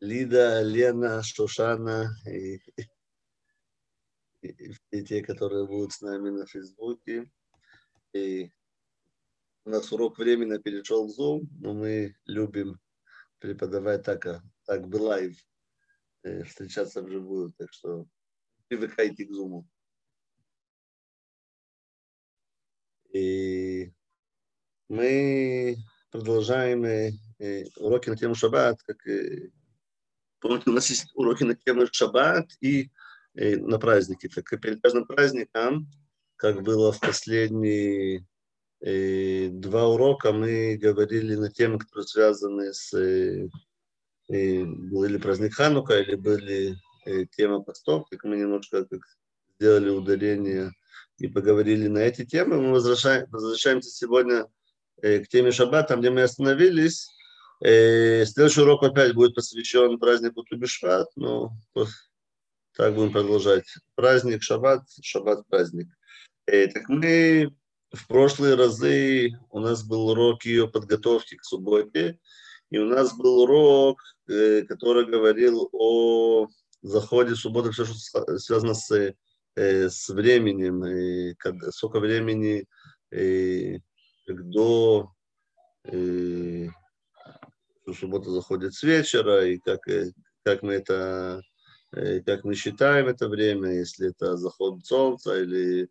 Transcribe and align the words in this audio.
Лида, 0.00 0.62
Лена, 0.62 1.22
Шушана 1.22 2.16
и, 2.26 2.56
и, 4.42 4.74
и 4.90 5.04
те, 5.04 5.22
которые 5.22 5.66
будут 5.66 5.92
с 5.92 6.00
нами 6.00 6.30
на 6.30 6.46
Фейсбуке. 6.46 7.30
И 8.14 8.50
у 9.64 9.70
нас 9.70 9.92
урок 9.92 10.18
временно 10.18 10.58
перешел 10.58 11.06
в 11.06 11.20
Zoom, 11.20 11.46
но 11.60 11.74
мы 11.74 12.16
любим 12.24 12.80
преподавать 13.38 14.02
так, 14.02 14.24
а, 14.26 14.42
так 14.64 14.88
бы 14.88 14.96
live, 14.96 15.36
э, 16.22 16.44
встречаться 16.44 17.02
вживую, 17.02 17.52
так 17.58 17.70
что 17.72 18.06
привыкайте 18.68 19.26
к 19.26 19.30
Zoom. 19.30 19.64
И 23.12 23.92
мы 24.88 25.76
продолжаем 26.10 26.84
э, 26.84 27.10
э, 27.38 27.64
уроки 27.76 28.08
на 28.08 28.16
тему 28.16 28.34
шаббат, 28.34 28.82
как 28.82 28.98
Помните, 30.40 30.70
у 30.70 30.72
нас 30.72 30.88
есть 30.90 31.10
уроки 31.14 31.44
на 31.44 31.54
тему 31.54 31.86
шаббат 31.90 32.48
и, 32.60 32.90
и 33.34 33.56
на 33.56 33.78
праздники. 33.78 34.28
Так 34.28 34.52
и 34.52 34.56
перед 34.56 34.82
каждым 34.82 35.06
праздником, 35.06 35.86
как 36.36 36.62
было 36.62 36.92
в 36.92 37.00
последние 37.00 38.26
э, 38.80 39.48
два 39.50 39.88
урока, 39.88 40.32
мы 40.32 40.76
говорили 40.76 41.34
на 41.34 41.50
темы, 41.50 41.78
которые 41.78 42.06
связаны 42.06 42.72
с... 42.72 42.94
Э, 42.94 43.48
э, 44.30 44.64
был 44.64 45.04
или 45.04 45.18
праздник 45.18 45.54
Ханука, 45.54 46.00
или 46.00 46.14
были 46.14 46.76
э, 47.04 47.26
тема 47.26 47.60
постов, 47.60 48.08
как 48.10 48.24
мы 48.24 48.38
немножко 48.38 48.86
как 48.86 49.00
сделали 49.58 49.90
ударение 49.90 50.72
и 51.18 51.28
поговорили 51.28 51.86
на 51.88 51.98
эти 51.98 52.24
темы. 52.24 52.60
Мы 52.60 52.72
возвращаем, 52.72 53.26
возвращаемся 53.30 53.90
сегодня 53.90 54.46
э, 55.02 55.18
к 55.18 55.28
теме 55.28 55.52
шаббат, 55.52 55.88
там, 55.88 56.00
где 56.00 56.08
мы 56.08 56.22
остановились. 56.22 57.10
Э, 57.62 58.24
следующий 58.24 58.62
урок 58.62 58.82
опять 58.82 59.14
будет 59.14 59.34
посвящен 59.34 59.98
празднику 59.98 60.42
Тубишват, 60.44 61.08
но 61.14 61.52
так 62.76 62.94
будем 62.94 63.12
продолжать. 63.12 63.66
Праздник, 63.94 64.42
шаббат, 64.42 64.84
шаббат, 65.02 65.46
праздник. 65.46 65.88
Э, 66.46 66.68
так 66.68 66.88
мы 66.88 67.54
в 67.92 68.06
прошлые 68.06 68.54
разы, 68.54 69.32
у 69.50 69.60
нас 69.60 69.82
был 69.82 70.08
урок 70.08 70.44
ее 70.46 70.68
подготовки 70.68 71.36
к 71.36 71.44
субботе, 71.44 72.18
и 72.70 72.78
у 72.78 72.86
нас 72.86 73.14
был 73.14 73.40
урок, 73.40 74.00
э, 74.28 74.62
который 74.62 75.04
говорил 75.04 75.68
о 75.72 76.48
заходе 76.80 77.34
субботы, 77.34 77.72
все, 77.72 77.84
что 77.84 78.38
связано 78.38 78.72
с, 78.72 79.14
с 79.54 80.08
временем, 80.08 80.82
и 80.86 81.34
сколько 81.72 82.00
времени 82.00 82.64
до 84.26 85.12
что 87.92 88.06
суббота 88.06 88.30
заходит 88.30 88.74
с 88.74 88.82
вечера, 88.82 89.46
и 89.46 89.58
как, 89.58 89.86
э, 89.88 90.12
как 90.44 90.62
мы 90.62 90.74
это 90.74 91.42
э, 91.92 92.20
как 92.20 92.44
мы 92.44 92.54
считаем 92.54 93.08
это 93.08 93.28
время, 93.28 93.72
если 93.72 94.10
это 94.10 94.36
заход 94.36 94.84
солнца 94.84 95.40
или 95.40 95.88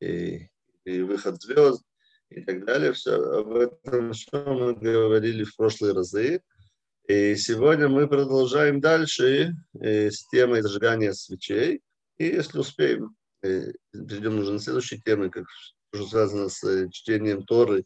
и, 0.00 0.48
и 0.84 1.00
выход 1.00 1.40
звезд 1.42 1.82
и 2.30 2.40
так 2.42 2.64
далее. 2.64 2.92
Все, 2.92 3.14
об 3.14 3.54
этом 3.54 4.12
все 4.12 4.44
мы 4.44 4.74
говорили 4.74 5.44
в 5.44 5.56
прошлые 5.56 5.94
разы. 5.94 6.40
И 7.06 7.36
сегодня 7.36 7.88
мы 7.88 8.08
продолжаем 8.08 8.80
дальше 8.80 9.54
э, 9.80 10.10
с 10.10 10.26
темой 10.28 10.62
зажигания 10.62 11.12
свечей. 11.12 11.82
И 12.16 12.26
если 12.26 12.58
успеем, 12.58 13.14
перейдем 13.42 14.38
уже 14.38 14.52
на 14.52 14.58
следующие 14.58 15.00
темы, 15.00 15.28
как 15.28 15.44
что 15.94 16.06
связано 16.06 16.48
с 16.48 16.88
чтением 16.90 17.44
Торы 17.44 17.84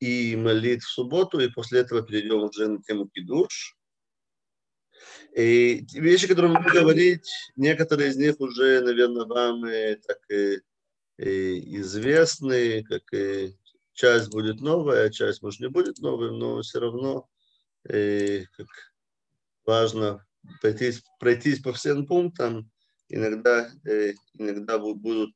и 0.00 0.36
молитв 0.36 0.86
в 0.86 0.90
субботу, 0.90 1.40
и 1.40 1.48
после 1.48 1.80
этого 1.80 2.02
перейдем 2.02 2.42
уже 2.42 2.68
на 2.68 2.82
тему 2.82 3.08
кидуш. 3.08 3.76
И 5.36 5.86
вещи, 5.92 6.26
которые 6.26 6.52
мы 6.52 6.62
будем 6.62 6.82
говорить, 6.82 7.30
некоторые 7.56 8.10
из 8.10 8.16
них 8.16 8.40
уже, 8.40 8.80
наверное, 8.80 9.26
вам 9.26 9.64
э, 9.64 9.96
так 9.96 10.18
э, 10.30 10.60
э, 11.18 11.58
известны, 11.80 12.82
как 12.84 13.02
э, 13.12 13.52
часть 13.92 14.30
будет 14.30 14.60
новая, 14.60 15.10
часть, 15.10 15.42
может, 15.42 15.60
не 15.60 15.68
будет 15.68 15.98
новой, 15.98 16.36
но 16.36 16.62
все 16.62 16.80
равно 16.80 17.28
э, 17.88 18.44
как 18.56 18.66
важно 19.64 20.26
пройтись, 20.60 21.02
пройтись 21.20 21.60
по 21.60 21.72
всем 21.72 22.06
пунктам. 22.06 22.70
Иногда, 23.08 23.70
э, 23.84 24.14
иногда 24.34 24.78
будут 24.78 25.30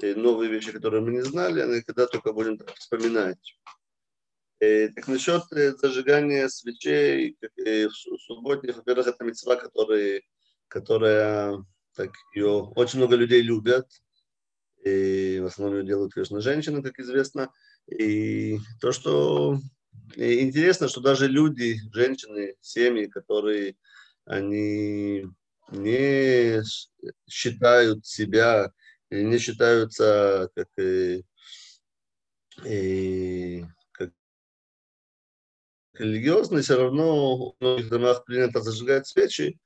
новые 0.00 0.50
вещи, 0.50 0.72
которые 0.72 1.02
мы 1.02 1.12
не 1.12 1.22
знали, 1.22 1.60
а 1.60 1.64
иногда 1.64 2.06
только 2.06 2.32
будем 2.32 2.58
так 2.58 2.74
вспоминать. 2.74 3.38
Э, 4.58 4.88
так 4.88 5.06
насчет 5.08 5.42
э, 5.52 5.74
зажигания 5.76 6.48
свечей 6.48 7.36
в 7.56 8.18
субботе, 8.18 8.72
во-первых, 8.72 9.06
это 9.06 9.24
мецва, 9.24 9.56
который, 9.56 10.26
которая 10.68 11.62
так, 11.94 12.10
ее 12.34 12.72
очень 12.74 12.98
много 12.98 13.16
людей 13.16 13.42
любят. 13.42 13.86
И 14.84 15.40
в 15.42 15.46
основном 15.46 15.80
ее 15.80 15.86
делают, 15.86 16.14
конечно, 16.14 16.40
женщины, 16.40 16.82
как 16.82 16.98
известно. 16.98 17.52
И 17.90 18.58
то, 18.80 18.92
что 18.92 19.58
интересно, 20.14 20.88
что 20.88 21.00
даже 21.00 21.26
люди, 21.26 21.78
женщины, 21.92 22.54
семьи, 22.60 23.06
которые 23.06 23.76
они 24.24 25.26
не 25.70 26.62
считают 27.28 28.06
себя, 28.06 28.72
не 29.10 29.38
считаются 29.38 30.50
как 30.54 30.68
и, 30.78 31.24
и 32.64 33.64
религиозный, 36.00 36.62
все 36.62 36.76
равно 36.76 37.50
в 37.52 37.56
многих 37.60 37.88
домах 37.88 38.24
принято 38.24 38.60
зажигать 38.60 39.06
свечи, 39.06 39.58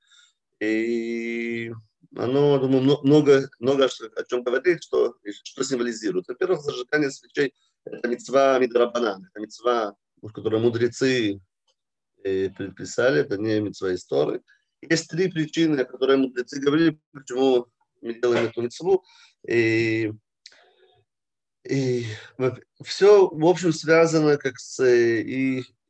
и 0.59 1.71
оно, 2.15 2.59
думаю, 2.59 2.99
много, 3.03 3.49
много 3.59 3.85
о 3.85 4.23
чем 4.25 4.43
говорит, 4.43 4.83
что, 4.83 5.15
что 5.43 5.63
символизирует. 5.63 6.27
Во-первых, 6.27 6.61
зажигание 6.61 7.11
свечей– 7.11 7.53
это 7.85 8.07
мецва 8.07 8.59
мидрабанан, 8.59 9.25
это 9.25 9.39
мецва, 9.39 9.95
которую 10.33 10.61
мудрецы 10.61 11.39
э, 12.23 12.49
предписали, 12.49 13.21
это 13.21 13.37
не 13.37 13.59
мецва 13.59 13.95
истории. 13.95 14.41
Есть 14.81 15.09
три 15.09 15.31
причины, 15.31 15.79
о 15.81 15.85
которых 15.85 16.17
мудрецы 16.17 16.59
говорили, 16.59 16.99
почему 17.13 17.67
мы 18.01 18.13
делаем 18.15 18.45
эту 18.45 18.61
мецву. 18.61 19.03
И, 19.47 20.11
и 21.63 22.05
все, 22.83 23.27
в 23.29 23.45
общем, 23.45 23.71
связано 23.71 24.37
как 24.37 24.57
с 24.59 24.83
и 24.83 25.63
Э, 25.63 25.80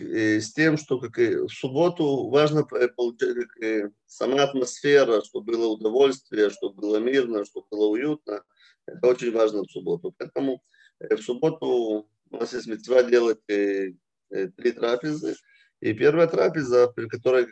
с 0.00 0.52
тем, 0.52 0.76
что 0.76 0.98
как 0.98 1.18
и 1.18 1.36
в 1.36 1.48
субботу 1.48 2.28
важно 2.28 2.64
получать 2.64 3.36
как 3.36 3.92
сама 4.06 4.42
атмосфера, 4.42 5.22
чтобы 5.22 5.52
было 5.52 5.68
удовольствие, 5.68 6.50
чтобы 6.50 6.80
было 6.80 6.96
мирно, 6.96 7.44
чтобы 7.44 7.66
было 7.70 7.86
уютно. 7.86 8.42
Это 8.86 9.06
очень 9.06 9.32
важно 9.32 9.62
в 9.62 9.70
субботу. 9.70 10.14
Поэтому 10.18 10.62
э, 11.00 11.16
в 11.16 11.22
субботу 11.22 12.08
у 12.30 12.36
нас 12.36 12.52
есть 12.52 12.66
мецва 12.66 13.02
делать 13.02 13.40
э, 13.48 13.92
три 14.28 14.72
трапезы. 14.72 15.36
И 15.80 15.92
первая 15.92 16.26
трапеза, 16.26 16.88
при 16.88 17.08
которой, 17.08 17.48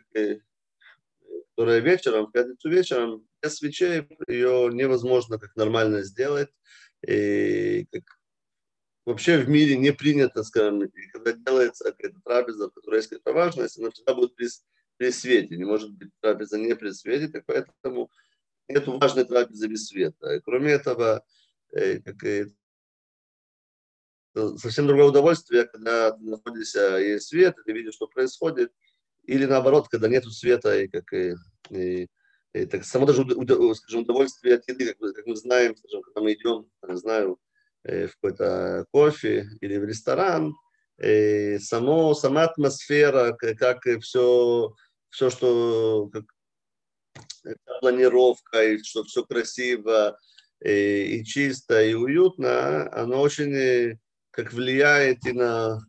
которая 1.51 1.81
вечером, 1.81 2.27
в 2.27 2.33
пятницу 2.33 2.71
вечером, 2.71 3.27
без 3.43 3.57
свечей 3.57 4.09
ее 4.27 4.71
невозможно 4.73 5.39
как 5.39 5.55
нормально 5.57 6.03
сделать. 6.03 6.49
И 7.07 7.87
как 7.91 8.05
вообще 9.05 9.39
в 9.39 9.49
мире 9.49 9.77
не 9.77 9.93
принято, 9.93 10.43
скажем, 10.43 10.91
когда 11.13 11.33
делается 11.33 11.85
какая-то 11.93 12.21
трапеза, 12.25 12.69
в 12.69 12.73
которой 12.73 12.97
есть 12.97 13.09
какая-то 13.09 13.33
важность, 13.33 13.79
она 13.79 13.91
всегда 13.91 14.15
будет 14.15 14.35
при, 14.35 14.49
при 14.97 15.11
свете. 15.11 15.57
Не 15.57 15.65
может 15.65 15.93
быть 15.93 16.11
трапеза 16.21 16.59
не 16.59 16.75
при 16.75 16.91
свете, 16.91 17.29
так 17.29 17.45
поэтому 17.47 18.11
нет 18.69 18.87
важной 18.87 19.25
трапезы 19.25 19.67
без 19.67 19.87
света. 19.87 20.35
И 20.35 20.41
кроме 20.41 20.73
этого, 20.73 21.25
э, 21.73 22.01
как, 22.01 22.23
э, 22.25 22.47
совсем 24.57 24.87
другое 24.87 25.07
удовольствие, 25.07 25.65
когда 25.65 26.13
ты 26.13 26.25
находишься, 26.25 26.97
есть 26.99 27.29
свет, 27.29 27.57
ты 27.65 27.73
видишь, 27.73 27.95
что 27.95 28.07
происходит, 28.07 28.73
или 29.25 29.45
наоборот, 29.47 29.89
когда 29.89 30.09
нет 30.09 30.25
света, 30.25 30.81
и 30.81 30.89
как 30.89 31.13
и, 31.13 31.35
и, 31.71 32.09
и 32.55 32.67
так 32.67 32.85
само 32.85 33.07
даже 33.07 33.25
скажем, 33.75 34.03
удовольствие 34.03 34.57
от 34.57 34.69
еды, 34.69 34.95
как, 34.95 35.15
как 35.15 35.27
мы 35.27 35.37
знаем, 35.37 35.77
скажем, 35.77 36.03
когда 36.03 36.21
мы 36.23 36.33
идем, 36.33 36.69
не 36.87 36.97
знаю, 36.97 37.39
в 37.85 38.11
какой-то 38.21 38.87
кофе 38.91 39.47
или 39.61 39.77
в 39.77 39.85
ресторан, 39.85 40.55
и 41.03 41.59
само, 41.61 42.15
сама 42.15 42.45
атмосфера, 42.45 43.33
как 43.33 43.83
все, 44.01 44.75
все 45.11 45.31
что 45.31 46.09
как, 46.13 46.25
планировка, 47.81 48.63
и 48.63 48.83
что 48.83 49.05
все 49.05 49.25
красиво 49.25 50.19
и, 50.65 51.19
и 51.19 51.25
чисто, 51.25 51.83
и 51.83 51.95
уютно, 51.95 52.93
оно 52.93 53.21
очень 53.21 53.55
э, 53.55 53.99
как 54.31 54.53
влияет 54.53 55.27
и 55.27 55.33
на, 55.33 55.81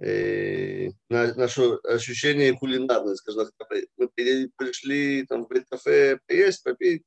и 0.00 0.90
на 1.08 1.34
наше 1.34 1.74
ощущение 1.84 2.54
кулинарное. 2.54 3.16
Скажем, 3.16 3.48
мы 3.96 4.08
пришли 4.56 5.26
там, 5.26 5.44
в 5.46 5.64
кафе 5.68 6.18
поесть, 6.26 6.62
попить, 6.62 7.02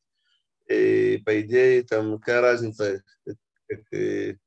и 0.68 1.22
по 1.26 1.40
идее, 1.42 1.84
там, 1.84 2.20
какая 2.20 2.42
разница, 2.42 3.04
как, 3.68 3.82
э, 3.94 4.38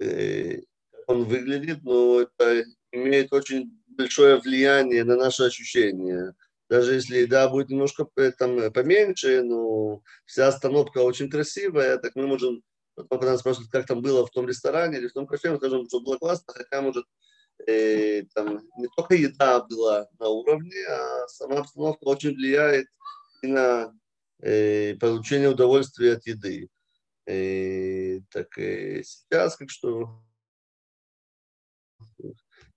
э, 0.00 0.60
он 1.06 1.24
выглядит, 1.24 1.82
но 1.82 2.20
это 2.20 2.64
имеет 2.92 3.32
очень 3.32 3.78
большое 3.86 4.38
влияние 4.38 5.04
на 5.04 5.16
наши 5.16 5.44
ощущения. 5.44 6.34
Даже 6.68 6.94
если, 6.94 7.24
да, 7.24 7.48
будет 7.48 7.70
немножко 7.70 8.06
там 8.38 8.72
поменьше, 8.72 9.42
но 9.42 10.02
вся 10.26 10.48
остановка 10.48 10.98
очень 10.98 11.30
красивая, 11.30 11.96
так 11.98 12.14
мы 12.14 12.26
можем, 12.26 12.62
потом, 12.94 13.18
когда 13.18 13.32
нас 13.32 13.40
спрашивают, 13.40 13.70
как 13.70 13.86
там 13.86 14.02
было 14.02 14.26
в 14.26 14.30
том 14.30 14.46
ресторане 14.46 14.98
или 14.98 15.08
в 15.08 15.14
том 15.14 15.26
кафе, 15.26 15.50
мы 15.50 15.56
скажем, 15.56 15.86
что 15.86 16.00
было 16.00 16.18
классно, 16.18 16.52
хотя, 16.52 16.82
может, 16.82 17.06
э, 17.66 18.24
там 18.34 18.60
не 18.76 18.88
только 18.96 19.14
еда 19.14 19.60
была 19.60 20.08
на 20.18 20.28
уровне, 20.28 20.76
а 20.86 21.26
сама 21.28 21.60
обстановка 21.60 22.04
очень 22.04 22.34
влияет 22.34 22.86
и 23.42 23.46
на 23.46 23.92
э, 24.40 24.94
получение 24.96 25.48
удовольствия 25.48 26.14
от 26.14 26.26
еды. 26.26 26.68
Э, 27.28 28.20
так 28.30 28.56
э, 28.56 29.02
сейчас, 29.02 29.56
как 29.56 29.68
что 29.68 30.24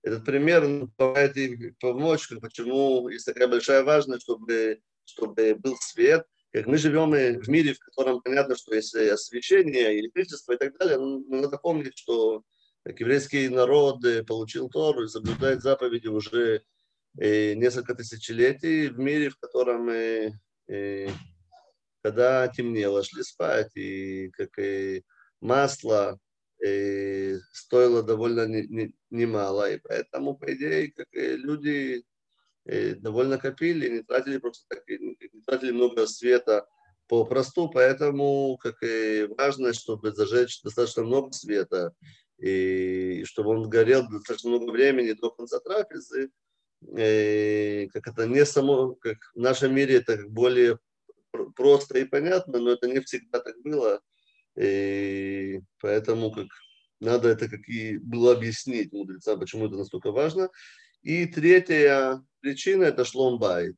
этот 0.02 0.26
пример 0.26 0.88
помогает 0.98 1.38
и 1.38 1.70
помочь, 1.80 2.28
почему 2.40 3.08
есть 3.08 3.24
такая 3.24 3.48
большая 3.48 3.82
важность, 3.82 4.24
чтобы, 4.24 4.80
чтобы 5.06 5.54
был 5.54 5.76
свет. 5.80 6.26
Как 6.52 6.66
мы 6.66 6.76
живем 6.76 7.12
в 7.12 7.48
мире, 7.48 7.72
в 7.72 7.78
котором 7.78 8.20
понятно, 8.20 8.54
что 8.54 8.74
есть 8.74 8.94
освещение, 8.94 9.98
электричество 9.98 10.52
и 10.52 10.58
так 10.58 10.76
далее, 10.76 10.98
но 10.98 11.20
надо 11.28 11.56
помнить, 11.56 11.96
что 11.96 12.42
как 12.84 13.00
еврейский 13.00 13.48
народ 13.48 14.04
получил 14.26 14.68
Тору 14.68 15.04
и 15.04 15.08
соблюдает 15.08 15.62
заповеди 15.62 16.08
уже 16.08 16.62
э, 17.18 17.54
несколько 17.54 17.94
тысячелетий 17.94 18.88
в 18.88 18.98
мире, 18.98 19.30
в 19.30 19.38
котором 19.38 19.88
э, 19.88 20.32
э, 20.68 21.08
когда 22.02 22.48
темнело, 22.48 23.02
шли 23.02 23.22
спать, 23.22 23.70
и 23.76 24.30
как 24.30 24.58
и 24.58 25.02
масло 25.40 26.18
э, 26.64 27.38
стоило 27.52 28.02
довольно 28.02 28.46
немало, 29.10 29.72
и 29.72 29.78
поэтому, 29.78 30.36
по 30.36 30.52
идее, 30.52 30.92
как 30.92 31.06
и 31.12 31.36
люди 31.36 32.04
э, 32.66 32.94
довольно 32.96 33.38
копили, 33.38 33.88
не 33.88 34.02
тратили 34.02 34.38
просто 34.38 34.64
так, 34.68 34.82
не 34.88 35.42
тратили 35.46 35.70
много 35.70 36.06
света 36.06 36.66
попросту, 37.08 37.68
поэтому 37.68 38.56
как 38.58 38.82
и 38.82 39.28
важно, 39.36 39.72
чтобы 39.72 40.12
зажечь 40.12 40.62
достаточно 40.62 41.04
много 41.04 41.32
света, 41.32 41.92
и 42.38 43.22
чтобы 43.24 43.50
он 43.50 43.68
горел 43.68 44.08
достаточно 44.08 44.50
много 44.50 44.70
времени 44.70 45.12
до 45.12 45.30
конца 45.30 45.60
трапезы, 45.60 46.30
и, 46.96 47.88
как 47.92 48.08
это 48.08 48.26
не 48.26 48.44
само, 48.44 48.94
как 48.96 49.18
в 49.34 49.38
нашем 49.38 49.74
мире 49.74 49.96
это 49.96 50.26
более 50.26 50.78
просто 51.56 51.98
и 51.98 52.04
понятно, 52.04 52.58
но 52.58 52.70
это 52.70 52.88
не 52.88 53.00
всегда 53.00 53.40
так 53.40 53.56
было, 53.62 54.00
и 54.56 55.60
поэтому 55.80 56.30
как 56.32 56.48
надо 57.00 57.28
это 57.28 57.48
как 57.48 57.68
и 57.68 57.98
было 57.98 58.32
объяснить 58.32 58.92
мудрецам, 58.92 59.40
почему 59.40 59.66
это 59.66 59.76
настолько 59.76 60.12
важно. 60.12 60.50
И 61.02 61.26
третья 61.26 62.22
причина– 62.40 62.84
это 62.84 63.04
шломбайт. 63.04 63.76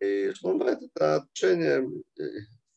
И 0.00 0.32
шломбайт– 0.32 0.80
это 0.94 1.16
отношение 1.16 1.88
э, 2.18 2.22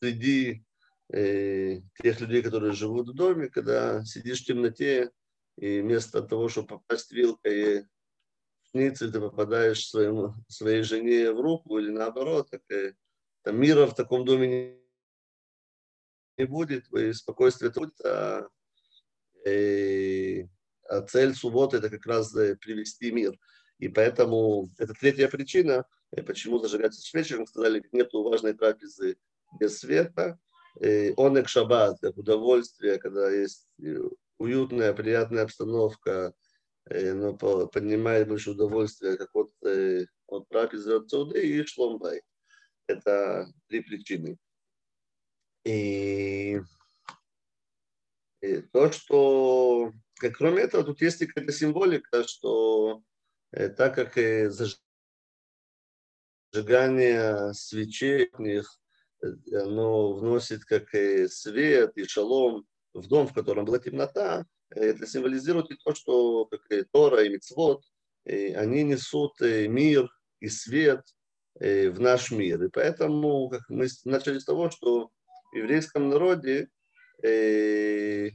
среди 0.00 0.64
э, 1.12 1.80
тех 2.00 2.20
людей, 2.20 2.42
которые 2.42 2.72
живут 2.72 3.08
в 3.08 3.14
доме, 3.14 3.48
когда 3.48 4.04
сидишь 4.04 4.42
в 4.42 4.46
темноте, 4.46 5.10
и 5.58 5.80
вместо 5.80 6.22
того, 6.22 6.48
чтобы 6.48 6.68
попасть 6.68 7.10
вилкой 7.10 7.86
шницель, 8.70 9.10
ты 9.10 9.20
попадаешь 9.20 9.86
своему, 9.88 10.34
своей 10.48 10.82
жене 10.82 11.32
в 11.32 11.40
руку 11.40 11.78
или 11.78 11.90
наоборот, 11.90 12.50
так, 12.50 12.62
э, 12.70 12.94
там 13.42 13.60
мира 13.60 13.86
в 13.86 13.94
таком 13.94 14.24
доме 14.24 14.78
не, 16.38 16.44
будет, 16.44 16.92
и 16.92 17.12
спокойствие 17.12 17.70
будет, 17.70 18.00
а, 18.04 18.48
э, 19.44 20.44
а 20.88 21.02
цель 21.02 21.34
субботы 21.34 21.76
это 21.78 21.90
как 21.90 22.06
раз 22.06 22.34
э, 22.36 22.56
привести 22.56 23.10
мир. 23.10 23.38
И 23.78 23.88
поэтому 23.88 24.68
это 24.78 24.94
третья 24.94 25.28
причина, 25.28 25.84
э, 26.12 26.22
почему 26.22 26.58
зажигается 26.58 27.00
свечи. 27.00 27.34
Мы 27.34 27.46
сказали, 27.46 27.82
нет 27.92 28.12
важной 28.12 28.54
трапезы 28.54 29.16
без 29.58 29.78
света. 29.78 30.38
Онек 30.80 31.48
шаббат, 31.48 31.98
как 32.00 32.16
удовольствие, 32.16 32.98
когда 32.98 33.30
есть 33.30 33.68
уютная, 34.38 34.94
приятная 34.94 35.42
обстановка, 35.42 36.32
но 36.86 37.36
поднимает 37.36 38.26
больше 38.26 38.52
удовольствия, 38.52 39.18
как 39.18 39.28
от, 39.34 39.52
от 40.28 40.48
трапезы 40.48 40.94
от 40.94 41.10
Цуды 41.10 41.46
и 41.46 41.62
Шломбай. 41.66 42.22
Это 42.86 43.52
три 43.68 43.80
причины. 43.80 44.36
И, 45.64 46.60
и 48.40 48.60
то, 48.72 48.90
что, 48.90 49.92
кроме 50.34 50.62
этого, 50.62 50.84
тут 50.84 51.00
есть 51.00 51.24
какая-то 51.24 51.52
символика, 51.52 52.26
что 52.26 53.02
э, 53.52 53.68
так 53.68 53.94
как 53.94 54.18
э, 54.18 54.50
зажигание 56.52 57.54
свечей, 57.54 58.30
оно 59.52 60.14
вносит 60.14 60.64
как 60.64 60.92
и 60.94 61.28
свет 61.28 61.96
и 61.96 62.04
шалом 62.04 62.66
в 62.92 63.06
дом, 63.06 63.28
в 63.28 63.32
котором 63.32 63.64
была 63.64 63.78
темнота, 63.78 64.44
это 64.70 65.06
символизирует 65.06 65.70
и 65.70 65.76
то, 65.76 65.94
что 65.94 66.46
как 66.46 66.62
и 66.70 66.82
Тора 66.82 67.22
и 67.22 67.28
Мицвод, 67.28 67.84
и 68.24 68.52
они 68.52 68.82
несут 68.82 69.40
мир 69.40 70.10
и 70.40 70.48
свет 70.48 71.02
в 71.54 72.00
наш 72.00 72.30
мир. 72.30 72.62
И 72.64 72.68
поэтому 72.68 73.48
как 73.48 73.62
мы 73.68 73.86
начали 74.04 74.38
с 74.38 74.44
того, 74.44 74.70
что 74.70 75.10
в 75.52 75.56
еврейском 75.56 76.08
народе 76.08 76.68
это 77.20 78.32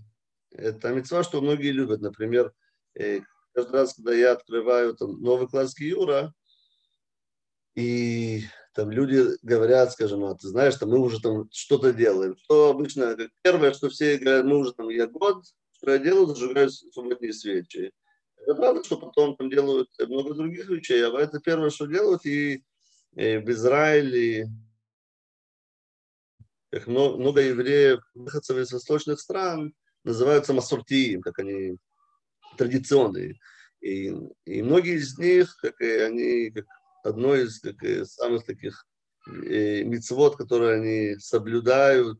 мецва, 0.94 1.24
что 1.24 1.42
многие 1.42 1.72
любят. 1.72 2.02
Например, 2.02 2.54
каждый 2.94 3.72
раз, 3.72 3.96
когда 3.96 4.14
я 4.14 4.31
открываю 4.34 4.96
там, 4.96 5.22
новый 5.22 5.48
класс 5.48 5.75
Гиюра, 5.75 6.34
и 7.75 8.44
там 8.74 8.92
люди 8.92 9.24
говорят, 9.42 9.92
скажем, 9.92 10.24
а 10.25 10.36
ты 10.36 10.48
знаешь, 10.48 10.75
там 10.75 10.90
мы 10.90 11.00
уже 11.00 11.19
там 11.19 11.50
что-то 11.52 11.94
делаем. 11.94 12.36
Что 12.38 12.69
обычно, 12.69 13.16
как 13.16 13.30
первое, 13.44 13.74
что 13.74 13.90
все 13.90 14.18
говорят, 14.18 14.46
мы 14.46 14.58
уже 14.58 14.74
там, 14.74 14.90
я 14.90 15.08
год, 15.08 15.44
что 15.74 15.92
я 15.92 15.98
делаю, 15.98 16.28
зажигаю 16.28 16.69
субботние 16.69 17.34
свечи. 17.34 17.92
Это 18.38 18.56
правда, 18.56 18.84
что 18.84 18.98
потом 18.98 19.36
там 19.36 19.50
делают 19.50 19.90
много 20.00 20.34
других 20.34 20.69
вещей, 20.69 21.04
а 21.06 21.19
это 21.19 21.40
первое, 21.40 21.69
что 21.69 21.86
делают, 21.88 22.25
и 22.25 22.64
в 23.40 23.50
Израиле, 23.50 24.48
как 26.72 26.88
много, 26.88 27.42
евреев, 27.42 28.02
выходцев 28.14 28.58
из 28.58 28.72
восточных 28.72 29.19
стран, 29.19 29.74
называются 30.04 30.54
масуртием, 30.54 31.22
как 31.22 31.40
они 31.40 31.78
традиционные. 32.58 33.40
И, 33.81 34.14
и 34.46 34.62
многие 34.62 34.98
из 34.98 35.18
них, 35.18 35.56
как 35.62 35.80
и 35.81 35.90
они, 35.90 36.52
как 36.52 36.66
одно 37.04 37.36
из 37.36 37.60
как 37.60 37.81
и 37.84 38.06
самых 38.06 38.46
таких 38.46 38.86
э, 39.28 39.83
мицвод, 39.83 40.36
которые 40.36 40.76
они 40.76 41.19
соблюдают, 41.19 42.19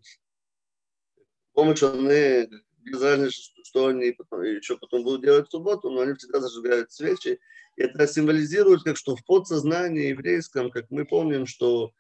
помощью 1.58 1.92
они, 1.92 2.48
без 2.78 3.02
разницы, 3.02 3.52
что 3.64 3.88
они 3.88 4.12
потом, 4.12 4.44
еще 4.44 4.78
потом 4.78 5.04
будут 5.04 5.24
делать 5.24 5.48
в 5.48 5.52
субботу, 5.52 5.90
но 5.90 6.02
они 6.02 6.14
всегда 6.14 6.40
зажигают 6.40 6.92
свечи. 6.92 7.40
Это 7.78 8.08
символизирует, 8.08 8.84
как 8.84 8.98
что 8.98 9.16
в 9.16 9.24
подсознании 9.24 10.10
еврейском, 10.10 10.72
как 10.72 10.90
мы 10.90 11.06
помним, 11.06 11.46
что 11.46 11.92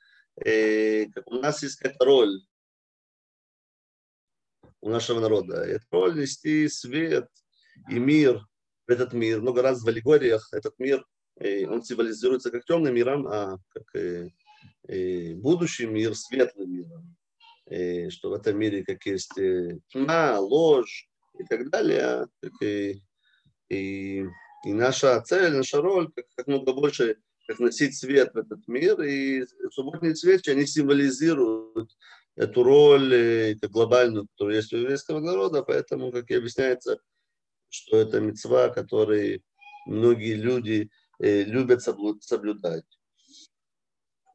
э, 0.43 1.05
как 1.11 1.27
у 1.27 1.35
нас 1.35 1.61
есть 1.61 1.77
какая-то 1.77 2.03
роль 2.03 2.41
у 4.81 4.89
нашего 4.89 5.19
народа. 5.19 5.63
Это 5.63 5.85
роль 5.91 6.19
нести 6.19 6.67
свет 6.67 7.29
и 7.89 7.99
мир 7.99 8.43
в 8.87 8.91
этот 8.91 9.13
мир. 9.13 9.39
Много 9.41 9.61
раз 9.61 9.83
в 9.83 9.87
аллегориях 9.87 10.49
этот 10.51 10.77
мир 10.79 11.05
он 11.39 11.83
символизируется 11.83 12.49
как 12.49 12.65
темным 12.65 12.95
миром, 12.95 13.27
а 13.27 13.59
как 13.69 13.83
и, 13.95 14.33
и 14.87 15.35
будущий 15.35 15.85
мир 15.85 16.15
светлым 16.15 16.73
миром. 16.73 17.15
И 17.69 18.09
что 18.09 18.31
в 18.31 18.33
этом 18.33 18.57
мире 18.57 18.83
как 18.83 19.05
есть 19.05 19.33
тьма, 19.89 20.39
ложь 20.39 21.07
и 21.37 21.43
так 21.43 21.69
далее. 21.69 22.27
Так 22.39 22.53
и, 22.61 23.03
и, 23.69 24.25
и 24.65 24.73
наша 24.73 25.21
цель, 25.21 25.53
наша 25.53 25.81
роль, 25.81 26.11
как, 26.13 26.25
как 26.35 26.47
много 26.47 26.73
больше 26.73 27.17
как 27.47 27.59
носить 27.59 27.97
свет 27.97 28.33
в 28.33 28.37
этот 28.37 28.67
мир. 28.67 29.01
И 29.01 29.45
субботние 29.71 30.15
свечи, 30.15 30.49
они 30.49 30.65
символизируют 30.65 31.91
эту 32.35 32.63
роль 32.63 33.57
как 33.61 33.71
глобальную, 33.71 34.27
которая 34.27 34.57
есть 34.57 34.73
у 34.73 34.77
еврейского 34.77 35.19
народа. 35.19 35.63
Поэтому, 35.63 36.11
как 36.11 36.29
и 36.29 36.35
объясняется, 36.35 36.99
что 37.69 37.97
это 37.97 38.19
мецва, 38.19 38.69
который 38.69 39.43
многие 39.85 40.33
люди 40.33 40.89
Э, 41.19 41.43
любят 41.43 41.81
соблюдать. 41.81 42.85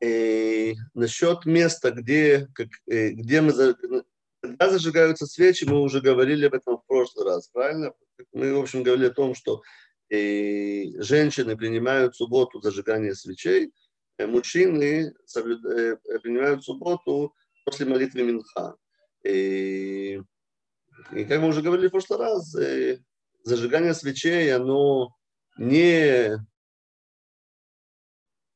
И 0.00 0.72
э, 0.72 0.74
насчет 0.94 1.46
места, 1.46 1.92
где, 1.92 2.48
как, 2.54 2.68
э, 2.88 3.10
где 3.10 3.40
мы, 3.40 3.52
когда 4.40 4.70
зажигаются 4.70 5.26
свечи, 5.26 5.64
мы 5.64 5.80
уже 5.80 6.00
говорили 6.00 6.46
об 6.46 6.54
этом 6.54 6.78
в 6.78 6.86
прошлый 6.86 7.24
раз, 7.24 7.48
правильно? 7.48 7.92
Мы, 8.32 8.52
в 8.52 8.60
общем, 8.60 8.82
говорили 8.82 9.06
о 9.06 9.14
том, 9.14 9.36
что 9.36 9.62
женщины 10.12 11.56
принимают 11.56 12.16
субботу 12.16 12.60
зажигания 12.60 13.14
свечей, 13.14 13.72
мужчины 14.18 15.14
принимают 15.32 16.64
субботу 16.64 17.34
после 17.64 17.86
молитвы 17.86 18.22
Минха. 18.22 18.76
И, 19.24 20.20
и 21.12 21.24
как 21.24 21.40
мы 21.40 21.48
уже 21.48 21.62
говорили 21.62 21.88
в 21.88 21.92
прошлый 21.92 22.18
раз, 22.18 22.54
зажигание 23.44 23.94
свечей, 23.94 24.54
оно 24.54 25.14
не 25.56 26.38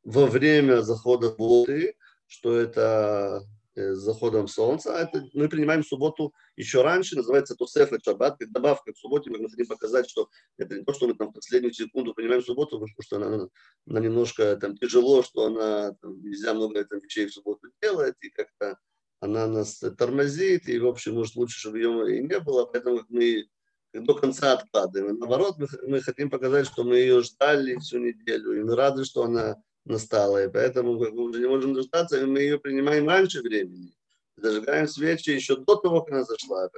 во 0.05 0.27
время 0.27 0.83
захода 0.83 1.35
воды, 1.37 1.97
что 2.27 2.57
это 2.57 3.43
э, 3.43 3.56
с 3.77 3.99
заходом 3.99 4.49
солнца. 4.49 4.97
А 4.97 5.03
это 5.03 5.29
мы 5.35 5.49
принимаем 5.49 5.85
субботу 5.85 6.33
еще 6.57 6.83
раньше, 6.83 7.17
называется 7.17 7.55
Тосефет 7.55 8.05
Шаббат, 8.05 8.39
как 8.39 8.51
добавка 8.51 8.93
к 8.93 8.99
субботе. 8.99 9.31
Мы 9.31 9.49
хотим 9.49 9.67
показать, 9.67 10.09
что 10.09 10.29
это 10.57 10.77
не 10.77 10.85
то, 10.85 10.93
что 10.95 11.07
мы 11.07 11.15
там 11.15 11.29
в 11.29 11.35
последнюю 11.35 11.73
секунду 11.73 12.15
принимаем 12.15 12.43
субботу, 12.43 12.81
потому 12.81 13.03
что 13.03 13.17
она, 13.17 13.49
она 13.87 14.01
немножко 14.01 14.57
там 14.57 14.77
тяжело, 14.77 15.23
что 15.23 15.47
она 15.47 15.93
там, 16.01 16.21
нельзя 16.23 16.55
много 16.55 16.85
там, 16.85 17.01
вещей 17.01 17.27
в 17.27 17.33
субботу 17.33 17.69
делать, 17.83 18.17
и 18.21 18.31
как-то 18.31 18.79
она 19.21 19.47
нас 19.47 19.83
тормозит, 19.99 20.69
и, 20.69 20.79
в 20.79 20.87
общем, 20.87 21.15
может, 21.15 21.37
лучше, 21.37 21.59
чтобы 21.59 21.79
ее 21.79 22.19
и 22.19 22.23
не 22.23 22.39
было, 22.41 22.67
поэтому 22.67 23.03
мы 23.09 23.47
до 23.93 24.15
конца 24.15 24.53
откладываем. 24.53 25.19
Наоборот, 25.19 25.57
мы, 25.59 25.69
мы 25.87 26.01
хотим 26.01 26.31
показать, 26.31 26.67
что 26.67 26.85
мы 26.85 26.97
ее 26.97 27.23
ждали 27.23 27.77
всю 27.77 27.99
неделю, 27.99 28.53
и 28.53 28.63
мы 28.63 28.75
рады, 28.77 29.05
что 29.05 29.25
она 29.25 29.57
настала, 29.87 30.45
и 30.45 30.49
поэтому 30.49 30.99
как 30.99 31.13
мы 31.13 31.23
уже 31.23 31.41
не 31.41 31.49
можем 31.49 31.75
дождаться, 31.75 32.21
и 32.21 32.25
мы 32.25 32.41
ее 32.41 32.59
принимаем 32.59 33.09
раньше 33.09 33.41
времени. 33.41 33.95
Зажигаем 34.37 34.87
свечи 34.87 35.31
еще 35.31 35.57
до 35.57 35.77
того, 35.77 36.03
как 36.03 36.13
она 36.13 36.25
зашла. 36.25 36.69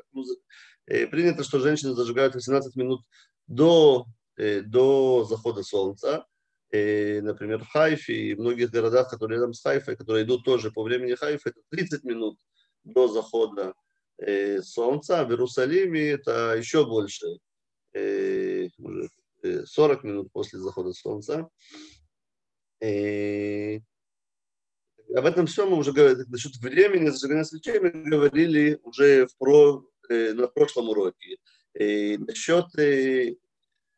И 0.87 1.07
принято, 1.07 1.43
что 1.43 1.59
женщины 1.59 1.95
зажигают 1.95 2.35
18 2.35 2.77
минут 2.77 3.03
до, 3.47 4.07
э, 4.37 4.61
до 4.61 5.25
захода 5.25 5.63
солнца. 5.63 6.25
И, 6.71 7.21
например, 7.23 7.65
в 7.65 7.69
Хайфе 7.69 8.15
и 8.15 8.35
многих 8.35 8.71
городах, 8.71 9.11
которые 9.11 9.39
рядом 9.39 9.55
с 9.55 9.63
Хайфой, 9.63 9.97
которые 9.97 10.25
идут 10.25 10.45
тоже 10.45 10.71
по 10.71 10.83
времени 10.83 11.15
Хайфа, 11.15 11.49
это 11.49 11.61
30 11.71 12.05
минут 12.05 12.39
до 12.85 13.09
захода 13.09 13.75
э, 14.19 14.63
солнца. 14.63 15.25
В 15.25 15.31
Иерусалиме 15.31 16.11
это 16.11 16.55
еще 16.57 16.85
больше, 16.87 17.39
э, 17.95 18.69
40 19.65 20.05
минут 20.05 20.33
после 20.33 20.59
захода 20.59 20.93
солнца. 20.93 21.49
И 22.81 23.83
об 25.15 25.25
этом 25.25 25.47
все 25.47 25.69
мы 25.69 25.77
уже 25.77 25.93
говорили, 25.93 26.25
насчет 26.29 26.57
времени 26.57 27.09
зажигания 27.09 27.45
свечей 27.45 27.81
мы 27.81 27.91
говорили 27.91 28.79
уже 28.83 29.27
в 29.27 29.37
про, 29.37 29.85
э, 30.09 30.33
на 30.33 30.49
прошлом 30.49 30.91
уроке. 30.91 31.39
И 31.75 32.19
насчет 32.19 32.67
э, 32.79 33.37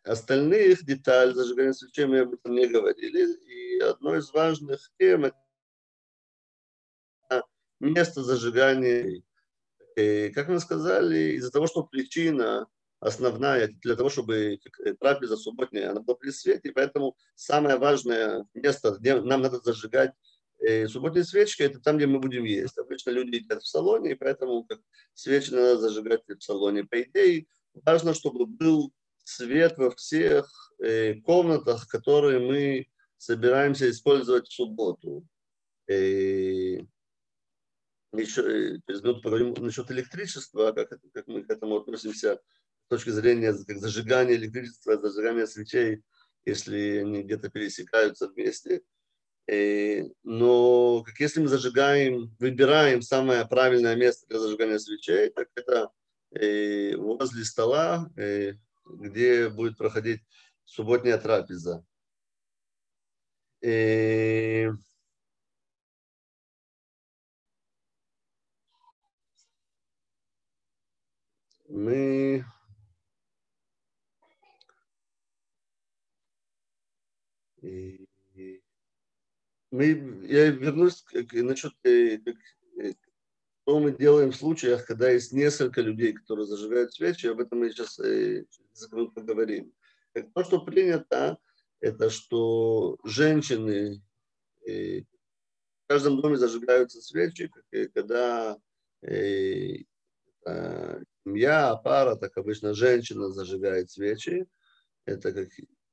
остальных 0.04 0.84
деталей 0.84 1.34
зажигания 1.34 1.72
свечей 1.72 2.06
мы 2.06 2.20
об 2.20 2.34
этом 2.34 2.54
не 2.54 2.66
говорили. 2.66 3.34
И 3.44 3.80
одно 3.80 4.16
из 4.16 4.32
важных 4.32 4.80
тем 4.99 5.26
это 5.26 5.37
место 7.80 8.22
зажигания. 8.22 9.22
И, 9.96 10.30
как 10.30 10.49
мы 10.49 10.60
сказали, 10.60 11.32
из-за 11.32 11.50
того, 11.50 11.66
что 11.66 11.82
причина 11.82 12.68
основная 13.00 13.69
для 13.83 13.97
того, 13.97 14.11
чтобы 14.11 14.61
трапеза 15.00 15.37
субботняя, 15.37 15.90
она 15.90 16.00
была 16.00 16.16
при 16.16 16.30
свете, 16.30 16.73
поэтому 16.73 17.16
самое 17.35 17.76
важное 17.76 18.47
место, 18.54 18.97
где 18.99 19.21
нам 19.21 19.42
надо 19.42 19.59
зажигать 19.59 20.12
э, 20.59 20.87
субботние 20.87 21.25
свечки, 21.25 21.62
это 21.62 21.80
там, 21.80 21.97
где 21.97 22.07
мы 22.07 22.21
будем 22.21 22.45
есть. 22.45 22.78
Обычно 22.78 23.11
люди 23.11 23.37
едят 23.37 23.62
в 23.62 23.69
салоне, 23.69 24.12
и 24.12 24.14
поэтому 24.14 24.64
как 24.64 24.80
свечи 25.14 25.50
надо 25.50 25.78
зажигать 25.78 26.23
в 26.28 26.40
салоне. 26.40 26.85
По 26.85 27.00
идее, 27.00 27.47
важно, 27.75 28.14
чтобы 28.14 28.47
был 28.47 28.92
свет 29.25 29.78
во 29.78 29.90
всех 29.90 30.73
э, 30.83 31.14
комнатах, 31.23 31.88
которые 31.88 32.38
мы 32.38 32.87
собираемся 33.16 33.90
использовать 33.90 34.49
в 34.49 34.52
субботу. 34.52 35.26
И 35.88 36.87
еще 38.12 38.80
через 38.87 39.02
минуту 39.02 39.23
поговорим 39.23 39.54
насчет 39.59 39.90
электричества, 39.90 40.73
как, 40.73 40.90
как 41.12 41.26
мы 41.28 41.42
к 41.45 41.50
этому 41.50 41.76
относимся 41.76 42.40
точки 42.90 43.11
зрения 43.11 43.54
как 43.66 43.78
зажигания 43.78 44.35
электричества, 44.35 44.99
зажигания 44.99 45.47
свечей, 45.47 46.02
если 46.44 46.99
они 46.99 47.23
где-то 47.23 47.49
пересекаются 47.49 48.28
вместе. 48.28 48.82
И, 49.47 49.52
э, 49.52 50.04
но 50.25 51.02
как 51.04 51.18
если 51.20 51.40
мы 51.40 51.49
зажигаем, 51.49 52.35
выбираем 52.40 53.00
самое 53.00 53.47
правильное 53.47 53.94
место 53.94 54.26
для 54.28 54.40
зажигания 54.40 54.78
свечей, 54.78 55.30
так 55.30 55.49
это 55.54 55.90
и, 56.32 56.90
э, 56.92 56.97
возле 56.97 57.44
стола, 57.44 58.11
и, 58.16 58.20
э, 58.20 58.54
где 58.87 59.49
будет 59.49 59.78
проходить 59.78 60.23
субботняя 60.64 61.18
трапеза. 61.18 61.85
И, 63.62 64.68
мы 71.68 72.44
мы, 79.70 80.26
я 80.28 80.50
вернусь 80.50 81.02
к, 81.02 81.32
насчет, 81.32 81.72
э, 81.84 82.16
э, 82.16 82.92
что 83.62 83.78
мы 83.78 83.96
делаем 83.96 84.32
в 84.32 84.36
случаях, 84.36 84.86
когда 84.86 85.10
есть 85.10 85.32
несколько 85.32 85.80
людей, 85.80 86.12
которые 86.12 86.46
зажигают 86.46 86.92
свечи, 86.92 87.26
об 87.26 87.40
этом 87.40 87.60
мы 87.60 87.70
сейчас 87.70 87.98
э, 88.00 88.44
поговорим. 89.14 89.72
То, 90.34 90.44
что 90.44 90.64
принято, 90.64 91.38
это 91.80 92.10
что 92.10 92.98
женщины 93.04 94.02
в 94.66 95.04
каждом 95.86 96.20
доме 96.20 96.36
зажигаются 96.36 97.00
свечи, 97.00 97.50
когда 97.94 98.58
семья, 101.24 101.76
пара, 101.76 102.16
так 102.16 102.36
обычно 102.36 102.74
женщина 102.74 103.30
зажигает 103.30 103.90
свечи. 103.90 104.46
Это 105.04 105.32
как 105.32 105.48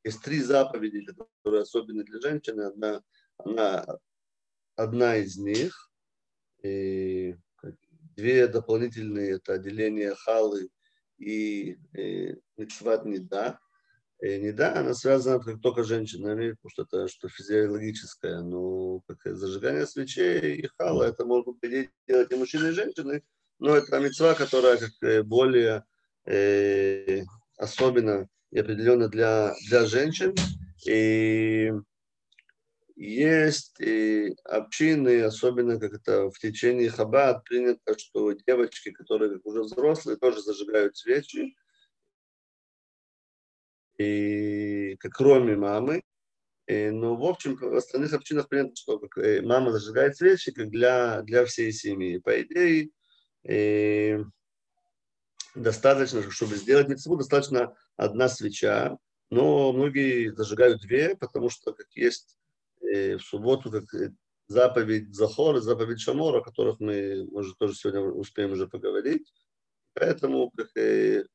есть 0.07 0.21
три 0.21 0.41
заповеди, 0.41 1.05
которые 1.05 1.61
особенны 1.61 2.03
для 2.03 2.19
женщины. 2.19 2.61
Одна, 2.61 3.01
она, 3.37 3.85
одна 4.75 5.17
из 5.17 5.37
них. 5.37 5.91
И 6.63 7.35
две 8.15 8.47
дополнительные– 8.47 9.31
это 9.35 9.53
отделение 9.53 10.15
халы 10.15 10.69
и, 11.17 11.77
и 11.95 12.35
митцват 12.57 13.05
неда. 13.05 13.59
И 14.19 14.39
неда, 14.39 14.79
она 14.79 14.93
связана 14.95 15.39
как 15.39 15.61
только 15.61 15.83
женщинами, 15.83 16.53
потому 16.53 16.69
что 16.71 16.83
это 16.83 17.07
что 17.07 17.29
физиологическое. 17.29 18.41
Но 18.41 19.01
как 19.01 19.35
зажигание 19.35 19.85
свечей 19.85 20.61
и 20.61 20.69
хала, 20.77 21.03
это 21.03 21.25
могут 21.25 21.59
делать 21.61 22.31
и 22.31 22.35
мужчины, 22.35 22.69
и 22.69 22.71
женщины. 22.71 23.23
Но 23.59 23.75
это 23.75 23.99
мецва, 23.99 24.33
которая 24.33 24.77
как 24.77 25.25
более 25.25 25.83
э, 26.25 27.23
особенно 27.57 28.27
и 28.57 28.59
определенно 28.59 29.07
для, 29.07 29.53
для 29.69 29.85
женщин. 29.85 30.33
И 30.87 31.71
есть 32.95 33.79
и 33.79 34.35
общины, 34.45 35.21
особенно 35.21 35.79
как 35.79 35.93
это 35.93 36.31
в 36.31 36.39
течение 36.39 36.89
хаббат 36.89 37.43
принято, 37.43 37.97
что 37.99 38.31
девочки, 38.31 38.89
которые 38.89 39.39
уже 39.43 39.61
взрослые, 39.61 40.17
тоже 40.17 40.41
зажигают 40.41 40.97
свечи. 40.97 41.55
И 43.99 44.95
как 44.99 45.13
кроме 45.13 45.55
мамы. 45.55 46.01
И, 46.65 46.89
но 46.89 47.15
в 47.15 47.25
общем 47.25 47.55
в 47.57 47.75
остальных 47.75 48.13
общинах 48.13 48.49
принято, 48.49 48.75
что 48.75 48.99
э, 49.17 49.41
мама 49.41 49.71
зажигает 49.71 50.17
свечи 50.17 50.51
как 50.51 50.71
для, 50.71 51.21
для 51.21 51.45
всей 51.45 51.71
семьи. 51.71 52.17
По 52.17 52.41
идее, 52.41 52.89
и, 53.47 54.17
достаточно, 55.53 56.29
чтобы 56.31 56.55
сделать 56.55 56.87
митцву, 56.87 57.17
достаточно 57.17 57.75
одна 57.97 58.29
свеча, 58.29 58.97
но 59.29 59.73
многие 59.73 60.33
зажигают 60.33 60.81
две, 60.81 61.15
потому 61.17 61.49
что 61.49 61.73
как 61.73 61.87
есть 61.93 62.37
э, 62.81 63.17
в 63.17 63.21
субботу 63.21 63.69
как 63.71 63.93
э, 63.93 64.13
заповедь 64.47 65.13
Захор 65.13 65.57
и 65.57 65.61
заповедь 65.61 65.99
Шамор, 65.99 66.37
о 66.37 66.43
которых 66.43 66.79
мы, 66.79 67.27
может, 67.29 67.57
тоже 67.57 67.75
сегодня 67.75 68.01
успеем 68.01 68.53
уже 68.53 68.67
поговорить. 68.67 69.33
Поэтому 69.93 70.51
как, 70.51 70.69
э, 70.77 71.25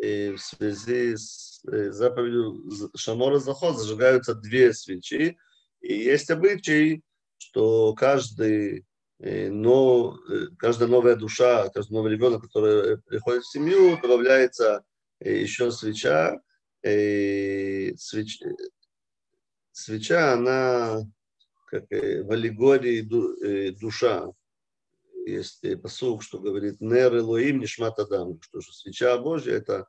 в 0.00 0.38
связи 0.38 1.16
с 1.16 1.60
заповедью 1.62 2.90
Шамора 2.94 3.38
Захор 3.38 3.74
зажигаются 3.74 4.34
две 4.34 4.72
свечи. 4.72 5.36
И 5.80 5.94
есть 5.94 6.30
обычай, 6.30 7.02
что 7.38 7.94
каждый 7.94 8.86
но 9.20 10.18
каждая 10.58 10.88
новая 10.88 11.14
душа, 11.16 11.68
каждый 11.70 11.92
новый 11.92 12.12
ребенок, 12.12 12.42
который 12.42 12.98
приходит 12.98 13.44
в 13.44 13.52
семью, 13.52 13.98
добавляется 14.02 14.84
еще 15.30 15.70
свеча. 15.70 16.40
Свеч... 16.82 18.42
Свеча, 19.72 20.34
она 20.34 21.02
как 21.66 21.90
в 21.90 22.30
аллегории 22.30 23.70
душа. 23.70 24.26
Есть 25.26 25.64
посух, 25.82 26.22
что 26.22 26.38
говорит 26.38 26.80
«Нер 26.80 27.16
Элоим 27.16 27.58
Нишмат 27.58 27.98
Адам», 27.98 28.40
что 28.42 28.60
же 28.60 28.72
свеча 28.72 29.16
Божья– 29.18 29.52
это 29.54 29.86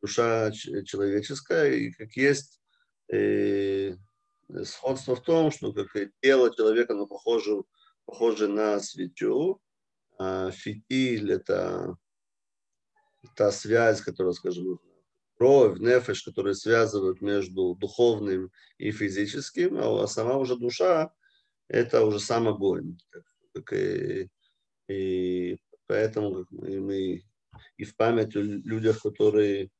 душа 0.00 0.50
человеческая, 0.52 1.72
и 1.72 1.90
как 1.90 2.16
есть 2.16 2.60
э, 3.12 3.94
сходство 4.64 5.14
в 5.14 5.22
том, 5.22 5.50
что 5.50 5.72
как 5.74 5.88
тело 6.22 6.54
человека, 6.56 6.94
оно 6.94 7.06
похоже 7.06 7.62
похоже 8.10 8.48
на 8.48 8.80
свечу. 8.80 9.60
А 10.18 10.50
фитиль– 10.50 11.32
это 11.32 11.96
та 13.34 13.52
связь, 13.52 14.00
которая, 14.00 14.32
скажем, 14.32 14.78
кровь, 15.36 15.78
нефеш, 15.78 16.22
которые 16.22 16.54
связывают 16.54 17.20
между 17.20 17.74
духовным 17.74 18.50
и 18.78 18.92
физическим, 18.92 19.78
а 19.78 20.06
сама 20.06 20.36
уже 20.36 20.56
душа– 20.56 21.12
это 21.68 22.04
уже 22.04 22.20
сам 22.20 22.48
огонь. 22.48 22.98
И, 23.72 24.28
и 24.88 25.58
поэтому 25.86 26.34
как 26.34 26.50
мы 26.50 27.22
и 27.76 27.84
в 27.84 27.96
память 27.96 28.36
о 28.36 28.40
людях, 28.40 29.02
которые 29.02 29.70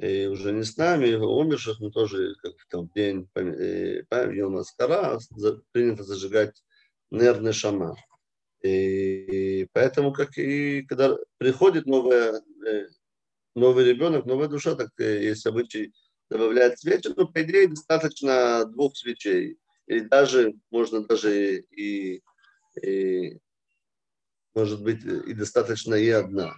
и 0.00 0.26
уже 0.26 0.52
не 0.52 0.62
с 0.62 0.76
нами, 0.76 1.14
умерших, 1.14 1.80
мы 1.80 1.90
тоже 1.90 2.34
как 2.40 2.52
там, 2.70 2.88
день 2.94 3.28
Йома 3.34 4.60
Аскара 4.60 5.18
принято 5.72 6.04
зажигать 6.04 6.62
нервный 7.10 7.52
шама. 7.52 7.96
И 8.62 9.68
поэтому, 9.72 10.12
как 10.12 10.36
и 10.36 10.82
когда 10.82 11.16
приходит 11.38 11.86
новая, 11.86 12.42
э, 12.66 12.86
новый 13.54 13.84
ребенок, 13.84 14.26
новая 14.26 14.48
душа, 14.48 14.74
так 14.74 14.90
есть 14.98 15.46
обычай 15.46 15.92
добавлять 16.28 16.78
свечи, 16.80 17.08
но 17.16 17.26
по 17.28 17.42
идее 17.42 17.68
достаточно 17.68 18.64
двух 18.66 18.96
свечей. 18.96 19.58
Или 19.86 20.00
даже, 20.00 20.54
можно 20.70 21.04
даже 21.04 21.60
и, 21.70 22.22
и 22.82 23.38
может 24.54 24.82
быть, 24.82 25.04
и 25.04 25.34
достаточно 25.34 25.94
и 25.94 26.10
одна. 26.10 26.52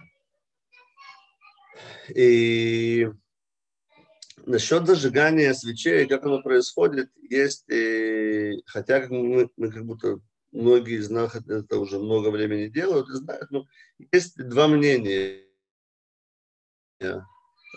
И 2.09 3.07
насчет 4.45 4.87
зажигания 4.87 5.53
свечей, 5.53 6.07
как 6.07 6.25
оно 6.25 6.41
происходит, 6.41 7.09
есть, 7.29 7.69
и, 7.69 8.61
хотя 8.65 9.05
мы, 9.09 9.49
мы 9.55 9.71
как 9.71 9.85
будто 9.85 10.19
многие 10.51 10.97
из 10.97 11.09
нас 11.09 11.35
это 11.35 11.79
уже 11.79 11.99
много 11.99 12.29
времени 12.29 12.67
делают 12.67 13.09
и 13.09 13.13
знают, 13.13 13.51
но 13.51 13.65
есть 14.11 14.37
два 14.37 14.67
мнения. 14.67 15.45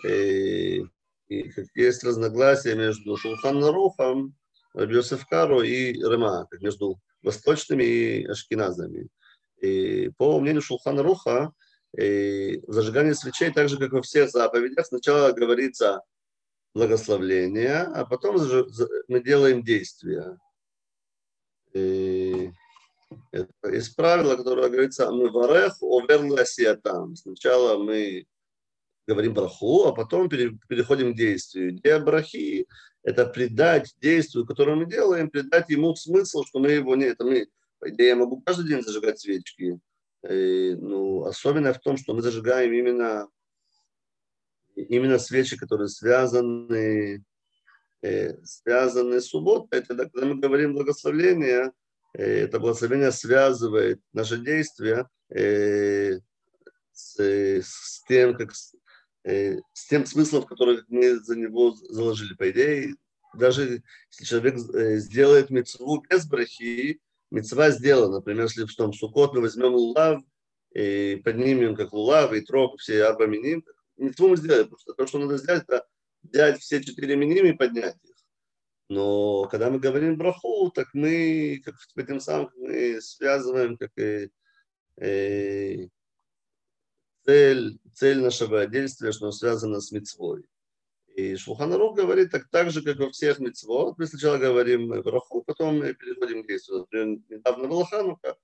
И, 0.07 0.85
и 1.29 1.51
есть 1.73 2.03
разногласия 2.03 2.75
между 2.75 3.17
Шулхан 3.17 3.63
Рухом, 3.63 4.35
Кару 5.29 5.61
и 5.61 5.93
Рема, 5.93 6.47
между 6.59 6.99
восточными 7.23 7.83
и 7.83 8.25
ашкеназами. 8.25 9.07
И 9.61 10.11
по 10.17 10.39
мнению 10.39 10.61
Шулхана 10.61 11.01
Руха, 11.01 11.53
и 11.97 12.61
в 12.67 12.73
зажигании 12.73 13.13
свечей, 13.13 13.51
так 13.51 13.69
же, 13.69 13.77
как 13.77 13.93
во 13.93 14.01
всех 14.01 14.29
заповедях, 14.29 14.85
сначала 14.85 15.31
говорится 15.31 16.01
благословление, 16.73 17.77
а 17.77 18.05
потом 18.05 18.37
мы 19.07 19.23
делаем 19.23 19.63
действия. 19.63 20.37
И 21.73 22.24
есть 23.71 23.95
правило, 23.95 24.35
которое 24.35 24.69
говорится, 24.69 25.11
мы 25.11 25.29
варех 25.29 25.81
овер 25.81 26.77
там. 26.81 27.15
Сначала 27.15 27.77
мы 27.81 28.25
говорим 29.07 29.33
браху, 29.33 29.85
а 29.85 29.93
потом 29.93 30.29
переходим 30.29 31.13
к 31.13 31.17
действию. 31.17 31.71
Идея 31.71 31.99
брахи– 31.99 32.67
это 33.03 33.25
придать 33.25 33.93
действию, 34.01 34.45
которое 34.45 34.75
мы 34.75 34.85
делаем, 34.85 35.29
придать 35.29 35.69
ему 35.69 35.95
смысл, 35.95 36.43
что 36.43 36.59
мы 36.59 36.71
его 36.71 36.95
не... 36.95 37.05
Это 37.05 37.23
мы, 37.23 37.47
по 37.79 37.89
идее, 37.89 38.09
я 38.09 38.15
могу 38.15 38.41
каждый 38.41 38.67
день 38.67 38.81
зажигать 38.81 39.19
свечки. 39.19 39.79
И, 40.27 40.75
ну, 40.75 41.23
особенно 41.25 41.73
в 41.73 41.79
том, 41.79 41.97
что 41.97 42.13
мы 42.13 42.21
зажигаем 42.21 42.73
именно, 42.73 43.27
именно 44.75 45.19
свечи, 45.19 45.55
которые 45.55 45.87
связаны, 45.87 47.23
э, 48.01 48.43
связаны 48.43 49.21
с 49.21 49.27
субботой. 49.27 49.79
Это 49.79 49.95
когда 49.95 50.25
мы 50.25 50.39
говорим 50.39 50.73
благословение, 50.73 51.65
э, 51.67 51.71
это 52.17 52.59
благословение 52.59 53.11
связывает 53.11 53.99
наши 54.13 54.37
действия 54.37 55.07
э, 55.29 56.19
с, 56.93 57.19
с 57.19 58.03
тем, 58.07 58.35
как 58.35 58.51
э, 59.25 59.59
с 59.73 59.87
тем 59.87 60.05
смыслом, 60.05 60.43
который 60.43 60.81
мы 60.87 61.19
за 61.19 61.35
него 61.35 61.71
заложили. 61.71 62.33
По 62.35 62.49
идее, 62.51 62.95
даже 63.33 63.83
если 64.11 64.25
человек 64.25 64.55
э, 64.73 64.97
сделает 64.97 65.49
мецву 65.49 66.03
без 66.09 66.25
брахи, 66.25 67.01
мецва 67.31 67.71
сделана. 67.71 68.17
Например, 68.17 68.43
если 68.43 68.65
в 68.65 68.75
том 68.75 68.93
сукот 68.93 69.33
мы 69.33 69.41
возьмем 69.41 69.73
лулав 69.73 70.21
и 70.73 71.21
поднимем 71.23 71.75
как 71.75 71.91
лулав 71.91 72.33
и 72.33 72.41
трог, 72.41 72.79
все 72.79 73.03
арба 73.03 73.25
миним, 73.25 73.65
мецву 73.97 74.29
мы 74.29 74.37
сделали. 74.37 74.63
Просто 74.63 74.93
то, 74.93 75.05
что 75.05 75.19
надо 75.19 75.37
сделать, 75.37 75.63
это 75.63 75.85
взять 76.23 76.61
все 76.61 76.81
четыре 76.81 77.15
миним 77.15 77.45
и 77.45 77.53
поднять 77.53 77.97
их. 78.03 78.14
Но 78.87 79.45
когда 79.45 79.69
мы 79.69 79.79
говорим 79.79 80.17
браху, 80.17 80.71
так 80.71 80.87
мы, 80.93 81.61
как 81.65 81.75
этим 81.95 82.19
самым, 82.19 82.51
мы 82.55 83.01
связываем 83.01 83.77
как 83.77 83.91
и, 83.97 84.29
и 85.01 85.89
цель, 87.25 87.79
цель 87.93 88.21
нашего 88.21 88.67
действия, 88.67 89.11
что 89.11 89.31
связано 89.31 89.81
с 89.81 89.91
мецвой. 89.91 90.45
И 91.15 91.37
Шуханарух 91.37 91.95
говорит 91.95 92.31
так, 92.31 92.49
так 92.49 92.71
же, 92.71 92.83
как 92.83 92.97
во 92.97 93.09
всех 93.09 93.39
митцвот. 93.39 93.97
Мы 93.97 94.05
сначала 94.05 94.37
говорим 94.37 94.89
браху, 95.01 95.43
потом 95.43 95.79
мы 95.79 95.93
переходим 95.93 96.43
к 96.43 96.47
действию. 96.47 96.79
Например, 96.79 97.19
недавно 97.29 97.67
была 97.69 97.85
Ханука. 97.85 98.35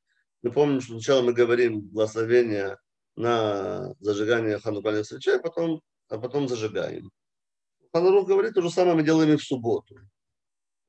Мы 0.41 0.51
помним, 0.51 0.79
что 0.79 0.93
сначала 0.93 1.21
мы 1.21 1.33
говорим 1.33 1.81
благословение 1.81 2.77
на 3.17 3.93
зажигание 3.99 4.57
ханукальных 4.57 5.05
свечей, 5.05 5.35
а 5.35 5.39
потом, 5.39 5.81
а 6.07 6.17
потом 6.17 6.47
зажигаем. 6.47 7.11
Шуханарух 7.81 8.25
говорит, 8.25 8.53
то 8.53 8.61
же 8.61 8.69
самое 8.69 8.95
мы 8.95 9.03
делаем 9.03 9.33
и 9.33 9.35
в 9.35 9.43
субботу. 9.43 9.99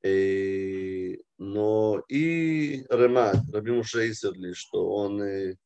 И, 0.05 1.23
но 1.39 2.03
и 2.09 2.85
Ремат, 2.91 3.37
Раби 3.53 3.71
Муше 3.71 4.11
Исерли, 4.11 4.53
что 4.53 4.91
он 4.91 5.23
э, 5.23 5.57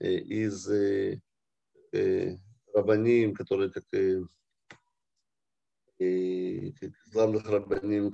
э, 0.00 0.14
из 0.14 0.68
э, 0.70 1.20
э, 1.92 2.36
рабаним, 2.72 3.34
которые 3.34 3.70
как 3.70 3.84
э, 3.92 4.22
главных 7.12 7.48
рабаним 7.48 8.12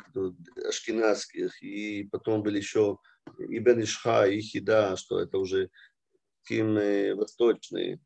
ашкенадских, 0.69 1.63
и 1.63 2.09
потом 2.11 2.43
были 2.43 2.59
еще 2.59 2.99
и 3.39 3.59
Бен 3.59 3.81
Ишха, 3.81 4.27
и 4.27 4.41
Хида, 4.41 4.97
что 4.97 5.21
это 5.21 5.39
уже 5.39 5.71
тим 6.45 6.75
восточные. 7.17 8.01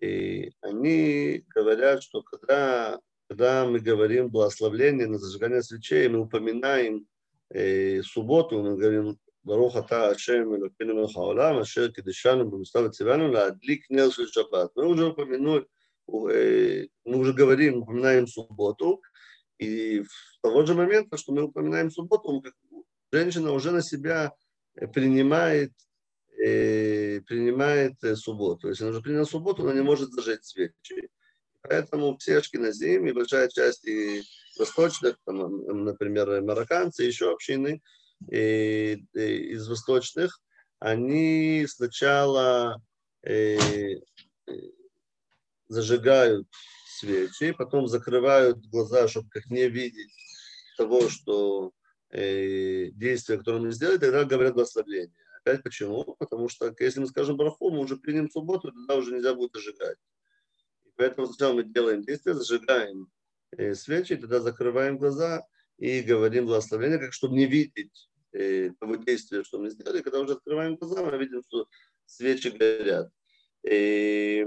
И 0.00 0.52
они 0.60 1.44
говорят, 1.48 2.02
что 2.02 2.22
когда, 2.22 3.00
когда 3.29 3.65
мы 3.65 3.79
говорим 3.79 4.29
благословление 4.29 5.07
на 5.07 5.17
зажигание 5.17 5.63
свечей, 5.63 6.07
мы 6.07 6.19
упоминаем 6.19 7.05
э, 7.49 8.01
субботу, 8.03 8.61
мы 8.61 8.77
говорим 8.77 9.17
ברוך 9.45 9.77
אתה 9.77 10.07
השם 10.07 10.53
אלוקינו 10.55 10.95
מלך 10.95 11.17
העולם 11.17 11.57
אשר 11.57 11.91
קידשנו 11.91 12.51
במסתר 12.51 12.83
וציוונו 12.85 13.27
להדליק 13.27 13.91
נר 13.91 14.09
של 14.09 14.27
שבת. 14.27 14.69
Мы 14.77 14.85
уже 14.87 15.05
упомянули, 15.05 15.65
мы 16.07 17.17
уже 17.17 17.33
говорим, 17.33 17.77
упоминаем 17.77 18.27
субботу, 18.27 19.01
и 19.59 20.01
в 20.01 20.41
того 20.41 20.65
же 20.65 20.73
момента, 20.73 21.17
что 21.17 21.33
мы 21.33 21.43
упоминаем 21.43 21.91
субботу, 21.91 22.43
женщина 23.11 23.51
уже 23.51 23.71
на 23.71 23.81
себя 23.81 24.33
принимает, 24.93 25.71
э, 26.37 27.21
принимает 27.21 28.03
э, 28.03 28.15
субботу. 28.15 28.69
Если 28.69 28.83
она 28.83 28.91
уже 28.91 29.01
приняла 29.01 29.25
субботу, 29.25 29.63
она 29.63 29.73
не 29.73 29.81
может 29.81 30.11
зажечь 30.11 30.43
свечи. 30.43 31.09
Поэтому 31.62 32.16
все 32.18 32.38
ашкеназим 32.38 33.06
и 33.06 33.12
большая 33.12 33.48
часть 33.48 33.84
и 33.86 34.22
восточных, 34.58 35.16
там, 35.24 35.84
например, 35.84 36.42
марокканцы, 36.42 37.04
еще 37.04 37.32
общины 37.32 37.82
и, 38.30 39.04
и 39.14 39.20
из 39.52 39.68
восточных, 39.68 40.40
они 40.78 41.66
сначала 41.68 42.80
э, 43.22 43.98
зажигают 45.68 46.46
свечи, 46.98 47.52
потом 47.52 47.86
закрывают 47.88 48.64
глаза, 48.66 49.08
чтобы 49.08 49.28
как 49.30 49.46
не 49.46 49.68
видеть 49.68 50.12
того, 50.76 51.08
что 51.08 51.72
э, 52.10 52.90
действие, 52.92 53.38
которое 53.38 53.60
мы 53.60 53.72
сделали, 53.72 53.98
тогда 53.98 54.24
говорят 54.24 54.54
благословение. 54.54 55.12
Опять 55.42 55.62
почему? 55.62 56.16
Потому 56.18 56.48
что 56.48 56.74
если 56.78 57.00
мы 57.00 57.06
скажем 57.06 57.36
браху, 57.36 57.70
мы 57.70 57.80
уже 57.80 57.96
примем 57.96 58.30
субботу, 58.30 58.72
тогда 58.72 58.96
уже 58.96 59.12
нельзя 59.12 59.34
будет 59.34 59.52
зажигать. 59.54 59.96
Поэтому 60.98 61.28
сначала 61.28 61.54
мы 61.54 61.62
делаем 61.62 62.02
действие, 62.02 62.34
зажигаем 62.34 63.08
э, 63.52 63.74
свечи, 63.74 64.16
тогда 64.16 64.40
закрываем 64.40 64.98
глаза 64.98 65.46
и 65.78 66.00
говорим 66.00 66.46
благословение, 66.46 66.98
как 66.98 67.12
чтобы 67.12 67.36
не 67.36 67.46
видеть 67.46 68.10
э, 68.32 68.70
того 68.80 68.96
действия, 68.96 69.44
что 69.44 69.60
мы 69.60 69.70
сделали. 69.70 70.02
Когда 70.02 70.18
уже 70.18 70.32
открываем 70.32 70.74
глаза, 70.74 71.04
мы 71.04 71.16
видим, 71.16 71.44
что 71.44 71.68
свечи 72.04 72.48
горят. 72.48 73.12
И 73.62 74.44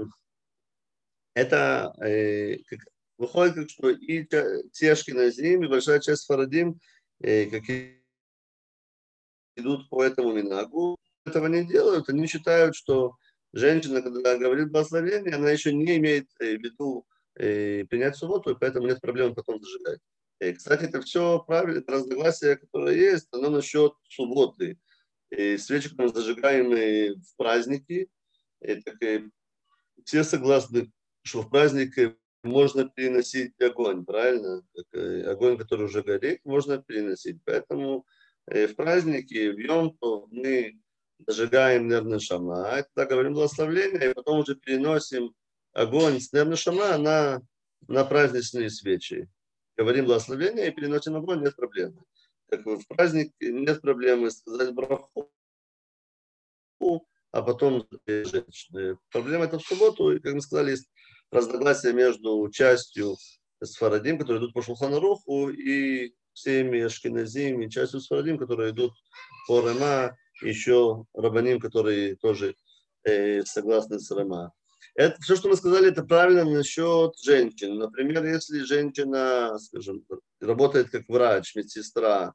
это 1.32 1.94
э, 2.04 2.58
как, 2.64 2.80
выходит, 3.16 3.54
как, 3.54 3.70
что 3.70 3.88
и 3.88 4.28
тешки 4.72 5.12
на 5.12 5.30
зим, 5.30 5.64
и 5.64 5.68
большая 5.68 6.00
часть 6.00 6.26
фарадим, 6.26 6.78
э, 7.20 7.46
как 7.46 7.62
идут 9.56 9.88
по 9.88 10.04
этому 10.04 10.34
минагу, 10.34 10.98
этого 11.24 11.46
не 11.46 11.64
делают, 11.64 12.10
они 12.10 12.26
считают, 12.26 12.76
что 12.76 13.16
женщина, 13.52 14.02
когда 14.02 14.36
говорит 14.38 14.70
благословение, 14.70 15.34
она 15.34 15.50
еще 15.50 15.72
не 15.72 15.96
имеет 15.96 16.28
э, 16.40 16.56
в 16.56 16.62
виду 16.62 17.06
э, 17.34 17.84
принять 17.84 18.16
субботу, 18.16 18.50
и 18.50 18.58
поэтому 18.58 18.86
нет 18.86 19.00
проблем 19.00 19.34
потом 19.34 19.62
зажигать. 19.62 20.00
Э, 20.40 20.52
кстати, 20.52 20.84
это 20.84 21.00
все 21.02 21.40
правильно, 21.40 21.78
это 21.78 21.92
разногласие, 21.92 22.56
которое 22.56 22.96
есть, 22.96 23.28
оно 23.32 23.50
насчет 23.50 23.92
субботы. 24.08 24.78
И 25.30 25.56
свечи, 25.56 25.90
мы 25.96 26.08
зажигаем 26.08 26.70
в 27.20 27.36
праздники, 27.36 28.10
и, 28.60 28.74
так, 28.76 29.02
и 29.02 29.24
все 30.04 30.24
согласны 30.24 30.90
что 31.24 31.42
в 31.42 31.50
праздник 31.50 32.18
можно 32.42 32.88
переносить 32.88 33.60
огонь, 33.60 34.04
правильно? 34.04 34.62
Огонь, 35.30 35.56
который 35.56 35.86
уже 35.86 36.02
горит, 36.02 36.40
можно 36.44 36.82
переносить. 36.82 37.38
Поэтому 37.44 38.04
в 38.46 38.74
праздники, 38.74 39.50
в 39.50 39.58
Йом, 39.58 39.96
мы 40.32 40.81
зажигаем 41.26 41.88
нервный 41.88 42.20
шама, 42.20 42.68
это 42.68 43.06
говорим 43.06 43.34
благословление, 43.34 44.10
и 44.10 44.14
потом 44.14 44.40
уже 44.40 44.54
переносим 44.54 45.34
огонь 45.72 46.20
с 46.20 46.32
нервного 46.32 46.56
шама 46.56 46.98
на, 46.98 47.42
на 47.88 48.04
праздничные 48.04 48.70
свечи. 48.70 49.28
Говорим 49.76 50.06
благословение 50.06 50.68
и 50.68 50.70
переносим 50.70 51.16
огонь, 51.16 51.42
нет 51.42 51.56
проблемы. 51.56 52.02
Как 52.50 52.66
в 52.66 52.86
праздник 52.86 53.32
нет 53.40 53.80
проблемы 53.80 54.30
сказать 54.30 54.74
браху, 54.74 55.30
а 57.30 57.42
потом 57.42 57.86
жечь. 58.06 58.70
Проблема 59.10 59.44
это 59.44 59.58
в 59.58 59.62
субботу, 59.62 60.12
и, 60.12 60.20
как 60.20 60.34
мы 60.34 60.42
сказали, 60.42 60.72
есть 60.72 60.90
разногласия 61.30 61.92
между 61.92 62.48
частью 62.50 63.16
Сфарадим, 63.62 64.18
которые 64.18 64.40
идут 64.40 64.52
по 64.52 64.62
Шулханаруху, 64.62 65.48
и 65.48 66.14
всеми 66.34 66.80
Ашкиназим, 66.80 67.62
и 67.62 67.70
частью 67.70 68.00
Сфарадим, 68.00 68.36
которые 68.36 68.72
идут 68.72 68.92
по 69.46 69.60
Рема, 69.60 70.16
еще 70.40 71.04
Рабаним, 71.14 71.60
которые 71.60 72.16
тоже 72.16 72.56
э, 73.04 73.42
согласны 73.42 73.98
с 73.98 74.10
Рема. 74.10 74.52
Это 74.94 75.20
все, 75.22 75.36
что 75.36 75.48
мы 75.48 75.56
сказали, 75.56 75.88
это 75.88 76.02
правильно 76.04 76.44
насчет 76.44 77.16
женщин. 77.18 77.76
Например, 77.78 78.24
если 78.24 78.60
женщина, 78.60 79.58
скажем, 79.58 80.04
работает 80.40 80.90
как 80.90 81.08
врач, 81.08 81.54
медсестра, 81.54 82.34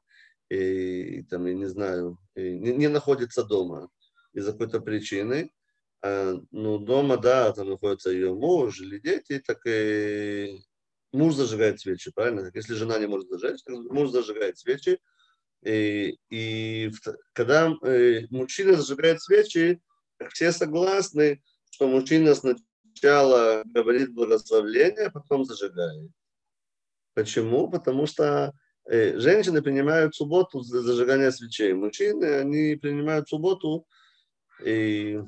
и, 0.50 1.22
там, 1.24 1.46
я 1.46 1.54
не 1.54 1.66
знаю, 1.66 2.18
не, 2.34 2.72
не 2.72 2.88
находится 2.88 3.44
дома 3.44 3.90
из-за 4.32 4.52
какой-то 4.52 4.80
причины, 4.80 5.52
а, 6.02 6.34
ну, 6.50 6.78
дома, 6.78 7.16
да, 7.16 7.52
там 7.52 7.70
находится 7.70 8.10
ее 8.10 8.34
муж 8.34 8.80
или 8.80 8.98
дети, 8.98 9.42
так 9.44 9.58
и 9.66 10.60
муж 11.12 11.34
зажигает 11.34 11.80
свечи, 11.80 12.10
правильно? 12.12 12.50
Если 12.54 12.74
жена 12.74 12.98
не 12.98 13.06
может 13.06 13.28
зажечь, 13.28 13.62
так 13.62 13.74
муж 13.76 14.10
зажигает 14.10 14.58
свечи. 14.58 14.98
И, 15.64 16.16
и 16.30 16.90
когда 17.32 17.74
э, 17.82 18.26
мужчина 18.30 18.74
зажигает 18.74 19.20
свечи, 19.20 19.80
все 20.30 20.52
согласны, 20.52 21.42
что 21.70 21.88
мужчина 21.88 22.34
сначала 22.34 23.62
говорит 23.64 24.14
благословление, 24.14 25.06
а 25.06 25.10
потом 25.10 25.44
зажигает. 25.44 26.10
Почему? 27.14 27.68
Потому 27.68 28.06
что 28.06 28.52
э, 28.88 29.18
женщины 29.18 29.60
принимают 29.60 30.14
субботу 30.14 30.60
за 30.60 30.82
зажигание 30.82 31.32
свечей. 31.32 31.72
Мужчины, 31.72 32.24
они 32.36 32.76
принимают 32.76 33.28
субботу 33.28 33.86
и 34.64 35.20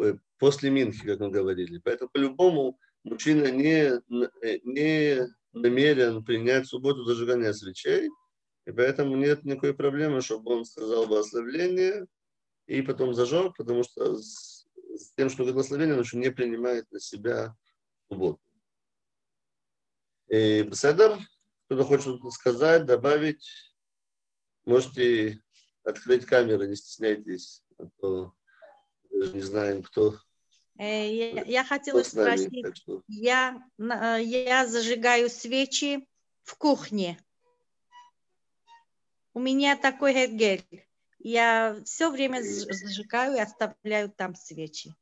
э, 0.00 0.14
после 0.38 0.70
Минхи, 0.70 1.04
как 1.04 1.20
мы 1.20 1.30
говорили. 1.30 1.78
Поэтому 1.84 2.10
по-любому 2.10 2.78
мужчина 3.04 3.50
не, 3.50 4.00
э, 4.42 4.58
не 4.64 5.28
намерен 5.52 6.24
принять 6.24 6.66
субботу 6.66 7.04
зажигания 7.04 7.52
свечей, 7.52 8.08
и 8.64 8.72
поэтому 8.72 9.16
нет 9.16 9.44
никакой 9.44 9.74
проблемы, 9.74 10.20
чтобы 10.20 10.52
он 10.52 10.64
сказал 10.64 11.06
благословление 11.06 12.06
и 12.66 12.82
потом 12.82 13.14
зажег, 13.14 13.56
потому 13.56 13.82
что 13.82 14.16
с 14.16 14.66
тем, 15.16 15.30
что 15.30 15.44
благословение, 15.44 15.96
он 15.96 16.04
не 16.20 16.30
принимает 16.30 16.90
на 16.90 17.00
себя 17.00 17.56
субботу. 18.08 18.40
И 20.28 20.62
Беседер, 20.62 21.18
кто-то 21.66 21.84
хочет 21.84 22.02
что-то 22.02 22.30
сказать, 22.30 22.86
добавить, 22.86 23.44
можете 24.64 25.40
открыть 25.84 26.24
камеру, 26.24 26.64
не 26.64 26.76
стесняйтесь, 26.76 27.64
а 27.78 27.86
то 28.00 28.32
даже 29.10 29.34
не 29.34 29.42
знаем, 29.42 29.82
кто. 29.82 30.18
Э, 30.78 31.12
я, 31.12 31.42
я 31.42 31.64
хотела 31.64 32.02
спросить, 32.02 32.76
что... 32.76 33.02
я, 33.08 33.62
э, 33.78 34.22
я 34.22 34.66
зажигаю 34.66 35.28
свечи 35.28 36.06
в 36.42 36.56
кухне. 36.56 37.18
У 39.34 39.40
меня 39.40 39.76
такой 39.76 40.26
гель. 40.26 40.64
Я 41.18 41.76
все 41.84 42.10
время 42.10 42.42
зажигаю 42.42 43.36
и 43.36 43.40
оставляю 43.40 44.10
там 44.10 44.34
свечи. 44.34 44.94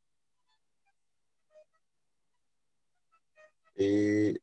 И 3.75 4.41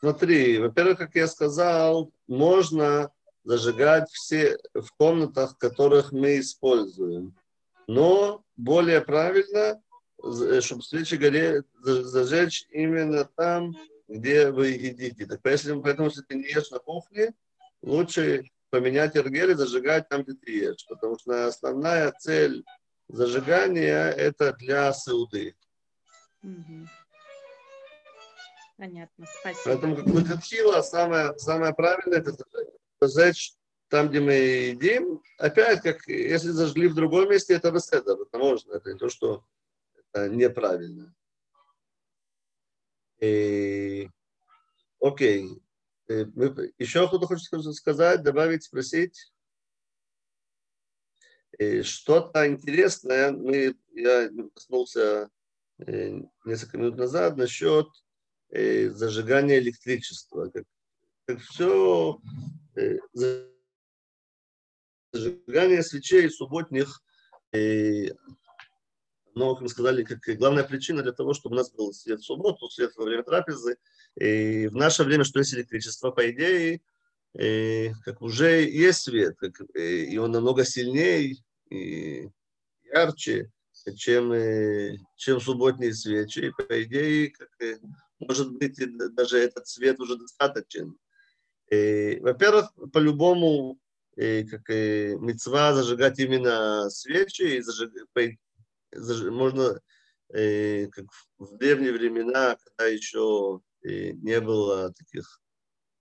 смотри, 0.00 0.58
во-первых, 0.58 0.98
как 0.98 1.14
я 1.14 1.28
сказал, 1.28 2.10
можно 2.26 3.12
зажигать 3.44 4.10
все 4.10 4.58
в 4.74 4.90
комнатах, 4.96 5.58
которых 5.58 6.12
мы 6.12 6.40
используем. 6.40 7.36
Но 7.86 8.42
более 8.56 9.02
правильно, 9.02 9.82
чтобы 10.60 10.82
свечи 10.82 11.16
горели, 11.16 11.62
зажечь 11.80 12.66
именно 12.70 13.24
там, 13.24 13.76
где 14.08 14.50
вы 14.50 14.68
едите. 14.68 15.26
Так 15.26 15.42
поэтому, 15.42 15.82
поэтому 15.82 16.08
если 16.08 16.22
ты 16.22 16.36
не 16.36 16.44
ешь 16.44 16.70
на 16.70 16.78
кухне, 16.78 17.34
лучше 17.82 18.50
поменять 18.72 19.14
эргель 19.16 19.50
и 19.50 19.54
зажигать 19.54 20.08
там, 20.08 20.22
где 20.22 20.32
ты 20.32 20.50
ешь. 20.50 20.86
Потому 20.88 21.18
что 21.18 21.46
основная 21.46 22.10
цель 22.12 22.64
зажигания– 23.08 24.10
это 24.10 24.54
для 24.54 24.92
сауды. 24.94 25.54
Понятно, 28.78 29.26
спасибо. 29.40 29.62
Поэтому, 29.66 29.96
как 29.96 30.26
хотела, 30.26 30.80
самое, 30.80 31.38
самое 31.38 31.74
правильное– 31.74 32.18
это 32.20 32.34
зажечь 33.02 33.54
там, 33.88 34.08
где 34.08 34.20
мы 34.20 34.32
едим. 34.32 35.22
Опять, 35.36 35.82
как 35.82 36.08
если 36.08 36.48
зажгли 36.48 36.88
в 36.88 36.94
другом 36.94 37.28
месте, 37.28 37.52
это 37.54 37.70
беседа, 37.70 38.16
это 38.20 38.38
можно, 38.38 38.72
это 38.72 38.90
не 38.90 38.98
то, 38.98 39.10
что 39.10 39.44
это 39.94 40.30
неправильно. 40.30 41.14
И, 43.20 44.08
окей, 44.98 45.62
еще 46.08 47.08
кто-то 47.08 47.26
хочет 47.26 47.74
сказать, 47.74 48.22
добавить, 48.22 48.64
спросить? 48.64 49.32
Э, 51.58 51.82
что-то 51.82 52.46
интересное, 52.46 53.32
мы, 53.32 53.74
я 53.92 54.30
коснулся 54.54 55.30
э, 55.78 56.20
несколько 56.44 56.78
минут 56.78 56.96
назад 56.96 57.36
насчет 57.36 57.88
зажигания 58.50 59.58
электричества. 59.58 60.50
Как, 60.50 60.64
как 61.26 61.40
все 61.40 62.20
зажигание 65.12 65.82
свечей 65.82 66.30
субботних 66.30 67.02
но, 69.34 69.54
как 69.54 69.62
мы 69.62 69.68
сказали, 69.68 70.02
как 70.04 70.20
главная 70.36 70.64
причина 70.64 71.02
для 71.02 71.12
того, 71.12 71.34
чтобы 71.34 71.54
у 71.54 71.58
нас 71.58 71.72
был 71.72 71.92
свет 71.92 72.20
в 72.20 72.24
субботу, 72.24 72.68
свет 72.68 72.92
во 72.96 73.04
время 73.04 73.22
трапезы. 73.22 73.76
И 74.16 74.66
в 74.68 74.76
наше 74.76 75.04
время, 75.04 75.24
что 75.24 75.38
есть 75.38 75.54
электричество, 75.54 76.10
по 76.10 76.30
идее, 76.30 76.80
и 77.38 77.92
как 78.04 78.20
уже 78.20 78.68
есть 78.68 79.02
свет, 79.02 79.36
как, 79.38 79.62
и 79.74 80.18
он 80.18 80.32
намного 80.32 80.64
сильнее 80.64 81.36
и 81.70 82.28
ярче, 82.84 83.50
чем, 83.96 84.32
чем 85.16 85.40
субботние 85.40 85.94
свечи. 85.94 86.40
И, 86.40 86.50
по 86.50 86.82
идее, 86.82 87.30
как, 87.30 87.48
может 88.18 88.52
быть, 88.52 88.78
даже 89.14 89.38
этот 89.38 89.66
свет 89.66 89.98
уже 89.98 90.16
достаточен. 90.16 90.98
во-первых, 92.20 92.70
по-любому, 92.92 93.78
как 94.14 94.68
мецва 94.68 95.72
зажигать 95.72 96.18
именно 96.18 96.90
свечи, 96.90 97.56
и 97.56 97.62
зажиг, 97.62 97.92
можно, 99.30 99.80
э, 100.28 100.86
как 100.88 101.06
в 101.38 101.56
древние 101.56 101.92
времена, 101.92 102.56
когда 102.56 102.90
еще 102.90 103.60
э, 103.82 104.12
не 104.12 104.40
было 104.40 104.92
таких 104.92 105.40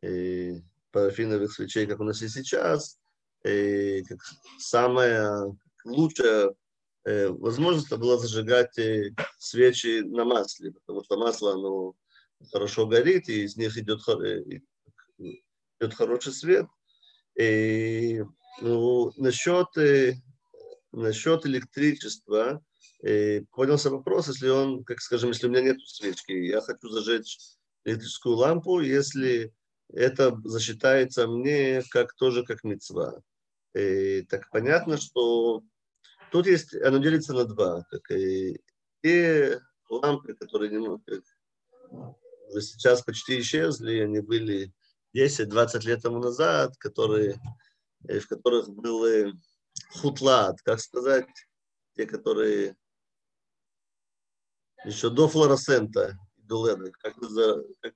э, 0.01 0.61
парафиновых 0.91 1.51
свечей, 1.51 1.87
как 1.87 1.99
у 1.99 2.03
нас 2.03 2.21
и 2.21 2.27
сейчас, 2.27 2.99
э, 3.43 4.01
как 4.03 4.19
самая 4.59 5.55
лучшая 5.85 6.53
э, 7.05 7.27
возможность 7.29 7.91
была 7.91 8.17
зажигать 8.17 8.77
э, 8.77 9.13
свечи 9.37 10.01
на 10.01 10.25
масле, 10.25 10.71
потому 10.71 11.03
что 11.03 11.17
масло, 11.17 11.53
оно 11.53 11.95
хорошо 12.51 12.87
горит, 12.87 13.29
и 13.29 13.43
из 13.43 13.57
них 13.57 13.77
идет, 13.77 14.01
э, 14.07 14.59
идет 15.17 15.93
хороший 15.93 16.33
свет. 16.33 16.67
И, 17.39 18.23
ну, 18.61 19.11
насчет, 19.17 19.75
э, 19.77 20.15
насчет 20.91 21.45
электричества, 21.45 22.63
и 23.03 23.45
поднялся 23.51 23.89
вопрос, 23.89 24.27
если 24.27 24.49
он, 24.49 24.83
как 24.83 25.01
скажем, 25.01 25.29
если 25.29 25.47
у 25.47 25.49
меня 25.49 25.61
нет 25.61 25.77
свечки, 25.81 26.31
я 26.31 26.61
хочу 26.61 26.89
зажечь 26.89 27.37
электрическую 27.83 28.35
лампу, 28.35 28.79
если 28.79 29.53
это 29.89 30.39
засчитается 30.43 31.27
мне 31.27 31.83
как 31.89 32.13
тоже 32.15 32.43
как 32.43 32.63
мецва. 32.63 33.21
Так 33.73 34.49
понятно, 34.51 34.97
что 34.97 35.63
тут 36.31 36.45
есть, 36.45 36.75
оно 36.75 36.99
делится 36.99 37.33
на 37.33 37.45
два. 37.45 37.83
Как 37.89 38.11
и 38.11 38.61
те 39.01 39.59
лампы, 39.89 40.35
которые 40.35 40.69
не 40.69 40.99
как, 41.05 41.23
уже 42.49 42.61
сейчас 42.61 43.01
почти 43.01 43.39
исчезли, 43.39 43.99
они 43.99 44.19
были 44.19 44.73
10-20 45.15 45.85
лет 45.85 46.01
тому 46.03 46.19
назад, 46.19 46.77
которые, 46.77 47.41
в 48.01 48.27
которых 48.27 48.69
был 48.69 49.33
хутлат, 49.93 50.61
как 50.61 50.79
сказать, 50.79 51.27
те, 51.95 52.05
которые 52.05 52.75
еще 54.85 55.09
до 55.09 55.27
флуоресцента, 55.27 56.17
LED? 56.49 56.91
Как, 56.99 57.15
за, 57.21 57.63
как, 57.81 57.93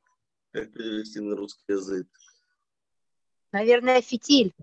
как 0.51 0.71
перевести 0.73 1.19
на 1.19 1.35
русский 1.35 1.73
язык? 1.73 2.07
Наверное, 3.51 4.01
фитиль. 4.01 4.53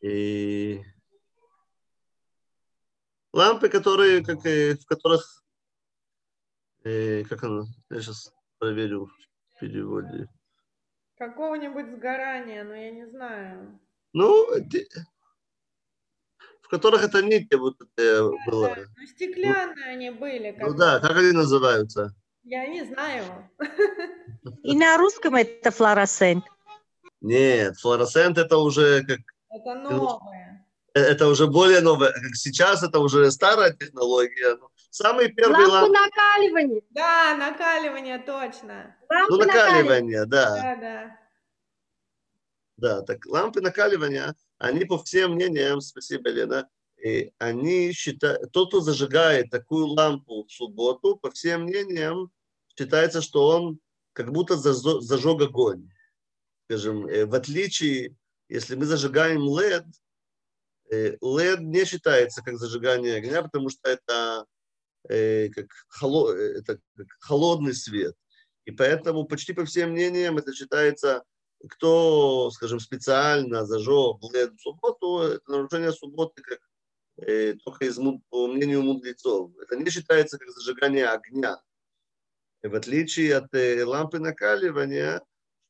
И 0.00 0.82
лампы, 3.32 3.68
которые, 3.68 4.24
как, 4.24 4.44
в 4.44 4.84
которых, 4.86 5.44
э, 6.84 7.24
как 7.24 7.42
она, 7.42 7.64
я 7.90 8.00
сейчас 8.00 8.32
проверю 8.58 9.06
в 9.06 9.60
переводе. 9.60 10.28
Какого-нибудь 11.16 11.96
сгорания, 11.96 12.62
но 12.62 12.74
я 12.74 12.90
не 12.92 13.06
знаю. 13.06 13.80
Ну, 14.12 14.46
в 16.68 16.70
которых 16.70 17.02
это 17.02 17.22
нити 17.22 17.54
вот 17.54 17.76
это 17.80 18.30
было. 18.46 18.74
Да, 18.74 18.82
ну, 18.94 19.06
стеклянные 19.06 19.86
они 19.86 20.10
были. 20.10 20.52
Как 20.52 20.68
ну 20.68 20.74
да, 20.74 21.00
как 21.00 21.16
они 21.16 21.32
называются? 21.32 22.14
Я 22.44 22.66
не 22.66 22.84
знаю. 22.84 23.24
И 24.62 24.76
на 24.76 24.98
русском 24.98 25.34
это 25.34 25.70
флуоресцент? 25.70 26.44
Нет, 27.22 27.78
флуоресцент 27.78 28.36
это 28.36 28.58
уже 28.58 29.02
как... 29.02 29.20
Это 29.50 29.74
новое. 29.76 30.66
Э, 30.92 31.00
это 31.00 31.28
уже 31.28 31.46
более 31.46 31.80
новое. 31.80 32.12
Как 32.12 32.34
сейчас 32.34 32.82
это 32.82 32.98
уже 32.98 33.30
старая 33.30 33.72
технология. 33.72 34.58
Самый 34.90 35.32
первый 35.32 35.64
лампы 35.64 35.90
ламп... 35.90 35.96
накаливания. 35.96 36.82
Да, 36.90 37.34
накаливание, 37.34 38.18
точно. 38.18 38.94
Лампы 39.08 39.32
ну, 39.32 39.38
накаливание, 39.38 40.26
да. 40.26 40.50
Да, 40.54 40.76
да. 40.76 41.18
Да, 42.76 43.02
так 43.02 43.24
лампы 43.24 43.62
накаливания, 43.62 44.34
они 44.58 44.84
по 44.84 44.98
всем 45.02 45.34
мнениям, 45.34 45.80
спасибо, 45.80 46.30
Лена, 46.30 46.68
и 47.02 47.30
они 47.38 47.92
считают, 47.92 48.50
тот, 48.52 48.68
кто 48.68 48.80
зажигает 48.80 49.50
такую 49.50 49.86
лампу 49.86 50.44
в 50.44 50.52
субботу, 50.52 51.16
по 51.16 51.30
всем 51.30 51.62
мнениям, 51.62 52.30
считается, 52.76 53.22
что 53.22 53.48
он 53.48 53.78
как 54.12 54.32
будто 54.32 54.56
зажег 54.56 55.40
огонь. 55.40 55.88
Скажем, 56.64 57.06
э, 57.06 57.24
в 57.24 57.34
отличие, 57.34 58.16
если 58.48 58.74
мы 58.74 58.84
зажигаем 58.84 59.42
LED, 59.48 59.86
LED 60.90 61.60
не 61.60 61.84
считается 61.84 62.42
как 62.42 62.58
зажигание 62.58 63.16
огня, 63.16 63.42
потому 63.42 63.68
что 63.68 63.88
это, 63.88 64.46
э, 65.08 65.48
как, 65.50 65.66
холод, 65.88 66.36
это 66.36 66.80
как 66.96 67.06
холодный 67.20 67.74
свет. 67.74 68.14
И 68.64 68.70
поэтому 68.70 69.24
почти 69.24 69.52
по 69.52 69.64
всем 69.64 69.92
мнениям 69.92 70.38
это 70.38 70.52
считается, 70.52 71.22
кто, 71.66 72.50
скажем, 72.50 72.80
специально 72.80 73.64
зажег 73.66 74.22
LED 74.22 74.56
в 74.56 74.60
субботу, 74.60 75.18
это 75.18 75.50
нарушение 75.50 75.92
субботы 75.92 76.42
как 76.42 76.60
э, 77.16 77.54
только 77.64 77.86
из, 77.86 77.98
по 78.30 78.46
мнению 78.46 78.82
мудрецов. 78.82 79.50
Это 79.60 79.76
не 79.76 79.90
считается 79.90 80.38
как 80.38 80.50
зажигание 80.50 81.08
огня. 81.08 81.60
И 82.62 82.68
в 82.68 82.74
отличие 82.74 83.36
от 83.36 83.52
э, 83.54 83.84
лампы 83.84 84.18
накаливания, 84.18 85.22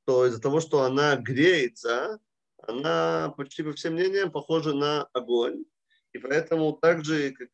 то 0.04 0.26
из-за 0.26 0.40
того, 0.40 0.60
что 0.60 0.82
она 0.82 1.16
греется, 1.16 2.18
она 2.58 3.32
почти 3.36 3.62
по 3.62 3.72
всем 3.72 3.94
мнениям 3.94 4.30
похожа 4.30 4.74
на 4.74 5.04
огонь. 5.12 5.64
И 6.12 6.18
поэтому 6.18 6.72
также 6.72 7.32
как 7.32 7.50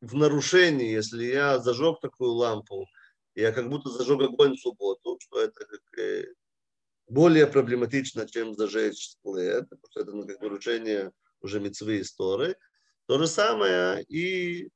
в 0.00 0.14
нарушении, 0.14 0.90
если 0.90 1.24
я 1.24 1.58
зажег 1.58 2.00
такую 2.00 2.32
лампу, 2.32 2.86
я 3.34 3.52
как 3.52 3.68
будто 3.68 3.90
зажег 3.90 4.20
огонь 4.22 4.56
в 4.56 4.60
субботу, 4.60 5.18
что 5.20 5.40
это 5.40 5.64
как 5.64 5.98
э, 5.98 6.26
более 7.08 7.46
проблематично, 7.46 8.28
чем 8.28 8.54
зажечь 8.54 9.16
LED, 9.24 9.62
потому 9.62 9.86
что 9.90 10.00
это 10.00 10.12
ну, 10.12 10.26
как 10.26 10.40
нарушение 10.40 11.12
уже 11.40 11.60
мецвы 11.60 12.00
истории. 12.00 12.56
То 13.06 13.18
же 13.18 13.26
самое 13.26 14.02
и 14.04 14.68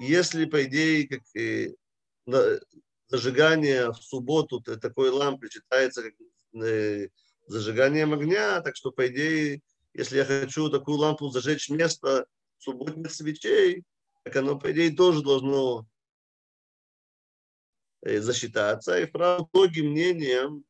если, 0.00 0.44
по 0.46 0.64
идее, 0.64 1.08
как 1.08 1.20
и 1.34 1.74
зажигание 3.08 3.90
в 3.92 3.96
субботу 3.96 4.60
такой 4.60 5.10
лампы 5.10 5.48
считается 5.50 6.02
как 6.02 6.14
э, 6.62 7.08
зажиганием 7.46 8.12
огня, 8.12 8.60
так 8.60 8.76
что, 8.76 8.92
по 8.92 9.08
идее, 9.08 9.62
если 9.92 10.18
я 10.18 10.24
хочу 10.24 10.70
такую 10.70 10.98
лампу 10.98 11.28
зажечь 11.30 11.68
вместо 11.68 12.26
субботних 12.58 13.10
свечей, 13.10 13.84
так 14.22 14.36
оно, 14.36 14.58
по 14.58 14.70
идее, 14.70 14.94
тоже 14.94 15.22
должно 15.22 15.86
э, 18.02 18.20
засчитаться. 18.20 18.98
И 19.00 19.06
вправду 19.06 19.48
многим 19.52 19.90
мнениям 19.90 20.64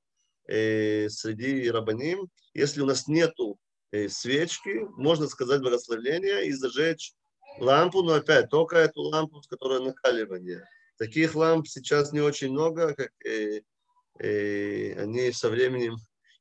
э, 0.51 1.09
среди 1.09 1.71
рабаним, 1.71 2.29
если 2.55 2.81
у 2.81 2.87
нас 2.87 3.07
нету 3.07 3.59
э, 3.93 4.09
свечки, 4.09 4.87
можно 4.97 5.29
сказать 5.29 5.61
благословление 5.61 6.47
и 6.47 6.53
зажечь 6.53 7.15
лампу, 7.59 8.03
но 8.03 8.15
опять 8.15 8.51
только 8.51 8.77
эту 8.77 9.03
лампу, 9.03 9.43
с 9.43 9.47
которой 9.47 9.81
накаливание. 9.81 10.65
Таких 10.99 11.35
ламп 11.35 11.67
сейчас 11.69 12.13
не 12.13 12.21
очень 12.21 12.51
много, 12.51 12.95
как 12.95 13.11
э, 13.25 13.63
э, 14.19 15.01
они 15.01 15.33
со 15.33 15.49
временем 15.49 15.97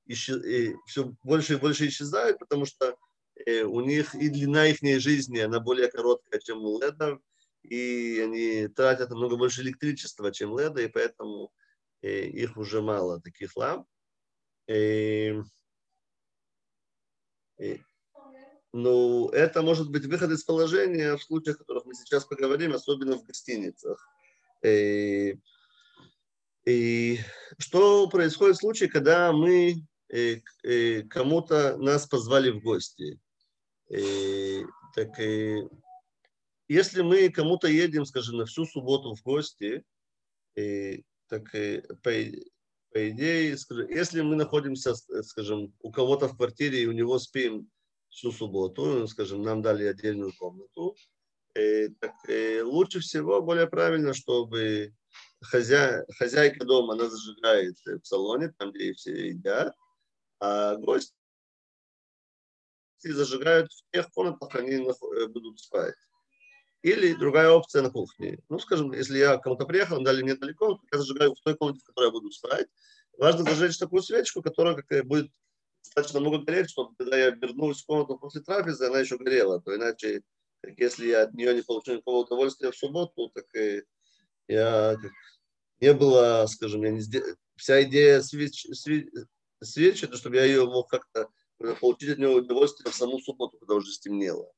все 0.08 1.14
больше 1.24 1.54
и 1.54 1.58
больше 1.58 1.88
исчезают, 1.88 2.40
потому 2.40 2.66
что 2.66 2.96
э, 3.46 3.62
у 3.62 3.82
них 3.82 4.16
и 4.16 4.30
длина 4.30 4.68
их 4.68 4.80
жизни, 5.00 5.40
она 5.40 5.60
более 5.60 5.90
короткая, 5.90 6.40
чем 6.40 6.64
у 6.64 6.80
ледов, 6.82 7.20
и 7.62 8.20
они 8.24 8.68
тратят 8.68 9.10
намного 9.10 9.38
больше 9.38 9.62
электричества, 9.62 10.32
чем 10.32 10.58
леды, 10.58 10.86
и 10.86 10.88
поэтому 10.88 11.52
э, 12.02 12.26
их 12.26 12.58
уже 12.58 12.82
мало, 12.82 13.22
таких 13.22 13.56
ламп. 13.56 13.88
И, 14.70 15.36
и, 17.60 17.82
ну, 18.72 19.30
это 19.30 19.62
может 19.62 19.90
быть 19.90 20.06
выход 20.06 20.32
из 20.32 20.44
положения 20.44 21.18
в 21.18 21.24
случаях, 21.24 21.58
о 21.58 21.60
которых 21.60 21.86
мы 21.86 21.96
сейчас 21.96 22.26
поговорим, 22.26 22.74
особенно 22.74 23.18
в 23.18 23.24
гостиницах. 23.24 24.08
И, 24.64 25.40
и 26.66 27.20
что 27.58 28.08
происходит 28.10 28.58
в 28.58 28.60
случае, 28.60 28.90
когда 28.90 29.32
мы 29.32 29.88
Э, 30.12 30.42
э, 30.64 31.04
кому-то 31.04 31.78
нас 31.78 32.08
позвали 32.08 32.50
в 32.50 32.62
гости. 32.62 33.20
Э, 33.90 34.62
так 34.96 35.18
если 36.68 37.02
мы 37.02 37.30
кому-то 37.30 37.68
едем, 37.68 38.06
скажем, 38.06 38.38
на 38.38 38.46
всю 38.46 38.66
субботу 38.66 39.16
в 39.16 39.24
гости, 39.24 39.84
так 41.28 41.44
по, 42.04 42.12
по 42.92 43.10
идее, 43.10 43.58
скажем, 43.58 43.90
если 43.90 44.22
мы 44.22 44.36
находимся, 44.36 44.96
скажем, 45.24 45.74
у 45.82 45.92
кого-то 45.92 46.28
в 46.28 46.38
квартире 46.38 46.84
и 46.84 46.88
у 46.88 46.92
него 46.92 47.20
спим 47.20 47.70
всю 48.10 48.32
субботу, 48.32 49.08
скажем, 49.08 49.44
нам 49.44 49.62
дали 49.62 49.86
отдельную 49.86 50.34
комнату, 50.38 50.96
так 51.54 52.14
лучше 52.64 53.00
всего, 53.00 53.42
более 53.42 53.68
правильно, 53.68 54.14
чтобы 54.14 54.94
хозя... 55.42 56.06
хозяйка 56.18 56.66
дома, 56.66 56.94
она 56.94 57.10
зажигает 57.10 57.78
в 57.86 58.04
салоне, 58.04 58.54
там, 58.58 58.72
где 58.72 58.94
все 58.94 59.30
едят, 59.30 59.76
а 60.40 60.76
гости 60.76 61.14
зажигают 63.04 63.72
в 63.72 63.92
тех 63.92 64.10
комнатах, 64.12 64.56
они 64.56 64.74
э, 64.74 65.28
будут 65.28 65.60
спать. 65.60 65.96
Или 66.82 67.14
другая 67.14 67.50
опция 67.50 67.82
на 67.82 67.90
кухне. 67.90 68.40
Ну, 68.48 68.60
скажем, 68.60 68.94
если 68.94 69.18
я 69.18 69.38
кому-то 69.38 69.66
приехал, 69.66 70.02
дали 70.02 70.24
мне 70.24 70.36
далеко, 70.36 70.80
я 70.92 70.98
зажигаю 70.98 71.36
в 71.36 71.42
той 71.42 71.56
комнате, 71.56 71.82
в 71.82 71.88
которой 71.88 72.06
я 72.06 72.12
буду 72.12 72.32
спать. 72.32 72.68
Важно 73.18 73.44
зажечь 73.44 73.78
такую 73.78 74.02
свечку, 74.02 74.42
которая 74.42 74.76
как 74.76 75.06
будет 75.06 75.30
достаточно 75.84 76.22
много 76.22 76.40
гореть, 76.40 76.70
чтобы 76.70 76.96
когда 76.96 77.18
я 77.18 77.32
вернусь 77.32 77.82
в 77.82 77.86
комнату 77.86 78.18
после 78.18 78.42
трапезы, 78.42 78.86
она 78.86 79.00
еще 79.00 79.18
горела. 79.18 79.62
То 79.62 79.76
иначе, 79.76 80.22
если 80.78 81.08
я 81.08 81.24
от 81.24 81.34
нее 81.34 81.54
не 81.54 81.62
получу 81.62 81.94
никакого 81.94 82.24
удовольствия 82.24 82.72
в 82.72 82.78
субботу, 82.78 83.30
так 83.34 83.46
и 83.56 83.84
я 84.48 84.96
не 85.82 85.94
было, 85.94 86.46
скажем, 86.48 86.84
я 86.84 86.92
не 86.92 87.02
сдел... 87.02 87.24
вся 87.56 87.84
идея 87.84 88.22
свеч... 88.22 88.68
свеч 88.72 89.08
свечи, 89.62 90.08
то 90.08 90.18
чтобы 90.18 90.38
я 90.38 90.46
ее 90.46 90.66
мог 90.66 90.90
как-то 90.90 91.30
получить 91.80 92.12
от 92.12 92.18
него 92.20 92.36
удовольствие 92.36 92.92
в 92.92 92.96
саму 92.96 93.20
субботу, 93.20 93.58
когда 93.58 93.76
уже 93.76 93.92
стемнело. 93.92 94.52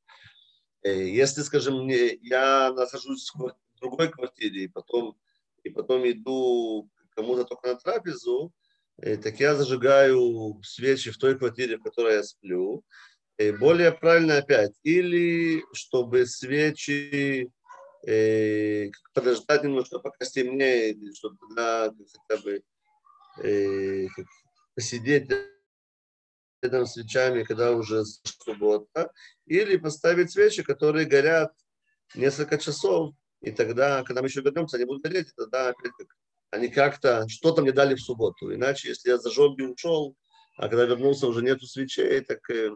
Э, 0.84 1.08
если, 1.08 1.42
скажем, 1.42 1.84
мне, 1.84 2.16
я 2.22 2.74
нахожусь 2.74 3.32
в 3.34 3.54
другой 3.80 4.10
квартире 4.10 4.64
и 4.64 4.68
потом, 4.68 5.16
и 5.64 5.70
потом 5.70 6.10
иду 6.10 6.90
кому-то 7.12 7.46
только 7.46 7.70
на 7.70 7.76
трапезу, 7.76 8.52
э, 8.98 9.18
так 9.18 9.40
я 9.40 9.56
зажигаю 9.56 10.60
свечи 10.64 11.12
в 11.12 11.18
той 11.18 11.38
квартире, 11.38 11.78
в 11.78 11.84
которой 11.84 12.16
я 12.16 12.24
сплю. 12.24 12.84
Более 13.60 13.92
правильно 13.92 14.38
опять, 14.38 14.78
или 14.84 15.64
чтобы 15.74 16.28
свечи 16.28 17.50
подождать 19.14 19.64
немножко, 19.64 19.98
пока 19.98 20.26
стемнеет, 20.26 20.98
чтобы 21.16 21.38
тогда 21.38 21.92
хотя 22.28 22.44
бы 22.44 22.62
посидеть 24.76 25.32
рядом 26.62 26.86
свечами, 26.86 27.44
когда 27.44 27.72
уже 27.72 28.04
суббота, 28.06 29.12
или 29.46 29.78
поставить 29.78 30.32
свечи, 30.32 30.64
которые 30.64 31.06
горят 31.06 31.52
несколько 32.16 32.58
часов, 32.58 33.16
и 33.42 33.52
тогда, 33.52 34.04
когда 34.04 34.22
мы 34.22 34.28
еще 34.28 34.42
вернемся, 34.42 34.78
они 34.78 34.86
будут 34.86 35.04
гореть, 35.04 35.30
и 35.30 35.34
тогда 35.36 35.70
опять 35.70 35.92
они 36.52 36.68
как-то 36.68 37.28
что-то 37.30 37.62
мне 37.62 37.72
дали 37.72 37.96
в 37.96 38.02
субботу. 38.02 38.54
Иначе, 38.54 38.90
если 38.90 39.10
я 39.10 39.18
зажег 39.18 39.58
и 39.58 39.64
ушел, 39.64 40.16
а 40.58 40.68
когда 40.68 40.86
вернулся, 40.86 41.28
уже 41.28 41.42
нету 41.42 41.66
свечей, 41.66 42.20
так 42.22 42.48
э, 42.50 42.72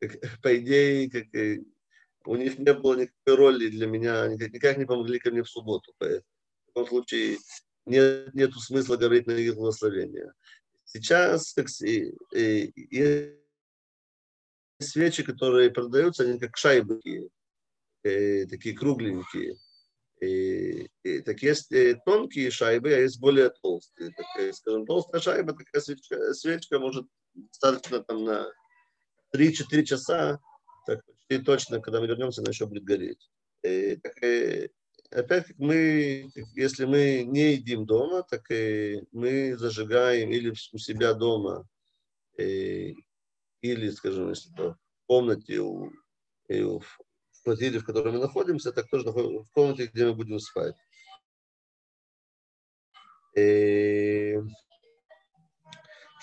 как, 0.00 0.12
по 0.42 0.56
идее, 0.56 1.10
как, 1.10 1.34
э, 1.34 1.60
у 2.24 2.34
них 2.36 2.58
не 2.58 2.72
было 2.72 2.94
никакой 2.94 3.34
роли 3.36 3.68
для 3.68 3.86
меня, 3.86 4.26
никак, 4.28 4.52
никак 4.52 4.78
не 4.78 4.86
помогли 4.86 5.18
ко 5.18 5.30
мне 5.30 5.42
в 5.42 5.48
субботу. 5.48 5.92
таком 5.98 6.88
случае 6.88 7.38
нет 7.84 8.34
нету 8.34 8.58
смысла 8.58 8.96
говорить 8.96 9.26
на 9.26 9.32
их 9.32 9.54
благословения. 9.54 10.32
Сейчас 10.86 11.52
как, 11.52 11.66
и, 11.82 12.14
и, 12.32 13.36
свечи, 14.78 15.22
которые 15.22 15.70
продаются, 15.70 16.24
они 16.24 16.38
как 16.38 16.56
шайбы, 16.56 17.00
э, 18.02 18.46
такие 18.46 18.74
кругленькие. 18.74 19.58
И, 20.20 20.88
и, 21.02 21.20
так 21.20 21.42
есть 21.42 21.70
э, 21.72 22.00
тонкие 22.06 22.50
шайбы, 22.50 22.94
а 22.94 23.00
есть 23.00 23.20
более 23.20 23.50
толстые. 23.50 24.12
Так, 24.12 24.54
скажем, 24.54 24.86
толстая 24.86 25.20
шайба, 25.20 25.54
такая 25.54 25.82
свечка, 25.82 26.32
свечка 26.32 26.78
может 26.78 27.06
достаточно 27.34 28.02
там 28.02 28.24
на 28.24 28.50
3-4 29.34 29.82
часа, 29.84 30.40
так 30.86 31.04
почти 31.04 31.44
точно, 31.44 31.80
когда 31.80 32.00
мы 32.00 32.06
вернемся, 32.06 32.40
она 32.40 32.50
еще 32.50 32.66
будет 32.66 32.84
гореть. 32.84 33.28
И, 33.62 33.96
так, 33.96 34.22
и, 34.22 34.70
опять 35.10 35.46
как 35.46 35.58
мы, 35.58 36.30
если 36.54 36.84
мы 36.84 37.24
не 37.24 37.52
едим 37.52 37.86
дома, 37.86 38.22
так 38.22 38.50
и 38.50 39.02
мы 39.12 39.56
зажигаем 39.56 40.30
или 40.30 40.50
у 40.50 40.78
себя 40.78 41.14
дома, 41.14 41.66
и, 42.38 42.94
или, 43.60 43.90
скажем, 43.90 44.30
если 44.30 44.52
это 44.52 44.72
в 44.74 45.06
комнате, 45.06 45.58
у, 45.60 45.92
в 46.48 47.42
квартире, 47.44 47.78
в 47.78 47.84
которой 47.84 48.12
мы 48.12 48.18
находимся, 48.18 48.72
так 48.72 48.88
тоже 48.88 49.10
в 49.10 49.46
комнате, 49.52 49.86
где 49.86 50.06
мы 50.06 50.14
будем 50.14 50.38
спать. 50.38 50.74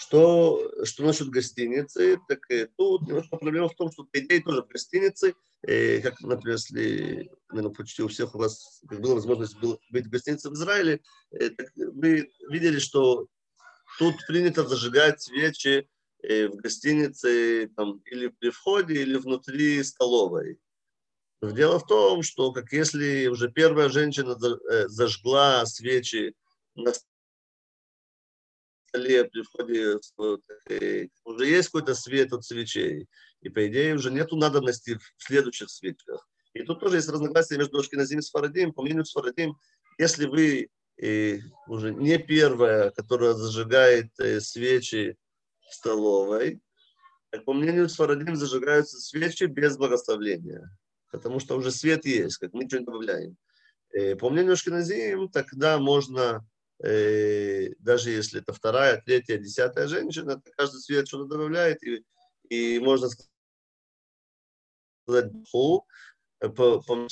Что, 0.03 0.69
что 0.83 1.05
насчет 1.05 1.29
гостиницы, 1.29 2.19
так 2.27 2.39
и 2.49 2.67
тут 2.77 3.03
немножко 3.03 3.37
проблема 3.37 3.69
в 3.69 3.75
том, 3.75 3.89
что 3.89 4.03
по 4.03 4.19
идее 4.19 4.41
тоже 4.41 4.61
в 4.61 4.67
гостинице, 4.67 5.33
и, 5.65 6.01
как, 6.01 6.19
например, 6.19 6.57
если 6.57 7.31
наверное, 7.49 7.73
почти 7.73 8.03
у 8.03 8.09
всех 8.09 8.35
у 8.35 8.37
вас 8.37 8.81
была 8.83 9.15
возможность 9.15 9.57
был, 9.59 9.79
быть 9.91 10.07
в 10.07 10.09
гостинице 10.09 10.49
в 10.49 10.53
Израиле, 10.53 10.99
так 11.31 11.71
вы 11.75 12.29
видели, 12.49 12.79
что 12.79 13.27
тут 13.97 14.15
принято 14.27 14.67
зажигать 14.67 15.21
свечи 15.21 15.87
в 16.21 16.55
гостинице 16.57 17.69
там, 17.75 17.99
или 18.11 18.27
при 18.27 18.49
входе, 18.49 18.95
или 18.95 19.15
внутри 19.15 19.81
столовой. 19.83 20.59
Дело 21.41 21.79
в 21.79 21.87
том, 21.87 22.23
что 22.23 22.51
как 22.51 22.73
если 22.73 23.27
уже 23.27 23.49
первая 23.49 23.89
женщина 23.89 24.37
э, 24.41 24.87
зажгла 24.87 25.65
свечи 25.65 26.33
на 26.75 26.93
столе 28.93 29.25
при 29.25 29.41
входе, 29.41 29.97
уже 31.25 31.45
есть 31.45 31.69
какой-то 31.69 31.95
свет 31.95 32.33
от 32.33 32.43
свечей, 32.45 33.07
и 33.41 33.49
по 33.49 33.67
идее 33.67 33.95
уже 33.95 34.11
нету 34.11 34.35
надобности 34.35 34.97
в 35.17 35.23
следующих 35.23 35.69
свечках. 35.69 36.27
И 36.53 36.63
тут 36.63 36.79
тоже 36.79 36.97
есть 36.97 37.09
разногласия 37.09 37.57
между 37.57 37.79
Ашкиназим 37.79 38.19
и 38.19 38.21
Сфарадим. 38.21 38.73
По 38.73 38.83
мнению 38.83 39.05
Сфарадим, 39.05 39.55
если 39.97 40.25
вы 40.27 40.69
и 41.01 41.41
уже 41.67 41.93
не 41.93 42.19
первая, 42.19 42.91
которая 42.91 43.33
зажигает 43.33 44.11
э, 44.19 44.39
свечи 44.39 45.17
в 45.67 45.73
столовой, 45.73 46.61
так 47.31 47.45
по 47.45 47.53
мнению 47.53 47.89
Сфарадим 47.89 48.35
зажигаются 48.35 48.99
свечи 48.99 49.45
без 49.45 49.75
благословения 49.77 50.69
потому 51.13 51.39
что 51.39 51.55
уже 51.55 51.71
свет 51.71 52.05
есть, 52.05 52.37
как 52.37 52.53
мы 52.53 52.63
ничего 52.63 52.79
не 52.79 52.85
добавляем. 52.85 53.37
Э, 53.93 54.15
по 54.15 54.31
мнению 54.31 54.57
Шкиназим, 54.57 55.29
тогда 55.29 55.77
можно, 55.77 56.43
даже 56.83 58.09
если 58.09 58.41
это 58.41 58.51
вторая, 58.53 59.01
третья, 59.05 59.37
десятая 59.37 59.87
женщина, 59.87 60.41
каждый 60.57 60.81
свет 60.81 61.07
что-то 61.07 61.25
добавляет, 61.25 61.81
и, 61.83 62.03
и 62.49 62.79
можно 62.79 63.07
сказать, 63.07 63.29
по, 65.51 65.85
по, 66.39 66.81
по 66.81 67.07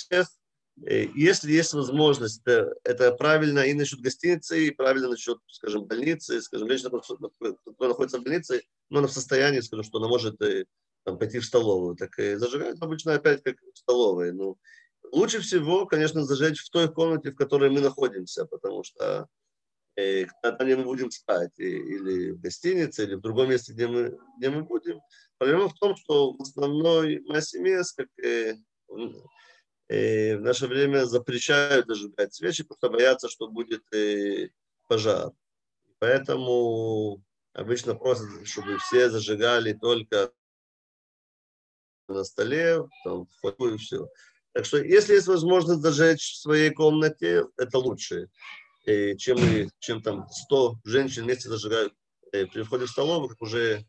э, 0.85 1.07
если 1.15 1.51
есть 1.51 1.73
возможность, 1.73 2.41
это, 2.45 2.75
это 2.83 3.13
правильно 3.13 3.59
и 3.59 3.73
насчет 3.73 4.01
гостиницы, 4.01 4.67
и 4.67 4.71
правильно 4.71 5.09
насчет, 5.09 5.37
скажем, 5.47 5.85
больницы, 5.85 6.41
скажем, 6.41 6.67
женщина, 6.67 6.89
которая 6.89 7.55
находится 7.79 8.19
в 8.19 8.23
больнице, 8.23 8.63
но 8.89 8.99
она 8.99 9.07
в 9.07 9.13
состоянии, 9.13 9.61
скажем, 9.61 9.85
что 9.85 9.99
она 9.99 10.09
может 10.09 10.37
там, 11.03 11.17
пойти 11.17 11.39
в 11.39 11.45
столовую. 11.45 11.95
Так 11.95 12.17
и 12.19 12.35
зажигают 12.35 12.81
обычно 12.81 13.13
опять 13.13 13.43
как 13.43 13.55
в 13.73 13.77
столовой. 13.77 14.33
Ну, 14.33 14.57
лучше 15.11 15.39
всего, 15.39 15.85
конечно, 15.85 16.23
зажечь 16.23 16.61
в 16.61 16.69
той 16.69 16.91
комнате, 16.91 17.31
в 17.31 17.35
которой 17.35 17.69
мы 17.69 17.81
находимся, 17.81 18.45
потому 18.45 18.83
что 18.83 19.27
э, 19.95 20.25
когда 20.41 20.65
мы 20.65 20.83
будем 20.83 21.11
спать, 21.11 21.57
и, 21.57 21.63
или 21.63 22.31
в 22.31 22.41
гостинице, 22.41 23.03
или 23.03 23.15
в 23.15 23.21
другом 23.21 23.49
месте, 23.49 23.73
где 23.73 23.87
мы, 23.87 24.17
где 24.37 24.49
мы 24.49 24.63
будем. 24.63 24.99
Проблема 25.37 25.69
в 25.69 25.73
том, 25.73 25.95
что 25.95 26.33
в 26.33 26.41
основной 26.41 27.21
массе 27.21 27.59
мест, 27.59 27.95
как 27.97 28.07
э, 28.23 28.55
э, 29.89 30.37
в 30.37 30.41
наше 30.41 30.67
время 30.67 31.05
запрещают 31.05 31.87
зажигать 31.87 32.33
свечи, 32.33 32.63
что 32.63 32.89
боятся, 32.89 33.29
что 33.29 33.47
будет 33.47 33.83
э, 33.93 34.49
пожар. 34.87 35.31
Поэтому 35.99 37.23
обычно 37.53 37.95
просят, 37.95 38.47
чтобы 38.47 38.77
все 38.79 39.09
зажигали 39.09 39.73
только 39.73 40.31
на 42.07 42.23
столе, 42.23 42.87
там, 43.03 43.27
и 43.43 43.77
все. 43.77 44.07
Так 44.53 44.65
что, 44.65 44.77
если 44.77 45.13
есть 45.13 45.27
возможность 45.27 45.81
зажечь 45.81 46.33
в 46.33 46.41
своей 46.41 46.71
комнате, 46.71 47.45
это 47.57 47.77
лучше, 47.77 48.27
и 48.85 49.15
чем, 49.17 49.37
чем 49.79 50.01
там 50.01 50.27
100 50.29 50.75
женщин 50.85 51.23
вместе 51.23 51.49
зажигают 51.49 51.93
и 52.33 52.45
при 52.45 52.63
входе 52.63 52.85
в 52.85 52.89
столовую, 52.89 53.29
как 53.29 53.41
уже 53.41 53.85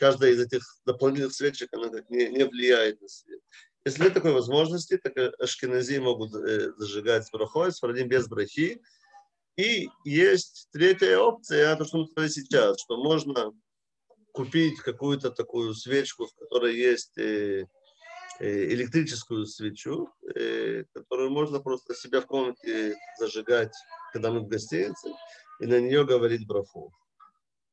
каждая 0.00 0.32
из 0.32 0.40
этих 0.40 0.62
дополнительных 0.86 1.34
свечек, 1.34 1.68
она 1.72 1.88
как 1.90 2.08
не, 2.10 2.28
не 2.28 2.44
влияет 2.44 3.00
на 3.00 3.08
свет. 3.08 3.40
Если 3.84 4.02
нет 4.02 4.14
такой 4.14 4.32
возможности, 4.32 4.96
так 4.96 5.16
ашкенази 5.40 5.98
могут 5.98 6.30
зажигать 6.30 7.26
с 7.26 7.30
брахой, 7.30 7.72
с 7.72 7.80
без 7.82 8.26
брахи. 8.26 8.80
И 9.56 9.88
есть 10.04 10.68
третья 10.72 11.18
опция, 11.18 11.74
то, 11.76 11.84
что 11.84 11.98
мы 11.98 12.06
сказали 12.06 12.30
сейчас, 12.30 12.80
что 12.80 12.96
можно 12.96 13.52
купить 14.32 14.78
какую-то 14.78 15.30
такую 15.32 15.74
свечку, 15.74 16.26
в 16.26 16.34
которой 16.34 16.76
есть 16.76 17.18
э, 17.18 17.66
э, 18.38 18.64
электрическую 18.72 19.46
свечу, 19.46 20.08
э, 20.32 20.84
которую 20.94 21.30
можно 21.30 21.58
просто 21.58 21.94
себя 21.94 22.20
в 22.20 22.26
комнате 22.26 22.94
зажигать, 23.18 23.74
когда 24.18 24.32
мы 24.32 24.40
в 24.40 24.48
гостинице, 24.48 25.10
и 25.60 25.66
на 25.66 25.80
нее 25.80 26.04
говорить 26.04 26.46
брафу. 26.46 26.92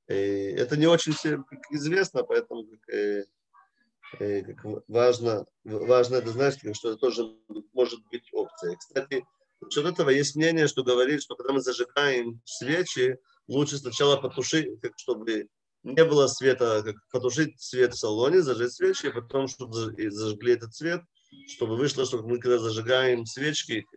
Это 0.07 0.77
не 0.77 0.85
очень 0.85 1.13
всем 1.13 1.45
известно, 1.71 2.23
поэтому 2.23 2.67
как, 2.67 4.45
как 4.45 4.83
важно, 4.87 5.45
важно 5.63 6.17
это 6.17 6.29
знать, 6.29 6.59
что 6.75 6.91
это 6.91 6.97
тоже 6.97 7.35
может 7.73 7.99
быть 8.11 8.29
опцией. 8.31 8.77
Кстати, 8.77 9.25
насчет 9.59 9.85
этого 9.85 10.11
есть 10.11 10.35
мнение, 10.35 10.67
что 10.67 10.83
говорит, 10.83 11.23
что 11.23 11.35
когда 11.35 11.53
мы 11.53 11.61
зажигаем 11.61 12.39
свечи, 12.45 13.17
лучше 13.47 13.77
сначала 13.77 14.17
потушить, 14.17 14.67
чтобы 14.97 15.47
не 15.81 16.05
было 16.05 16.27
света, 16.27 16.83
как 16.83 16.95
потушить 17.11 17.59
свет 17.59 17.95
в 17.95 17.97
салоне, 17.97 18.43
зажечь 18.43 18.73
свечи, 18.73 19.07
а 19.07 19.11
потом, 19.11 19.47
чтобы 19.47 19.73
зажгли 20.11 20.53
этот 20.53 20.75
свет, 20.75 21.01
чтобы 21.47 21.75
вышло, 21.75 22.05
что 22.05 22.21
мы 22.21 22.39
когда 22.39 22.59
зажигаем 22.59 23.25
свечки, 23.25 23.87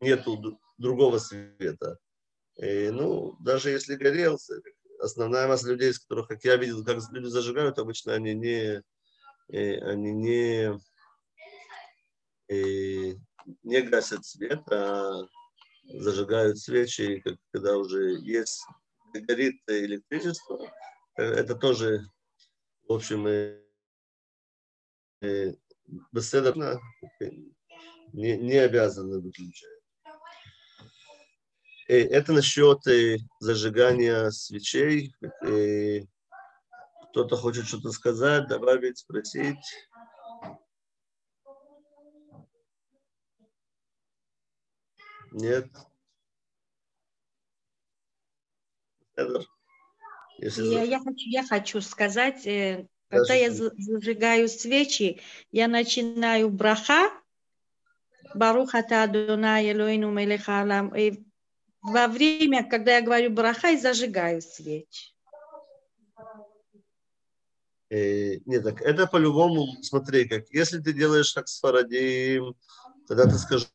нету 0.00 0.60
другого 0.78 1.18
света. 1.18 1.98
И, 2.56 2.90
ну, 2.90 3.36
даже 3.40 3.70
если 3.70 3.96
горел, 3.96 4.38
основная 5.00 5.46
масса 5.48 5.68
людей, 5.68 5.90
из 5.90 5.98
которых, 5.98 6.28
как 6.28 6.44
я 6.44 6.56
видел, 6.56 6.84
как 6.84 6.98
люди 7.10 7.26
зажигают, 7.26 7.78
обычно 7.78 8.14
они 8.14 8.34
не, 8.34 8.82
они 9.48 10.12
не, 10.12 10.80
не 13.62 13.82
гасят 13.82 14.24
свет, 14.24 14.60
а 14.70 15.22
зажигают 15.84 16.58
свечи, 16.58 17.22
когда 17.52 17.76
уже 17.76 18.18
есть 18.20 18.64
горит 19.12 19.60
электричество, 19.68 20.58
Э, 21.16 21.22
это 21.22 21.54
тоже, 21.54 22.04
в 22.88 22.92
общем, 22.92 23.24
беседа 26.12 26.80
не, 28.12 28.36
не 28.36 28.58
обязаны 28.58 29.20
выключать. 29.20 29.75
Э, 31.88 31.98
это 31.98 32.32
насчет 32.32 32.86
э, 32.86 33.18
зажигания 33.40 34.30
свечей. 34.30 35.14
Кто-то 37.10 37.36
хочет 37.36 37.66
что-то 37.66 37.92
сказать, 37.92 38.48
добавить, 38.48 38.98
спросить. 38.98 39.56
Нет. 45.32 45.68
Эдвард. 49.16 49.46
Если... 50.38 50.64
Я, 50.64 50.82
я, 50.82 50.98
хочу, 50.98 51.28
я 51.28 51.42
хочу 51.44 51.80
сказать, 51.80 52.46
э, 52.46 52.86
когда 53.08 53.34
я 53.34 53.50
зажигаю 53.50 54.48
свечи, 54.48 55.20
я 55.52 55.68
начинаю 55.68 56.50
браха, 56.50 57.10
Баруха 58.34 58.78
Адона 58.78 59.62
Элоину 59.62 60.10
Мелеха 60.10 60.60
Алам. 60.60 60.94
И 60.94 61.25
во 61.86 62.08
время, 62.08 62.68
когда 62.68 62.96
я 62.96 63.02
говорю 63.02 63.30
браха, 63.30 63.68
я 63.68 63.78
зажигаю 63.78 64.42
свечи. 64.42 65.14
Э, 67.88 68.38
нет, 68.44 68.64
так 68.64 68.82
это 68.82 69.06
по-любому, 69.06 69.80
смотри, 69.82 70.26
как 70.26 70.50
если 70.50 70.80
ты 70.80 70.92
делаешь 70.92 71.32
как 71.32 71.46
с 71.46 71.60
Фарадим, 71.60 72.56
тогда 73.06 73.24
ты 73.24 73.38
скажи 73.38 73.68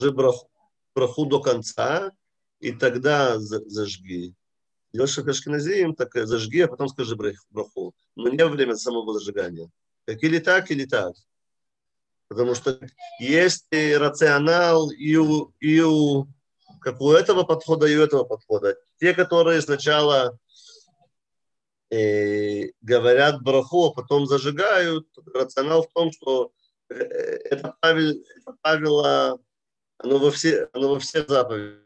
браху. 0.00 0.50
браху 0.94 1.24
до 1.24 1.40
конца, 1.40 2.12
и 2.60 2.72
тогда 2.72 3.38
зажги. 3.38 4.34
Делаешь 4.92 5.16
как 5.16 5.28
ашкеназим, 5.28 5.94
так 5.94 6.14
зажги, 6.26 6.60
а 6.60 6.68
потом 6.68 6.88
скажи 6.88 7.16
браху. 7.16 7.94
Но 8.14 8.28
не 8.28 8.44
во 8.44 8.50
время 8.50 8.76
самого 8.76 9.14
зажигания. 9.14 9.70
Как 10.04 10.22
или 10.22 10.38
так, 10.38 10.70
или 10.70 10.84
так. 10.84 11.16
Потому 12.28 12.54
что 12.54 12.78
есть 13.20 13.66
рационал 13.72 14.90
и 14.90 15.16
у, 15.16 15.52
и 15.60 15.80
у 15.80 16.26
как 16.80 17.00
у 17.00 17.12
этого 17.12 17.44
подхода 17.44 17.86
и 17.86 17.96
у 17.96 18.02
этого 18.02 18.24
подхода. 18.24 18.76
Те, 19.00 19.14
которые 19.14 19.62
сначала 19.62 20.38
э, 21.90 22.70
говорят 22.82 23.42
браху, 23.42 23.86
а 23.86 23.94
потом 23.94 24.26
зажигают, 24.26 25.08
рационал 25.32 25.82
в 25.82 25.92
том, 25.92 26.12
что 26.12 26.52
э, 26.90 26.94
это 26.94 27.74
правило, 27.80 28.14
это 28.36 28.56
правило 28.60 29.40
оно 29.98 30.18
во 30.18 30.30
все, 30.30 30.68
оно 30.72 30.90
во 30.90 31.00
все 31.00 31.24
заповеди, 31.26 31.80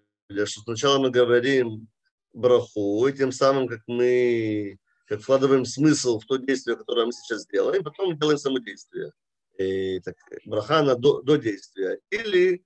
что 0.44 0.62
сначала 0.62 0.98
мы 0.98 1.10
говорим 1.10 1.88
браху, 2.32 3.06
и 3.06 3.12
тем 3.12 3.32
самым, 3.32 3.68
как 3.68 3.80
мы 3.86 4.78
как 5.06 5.22
вкладываем 5.22 5.64
смысл 5.64 6.20
в 6.20 6.26
то 6.26 6.36
действие, 6.36 6.76
которое 6.76 7.06
мы 7.06 7.12
сейчас 7.12 7.46
делаем, 7.46 7.82
потом 7.82 8.18
делаем 8.18 8.38
само 8.38 8.58
действие. 8.58 9.12
И, 9.58 10.00
так, 10.00 10.16
браха 10.44 10.82
на 10.82 10.94
до, 10.94 11.20
до 11.22 11.36
действия. 11.36 12.00
Или 12.10 12.64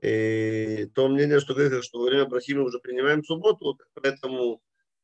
и 0.00 0.86
то 0.94 1.08
мнение, 1.08 1.40
что 1.40 1.54
говорит, 1.54 1.84
что 1.84 1.98
во 1.98 2.06
время 2.06 2.26
брахи 2.26 2.52
мы 2.52 2.64
уже 2.64 2.78
принимаем 2.78 3.24
субботу, 3.24 3.78
поэтому 3.94 4.62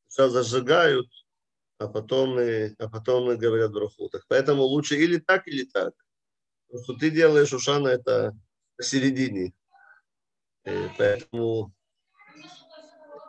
сейчас 0.08 0.32
зажигают, 0.32 1.08
а 1.78 1.88
потом, 1.88 2.38
и, 2.38 2.74
а 2.78 2.88
потом 2.88 3.30
и 3.32 3.36
говорят 3.36 3.72
браху. 3.72 4.08
Так 4.08 4.22
поэтому 4.28 4.62
лучше 4.62 4.96
или 4.96 5.18
так, 5.18 5.46
или 5.48 5.64
так. 5.64 5.92
То, 6.70 6.82
что 6.82 6.94
ты 6.94 7.10
делаешь, 7.10 7.52
Ушана, 7.52 7.88
это 7.88 8.36
посередине. 8.76 9.52
И 10.64 10.88
поэтому 10.96 11.74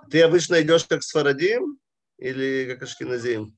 ты 0.09 0.21
обычно 0.21 0.61
идешь 0.61 0.85
как 0.85 1.03
с 1.03 1.11
Фарадим 1.11 1.79
или 2.17 2.71
как 2.71 2.83
Ашкиназим? 2.83 3.57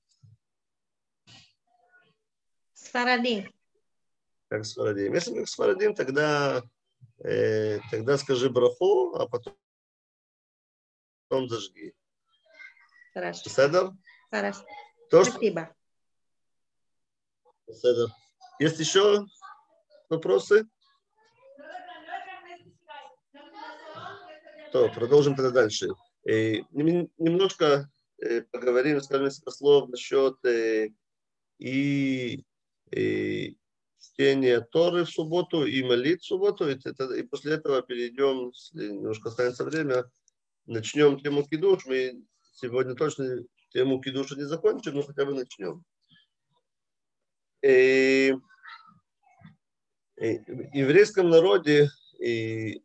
Сфарадим. 2.73 3.51
Как 4.49 4.65
с 4.65 4.73
Фарадим. 4.73 5.13
Если 5.13 5.35
как 5.35 5.47
с 5.47 5.53
Фарадим, 5.53 5.93
тогда 5.93 6.63
э, 7.19 7.79
тогда 7.91 8.17
скажи 8.17 8.49
браху, 8.49 9.15
а 9.15 9.27
потом, 9.27 9.55
потом 11.27 11.49
зажги. 11.49 11.93
Хорошо. 13.13 13.47
Седер? 13.47 13.91
Хорошо. 14.31 14.65
То, 15.11 15.23
Спасибо. 15.23 15.75
Седер. 17.67 18.07
Есть 18.59 18.79
еще 18.79 19.27
вопросы? 20.09 20.67
То, 24.71 24.89
продолжим 24.89 25.35
тогда 25.35 25.51
дальше. 25.51 25.89
И, 26.27 26.63
немножко 26.71 27.87
э, 28.17 28.41
поговорим, 28.41 28.99
скажем, 29.01 29.25
несколько 29.25 29.51
слов 29.51 29.89
насчет 29.89 30.43
э, 30.43 30.89
и, 31.59 32.43
и 32.91 33.57
чтение 34.19 34.59
Торы 34.59 35.05
в 35.05 35.09
субботу 35.09 35.65
и 35.65 35.81
молит 35.81 36.21
в 36.21 36.25
субботу. 36.25 36.69
И, 36.69 36.73
это, 36.73 37.13
и 37.13 37.23
после 37.23 37.53
этого 37.53 37.81
перейдем, 37.81 38.51
немножко 38.73 39.29
останется 39.29 39.63
время, 39.63 40.11
начнем 40.65 41.17
тему 41.19 41.47
кидуш. 41.47 41.85
Мы 41.85 42.21
сегодня 42.53 42.95
точно 42.95 43.45
тему 43.69 44.01
кидуша 44.01 44.35
не 44.35 44.43
закончим, 44.43 44.95
но 44.95 45.03
хотя 45.03 45.23
бы 45.23 45.33
начнем. 45.33 45.85
И, 47.63 48.35
и 50.17 50.37
в 50.37 50.75
еврейском 50.75 51.29
народе 51.29 51.89
и 52.19 52.83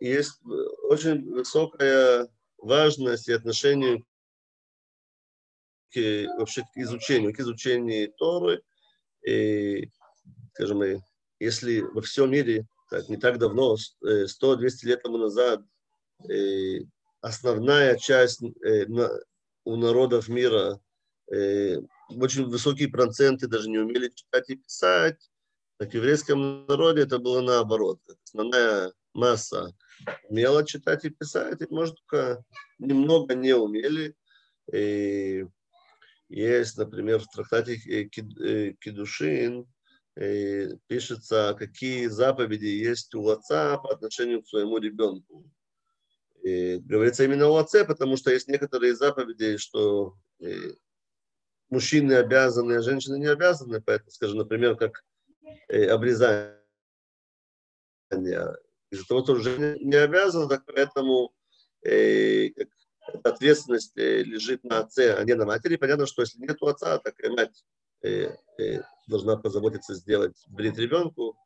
есть 0.00 0.40
очень 0.88 1.30
высокая 1.32 2.28
важность 2.56 3.28
и 3.28 3.32
отношение 3.32 4.02
к, 5.92 5.98
вообще 6.38 6.62
к 6.62 6.76
изучению, 6.78 7.34
к 7.34 7.40
изучению 7.40 8.10
Торы. 8.14 8.62
И 9.26 9.90
скажем, 10.56 11.02
если 11.38 11.80
во 11.80 12.00
всем 12.00 12.30
мире, 12.30 12.66
так, 12.90 13.08
не 13.08 13.18
так 13.18 13.38
давно, 13.38 13.76
100-200 14.02 14.26
э, 14.42 14.68
лет 14.84 15.02
тому 15.02 15.18
назад, 15.18 15.60
э, 16.30 16.80
основная 17.20 17.96
часть 17.96 18.42
э, 18.42 18.86
у 19.64 19.76
народов 19.76 20.28
мира, 20.28 20.80
очень 21.28 22.46
высокие 22.46 22.88
проценты 22.88 23.48
даже 23.48 23.68
не 23.68 23.78
умели 23.78 24.12
читать 24.14 24.48
и 24.48 24.54
писать, 24.54 25.18
так 25.76 25.90
в 25.90 25.94
еврейском 25.94 26.64
народе 26.66 27.02
это 27.02 27.18
было 27.18 27.40
наоборот. 27.40 27.98
Основная 28.24 28.92
масса 29.12 29.74
умела 30.28 30.64
читать 30.64 31.04
и 31.04 31.10
писать, 31.10 31.60
и, 31.60 31.66
может, 31.68 31.96
только 31.96 32.44
немного 32.78 33.34
не 33.34 33.54
умели. 33.54 34.14
И 34.72 35.44
есть, 36.28 36.78
например, 36.78 37.18
в 37.18 37.26
трактате 37.26 37.76
Кедушин 38.06 39.66
пишется, 40.16 41.54
какие 41.58 42.06
заповеди 42.06 42.66
есть 42.66 43.14
у 43.14 43.28
отца 43.28 43.76
по 43.78 43.92
отношению 43.92 44.42
к 44.42 44.48
своему 44.48 44.78
ребенку. 44.78 45.50
И 46.42 46.78
говорится 46.78 47.24
именно 47.24 47.48
о 47.48 47.56
отце, 47.56 47.84
потому 47.84 48.16
что 48.16 48.30
есть 48.30 48.48
некоторые 48.48 48.94
заповеди, 48.94 49.58
что 49.58 50.16
мужчины 51.68 52.14
обязаны, 52.14 52.74
а 52.74 52.82
женщины 52.82 53.18
не 53.18 53.26
обязаны. 53.26 53.82
Поэтому, 53.82 54.10
скажем, 54.10 54.38
например, 54.38 54.76
как 54.76 55.04
обрезание. 55.68 56.56
Из-за 58.90 59.06
того, 59.08 59.24
что 59.24 59.32
уже 59.32 59.78
не 59.80 59.96
обязан, 59.96 60.48
так 60.48 60.64
поэтому 60.64 61.34
э, 61.84 62.50
ответственность 63.24 63.96
лежит 63.96 64.64
на 64.64 64.80
отце, 64.80 65.14
а 65.14 65.24
не 65.24 65.34
на 65.34 65.44
матери. 65.44 65.76
Понятно, 65.76 66.06
что 66.06 66.22
если 66.22 66.38
нет 66.38 66.62
отца, 66.62 66.98
так 66.98 67.18
и 67.22 67.28
мать 67.28 67.64
э, 67.64 67.64
э, 67.64 67.85
должна 69.06 69.36
позаботиться 69.36 69.94
сделать 69.94 70.36
брит 70.48 70.78
ребенку. 70.78 71.36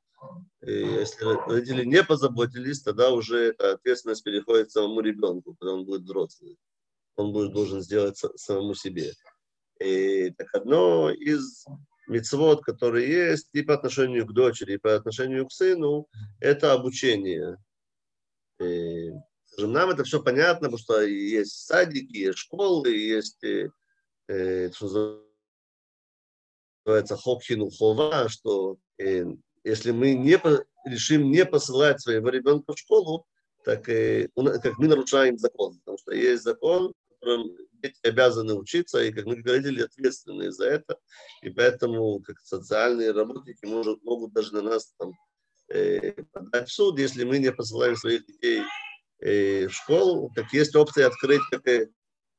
Если 0.61 1.25
родители 1.25 1.85
не 1.85 2.03
позаботились, 2.03 2.83
тогда 2.83 3.11
уже 3.11 3.51
ответственность 3.51 4.23
переходит 4.23 4.71
самому 4.71 5.01
ребенку, 5.01 5.55
когда 5.55 5.75
он 5.75 5.85
будет 5.85 6.03
взрослый. 6.03 6.59
Он 7.17 7.33
будет 7.33 7.53
должен 7.53 7.81
сделать 7.81 8.23
самому 8.37 8.75
себе. 8.75 9.13
И 9.81 10.31
так 10.31 10.55
одно 10.55 11.11
из 11.11 11.65
мецвод, 12.07 12.63
которые 12.63 13.09
есть 13.09 13.49
и 13.53 13.63
по 13.63 13.75
отношению 13.75 14.27
к 14.27 14.33
дочери, 14.33 14.75
и 14.75 14.79
по 14.79 14.95
отношению 14.95 15.47
к 15.47 15.53
сыну, 15.53 16.07
это 16.41 16.73
обучение. 16.73 17.57
И, 18.61 19.11
скажем, 19.47 19.73
нам 19.73 19.91
это 19.91 20.05
все 20.05 20.23
понятно, 20.23 20.69
потому 20.69 20.79
что 20.79 21.01
есть 21.01 21.67
садики, 21.67 22.17
есть 22.17 22.39
школы, 22.39 22.91
есть, 22.91 23.43
э, 23.43 24.71
называется 26.85 27.17
хокхину 27.17 27.71
хова, 27.71 28.29
что 28.29 28.77
э, 28.99 29.25
если 29.65 29.91
мы 29.91 30.15
не 30.15 30.39
по, 30.39 30.65
решим 30.85 31.31
не 31.31 31.45
посылать 31.45 32.01
своего 32.01 32.29
ребенка 32.29 32.75
в 32.75 32.79
школу, 32.79 33.27
так 33.65 33.89
э, 33.89 34.29
как 34.35 34.79
мы 34.79 34.89
нарушаем 34.89 35.39
закон, 35.39 35.79
потому 35.79 35.99
что 35.99 36.13
есть 36.13 36.43
закон, 36.43 36.93
которым 37.21 37.51
дети 37.83 37.99
обязаны 38.03 38.55
учиться, 38.55 39.03
и, 39.03 39.13
как 39.13 39.27
мы 39.27 39.37
говорили, 39.37 39.83
ответственные 39.83 40.53
за 40.53 40.67
это, 40.67 40.99
и 41.43 41.51
поэтому 41.51 42.21
как 42.21 42.39
социальные 42.41 43.13
работники 43.13 43.65
может, 43.65 44.03
могут 44.03 44.33
даже 44.33 44.55
на 44.55 44.63
нас 44.63 44.93
там, 44.99 45.13
э, 45.69 46.13
подать 46.33 46.69
в 46.69 46.73
суд, 46.73 46.99
если 46.99 47.25
мы 47.25 47.39
не 47.39 47.53
посылаем 47.53 47.97
своих 47.97 48.27
детей 48.27 48.63
э, 49.21 49.67
в 49.67 49.73
школу, 49.73 50.31
как 50.35 50.53
есть 50.53 50.75
опция 50.75 51.07
открыть 51.07 51.43
как, 51.51 51.67
э, 51.69 51.89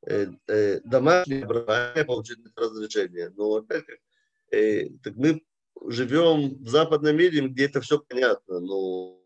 э, 0.08 0.80
домашнее 0.84 1.44
образование, 1.44 2.06
получить 2.06 2.39
разрешение. 2.56 3.30
Но 3.36 3.56
опять 3.56 3.86
как 3.86 3.98
э, 4.52 4.89
так 5.04 5.16
мы 5.16 5.41
живем 5.88 6.64
в 6.64 6.70
западном 6.70 7.16
мире, 7.18 7.47
где 7.47 7.66
это 7.66 7.82
все 7.82 7.99
понятно, 7.99 8.60
но, 8.60 9.20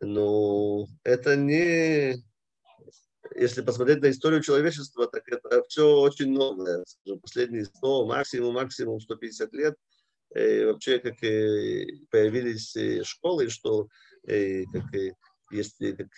но 0.00 0.86
это 1.02 1.36
не, 1.36 2.22
если 3.34 3.62
посмотреть 3.62 4.02
на 4.02 4.10
историю 4.10 4.42
человечества, 4.42 5.06
так 5.06 5.28
это 5.28 5.62
все 5.68 6.00
очень 6.00 6.32
новое. 6.32 6.84
Последние 7.20 7.64
100, 7.64 8.06
максимум, 8.06 8.54
максимум 8.54 9.00
150 9.00 9.52
лет 9.52 9.76
э, 10.34 10.66
вообще 10.66 10.98
как 10.98 11.22
э, 11.22 11.86
появились 12.10 12.76
э, 12.76 13.02
школы, 13.04 13.48
что 13.48 13.88
э, 14.26 14.64
как, 14.72 14.94
э, 14.94 15.12
если 15.50 15.92
как, 15.92 16.08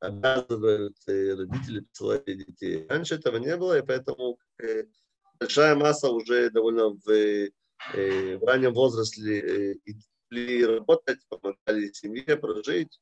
обязывают 0.00 0.96
э, 1.06 1.34
родители 1.34 1.80
посылать 1.80 2.24
детей. 2.24 2.86
Раньше 2.88 3.14
этого 3.14 3.36
не 3.36 3.56
было, 3.56 3.78
и 3.78 3.86
поэтому 3.86 4.38
большая 5.38 5.74
масса 5.74 6.10
уже 6.10 6.50
довольно 6.50 6.90
в, 6.90 7.08
э, 7.08 7.50
в 8.36 8.44
раннем 8.44 8.72
возрасте 8.74 9.78
и 10.30 10.64
работать, 10.64 11.18
помогали 11.28 11.92
семье 11.92 12.36
прожить. 12.36 13.00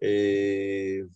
И 0.00 1.06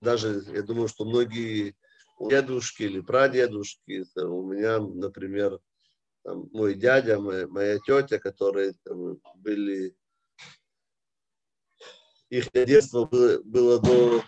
даже, 0.00 0.42
я 0.54 0.62
думаю, 0.62 0.88
что 0.88 1.04
многие 1.04 1.74
дедушки 2.20 2.84
или 2.84 3.00
прадедушки, 3.00 4.04
у 4.16 4.42
меня, 4.50 4.78
например, 4.78 5.60
там, 6.22 6.48
мой 6.52 6.74
дядя, 6.74 7.18
моя, 7.20 7.46
моя 7.48 7.78
тетя, 7.78 8.18
которые 8.18 8.74
там, 8.84 9.20
были 9.36 9.96
их 12.30 12.50
детство 12.52 13.04
было, 13.04 13.40
было 13.42 13.80
до 13.80 14.22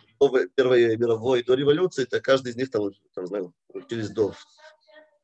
Первой 0.55 0.97
мировой, 0.97 1.43
до 1.43 1.55
революции, 1.55 2.05
то 2.05 2.21
каждый 2.21 2.53
из 2.53 2.57
них 2.57 2.71
там, 2.71 2.91
там 3.15 3.27
знаю, 3.27 3.55
учились 3.69 4.11
до 4.11 4.35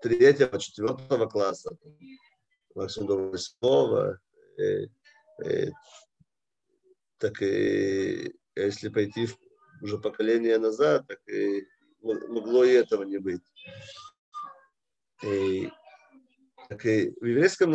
третьего, 0.01 0.59
четвертого 0.59 1.27
класса, 1.27 1.77
максимум 2.75 3.09
до 3.09 3.17
восьмого. 3.31 4.21
Э, 4.59 4.87
э, 5.45 5.71
так 7.19 7.43
и 7.43 8.35
если 8.55 8.89
пойти 8.89 9.29
уже 9.83 9.99
поколение 9.99 10.59
назад, 10.59 11.07
так 11.07 11.21
и 11.29 11.67
могло 12.01 12.65
и 12.65 12.73
этого 12.73 13.03
не 13.03 13.19
быть. 13.19 13.43
И, 15.23 15.71
так 16.69 16.85
и 16.87 17.11
в 17.21 17.25
еврейском 17.25 17.73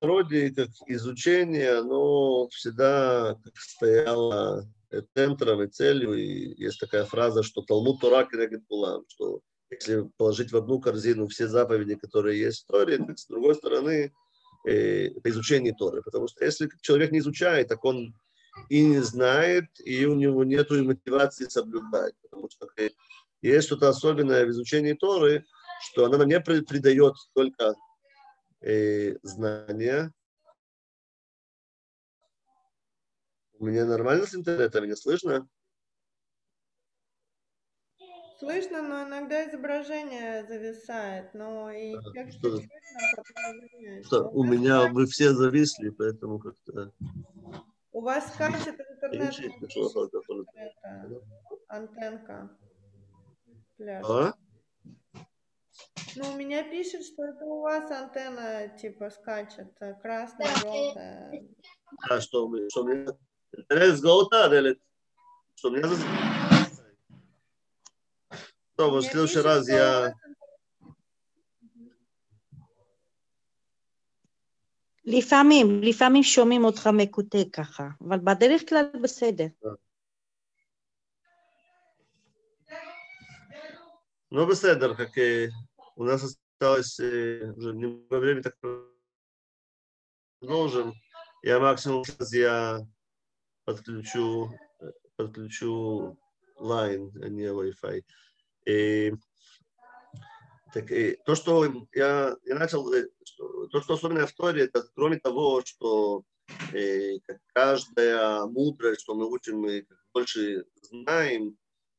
народе 0.00 0.50
как 0.50 0.68
изучение, 0.86 1.78
оно 1.78 2.48
всегда 2.48 3.38
стояло 3.54 4.68
центром 5.14 5.62
и 5.62 5.68
целью. 5.68 6.14
И 6.14 6.54
есть 6.62 6.80
такая 6.80 7.04
фраза, 7.04 7.42
что 7.42 7.62
Талмуд 7.62 8.00
Тора 8.00 8.24
Кенегет 8.24 8.66
Пулам, 8.66 9.04
что 9.08 9.40
если 9.70 10.08
положить 10.16 10.52
в 10.52 10.56
одну 10.56 10.80
корзину 10.80 11.28
все 11.28 11.48
заповеди, 11.48 11.94
которые 11.94 12.38
есть 12.40 12.64
в 12.64 12.66
Торе, 12.66 12.98
так 12.98 13.18
с 13.18 13.26
другой 13.26 13.54
стороны, 13.54 14.12
э, 14.66 15.06
это 15.08 15.30
изучение 15.30 15.74
Торы. 15.74 16.02
Потому 16.02 16.28
что 16.28 16.44
если 16.44 16.68
человек 16.82 17.10
не 17.10 17.20
изучает, 17.20 17.68
так 17.68 17.84
он 17.84 18.14
и 18.68 18.82
не 18.82 18.98
знает, 18.98 19.64
и 19.82 20.04
у 20.04 20.14
него 20.14 20.44
нет 20.44 20.70
мотивации 20.70 21.46
соблюдать. 21.46 22.14
Потому 22.22 22.50
что 22.50 22.68
э, 22.76 22.90
есть 23.40 23.66
что-то 23.66 23.88
особенное 23.88 24.44
в 24.44 24.50
изучении 24.50 24.92
Торы, 24.92 25.44
что 25.80 26.04
она 26.04 26.18
нам 26.18 26.28
не 26.28 26.40
придает 26.40 27.14
только 27.34 27.74
э, 28.60 29.16
знания. 29.22 30.12
У 33.62 33.66
меня 33.66 33.84
нормально 33.84 34.26
с 34.26 34.34
интернетом, 34.34 34.82
меня 34.82 34.96
слышно? 34.96 35.48
Слышно, 38.40 38.82
но 38.82 39.04
иногда 39.04 39.48
изображение 39.48 40.44
зависает, 40.48 41.32
но 41.32 41.70
и 41.70 41.94
что, 42.32 42.56
слышно, 42.56 44.02
что, 44.02 44.28
у 44.30 44.42
меня 44.42 44.88
вы 44.88 45.06
все 45.06 45.32
зависли, 45.32 45.90
поэтому 45.90 46.40
как-то... 46.40 46.92
У 47.92 48.00
вас 48.00 48.34
скачет 48.34 48.80
интернет. 48.80 49.32
Антенка. 51.68 52.58
Пляж. 53.76 54.04
А? 54.08 54.34
Ну, 56.16 56.32
у 56.32 56.36
меня 56.36 56.68
пишет, 56.68 57.04
что 57.04 57.26
это 57.26 57.44
у 57.44 57.60
вас 57.60 57.88
антенна, 57.92 58.76
типа, 58.76 59.10
скачет, 59.10 59.72
э, 59.78 59.94
красная, 60.02 60.48
желтая. 60.56 61.44
А 62.10 62.20
что, 62.20 62.50
что 62.68 62.82
мне... 62.82 62.94
Интернет 62.94 63.31
с 63.69 64.01
или... 64.53 64.79
Что 65.55 65.71
мне... 65.71 65.81
Что, 68.73 68.91
в 68.91 69.01
следующий 69.01 69.39
раз 69.39 69.69
я... 69.69 70.09
לפעמים, 75.05 75.81
לפעמים 75.83 76.23
שומעים 76.23 76.65
אותך 76.65 76.89
מקוטע 76.93 77.37
ככה, 77.53 77.87
אבל 78.01 78.19
בדרך 78.19 78.69
כלל 78.69 78.85
בסדר. 79.03 79.47
Ну, 84.31 84.45
בסדר, 84.45 84.93
как 84.93 85.17
у 85.95 86.03
нас 86.03 86.21
осталось 86.21 86.99
уже 86.99 87.73
немного 87.73 88.19
времени, 88.19 88.41
так 88.41 88.57
продолжим. 90.39 90.93
Я 91.43 91.59
максимум 91.59 92.03
сейчас 92.03 92.33
я 92.33 92.85
подключу, 93.64 94.50
подключу 95.16 96.18
Line, 96.58 97.10
а 97.22 97.28
не 97.28 97.44
Wi-Fi. 97.44 98.02
И, 98.66 99.12
так, 100.72 100.90
и 100.90 101.18
то, 101.24 101.34
что 101.34 101.64
я, 101.92 102.36
я 102.44 102.54
начал, 102.54 102.92
что, 103.24 103.66
то, 103.68 103.80
что 103.80 103.94
особенно 103.94 104.26
в 104.26 104.32
Торе, 104.32 104.64
это 104.64 104.84
кроме 104.94 105.18
того, 105.18 105.62
что 105.64 106.22
э, 106.72 107.18
каждая 107.52 108.46
мудрость, 108.46 109.02
что 109.02 109.14
мы 109.14 109.26
учим, 109.30 109.60
мы 109.60 109.86
больше 110.12 110.64
знаем, 110.82 111.56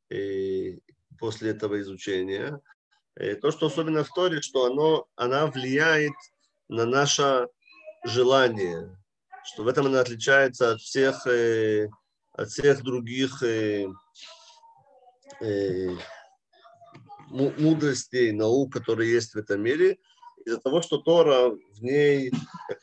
э, 0.10 0.78
после 1.20 1.52
этого 1.52 1.80
изучения. 1.82 2.62
Э, 3.16 3.36
то, 3.36 3.52
что 3.52 3.68
особенно 3.68 4.04
в 4.04 4.10
Торе, 4.10 4.42
что 4.42 4.66
оно, 4.66 5.08
она 5.16 5.48
влияет 5.48 6.14
на 6.68 6.86
наше 6.86 7.48
желание, 8.06 8.98
что 9.46 9.64
в 9.64 9.68
этом 9.68 9.88
она 9.88 10.02
отличается 10.02 10.72
от 10.72 10.82
всех, 10.82 11.28
э, 11.28 11.90
от 12.34 12.50
всех 12.50 12.82
других 12.84 13.44
э, 13.44 13.88
мудростей, 17.28 18.32
наук, 18.32 18.74
которые 18.74 19.12
есть 19.12 19.34
в 19.34 19.38
этом 19.38 19.62
мире, 19.62 19.98
из-за 20.46 20.60
того, 20.60 20.82
что 20.82 20.98
Тора 20.98 21.50
в 21.50 21.82
ней, 21.82 22.32
как, 22.68 22.82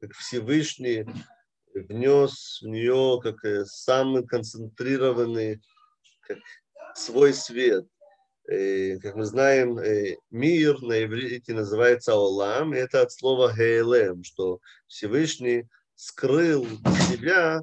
как 0.00 0.12
Всевышний, 0.16 1.04
внес 1.74 2.60
в 2.62 2.66
нее 2.66 3.20
как 3.22 3.66
самый 3.66 4.26
концентрированный 4.26 5.60
как 6.26 6.38
свой 6.94 7.34
свет. 7.34 7.86
Э, 8.48 8.98
как 9.00 9.16
мы 9.16 9.24
знаем, 9.24 9.78
э, 9.78 10.18
мир 10.30 10.80
на 10.80 11.02
иврите 11.02 11.52
называется 11.52 12.14
Олам, 12.14 12.74
и 12.74 12.78
это 12.78 13.02
от 13.02 13.10
слова 13.10 13.52
Гейлем, 13.52 14.22
что 14.22 14.60
Всевышний 14.86 15.66
скрыл 15.96 16.64
себя 17.10 17.62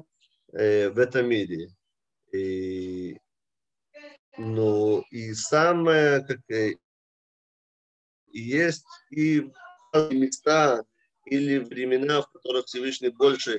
э, 0.52 0.90
в 0.90 0.98
этом 0.98 1.28
мире. 1.28 1.70
И, 2.32 3.18
ну, 4.36 5.02
и 5.10 5.32
самое, 5.32 6.22
как 6.26 6.40
есть 8.32 8.84
и 9.10 9.50
места 10.10 10.84
или 11.24 11.60
времена, 11.60 12.20
в 12.20 12.30
которых 12.30 12.66
Всевышний 12.66 13.08
больше, 13.08 13.58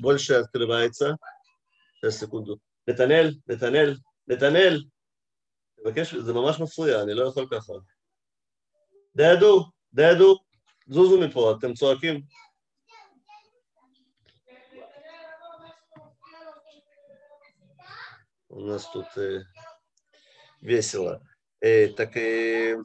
больше 0.00 0.34
открывается. 0.34 1.16
Сейчас, 1.94 2.18
секунду. 2.18 2.60
Нетанель, 2.86 3.40
Нетанель, 3.46 3.98
Нетанель. 4.26 4.90
מבקש, 5.85 6.15
זה 6.15 6.33
ממש 6.33 6.59
מפריע, 6.59 7.03
אני 7.03 7.13
לא 7.13 7.27
יכול 7.27 7.47
ככה. 7.51 7.73
דדו, 9.15 9.65
דדו, 9.93 10.39
זוזו 10.87 11.21
מפה, 11.21 11.55
אתם 11.59 11.73
צועקים. 11.73 12.21
У 18.51 18.61
нас 18.61 18.91
тут 18.91 19.05
э, 19.17 19.43
весело. 20.61 21.21
Э, 21.61 21.87
так 21.95 22.17
и... 22.17 22.75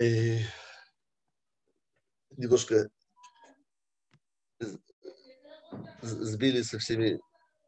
Э, 0.00 0.38
немножко 2.36 2.88
сбили 6.01 6.61
со 6.61 6.79
всеми 6.79 7.19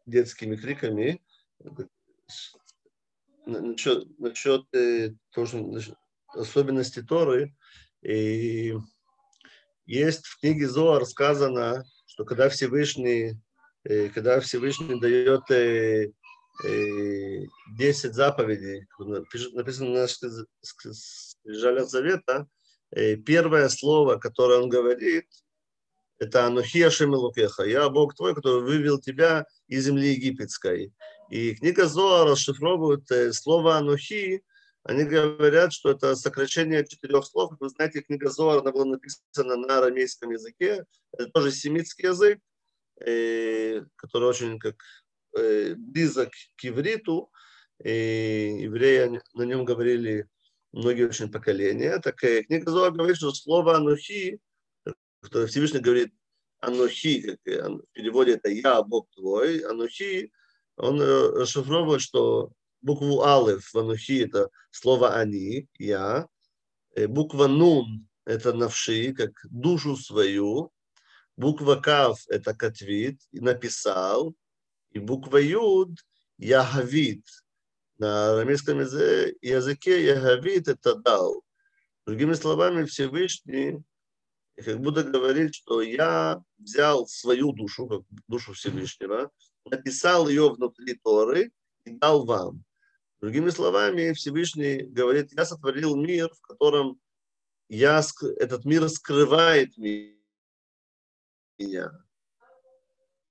детскими 0.06 0.56
криками. 0.56 1.22
Насчет, 3.46 4.20
насчет 4.20 4.64
э, 4.74 5.14
тоже, 5.32 5.96
особенности 6.28 7.02
Торы. 7.02 7.56
И 8.04 8.74
есть 9.86 10.26
в 10.26 10.40
книге 10.40 10.68
Зоар 10.68 11.06
сказано, 11.06 11.84
что 12.06 12.24
когда 12.26 12.50
Всевышний, 12.50 13.40
э, 13.84 14.10
когда 14.10 14.40
Всевышний 14.40 15.00
дает 15.00 15.50
э, 15.52 16.12
10 17.78 18.14
заповедей, 18.14 18.88
написано 19.54 20.02
на 20.02 20.08
скрижалях 20.08 21.90
завета, 21.90 22.48
первое 23.26 23.68
слово, 23.70 24.18
которое 24.18 24.60
он 24.60 24.70
говорит, 24.70 25.26
это 26.22 26.46
Анухия 26.46 26.92
Шемилукеха. 26.92 27.64
Я 27.64 27.90
Бог 27.90 28.14
твой, 28.16 28.36
который 28.36 28.62
вывел 28.62 29.00
тебя 29.00 29.48
из 29.68 29.86
земли 29.86 30.10
египетской. 30.10 30.94
И 31.32 31.56
книга 31.56 31.88
Зоа 31.88 32.26
расшифровывает 32.26 33.10
э, 33.10 33.34
слово 33.34 33.78
Анухи. 33.78 34.44
Они 34.84 35.04
говорят, 35.04 35.74
что 35.74 35.90
это 35.90 36.16
сокращение 36.16 36.86
четырех 36.86 37.26
слов. 37.26 37.54
Вы 37.60 37.70
знаете, 37.70 38.02
книга 38.02 38.30
Зоар 38.30 38.60
она 38.60 38.72
была 38.72 38.86
написана 38.86 39.56
на 39.56 39.80
арамейском 39.80 40.30
языке. 40.30 40.86
Это 41.12 41.32
тоже 41.32 41.52
семитский 41.52 42.10
язык, 42.10 42.40
э, 43.04 43.82
который 43.96 44.30
очень 44.30 44.60
как 44.60 44.76
э, 45.36 45.74
близок 45.74 46.30
к 46.56 46.66
ивриту. 46.66 47.32
И 47.84 48.58
евреи 48.60 49.20
на 49.34 49.42
нем 49.42 49.66
говорили 49.66 50.28
многие 50.72 51.08
очень 51.08 51.32
поколения. 51.32 51.98
Так 51.98 52.18
книга 52.18 52.70
Зоар 52.70 52.92
говорит, 52.92 53.18
что 53.18 53.34
слово 53.34 53.78
Анухи 53.78 54.40
что 55.24 55.48
Всевышний 55.48 55.80
говорит 55.80 56.14
Анухи, 56.60 57.22
как 57.22 57.40
в 57.46 57.86
переводе 57.92 58.34
это 58.34 58.50
«Я, 58.50 58.82
Бог 58.84 59.10
твой», 59.12 59.60
Анухи, 59.60 60.32
он 60.78 61.02
расшифровывает, 61.02 62.02
что 62.02 62.52
букву 62.82 63.24
Алеф 63.24 63.74
в 63.74 63.78
Анухи 63.78 64.24
это 64.24 64.50
слово 64.72 65.16
«они», 65.16 65.68
«я». 65.78 66.28
Буква 67.08 67.48
Нун– 67.48 68.08
это 68.26 68.52
навши, 68.52 69.14
как 69.14 69.32
душу 69.50 69.96
свою. 69.96 70.72
Буква 71.38 71.76
Кав– 71.76 72.20
это 72.28 72.54
катвит, 72.54 73.22
написал. 73.32 74.36
И 74.92 75.00
буква 75.00 75.38
Юд– 75.38 75.92
Яхавит. 76.38 77.24
На 77.98 78.34
арамейском 78.34 78.80
языке 78.80 80.06
Яхавит– 80.06 80.68
это 80.68 80.96
дал. 80.96 81.44
Другими 82.06 82.34
словами, 82.34 82.84
Всевышний 82.84 83.82
как 84.62 84.80
будто 84.80 85.04
говорит, 85.04 85.56
что 85.56 85.82
я 85.82 86.42
взял 86.58 87.08
свою 87.08 87.52
душу, 87.54 87.88
как 87.88 88.02
душу 88.28 88.54
Всевышнего, 88.54 89.32
написал 89.66 90.28
ее 90.28 90.50
внутри 90.50 90.96
Торы 90.96 91.52
и 91.86 91.92
дал 91.92 92.26
вам. 92.26 92.64
Другими 93.22 93.50
словами, 93.50 94.14
Всевышний 94.14 94.82
говорит, 94.82 95.32
я 95.34 95.46
сотворил 95.46 95.96
мир, 95.96 96.34
в 96.34 96.42
котором 96.42 97.00
я, 97.70 98.02
этот 98.38 98.66
мир 98.66 98.90
скрывает 98.90 99.78
меня. 99.78 100.16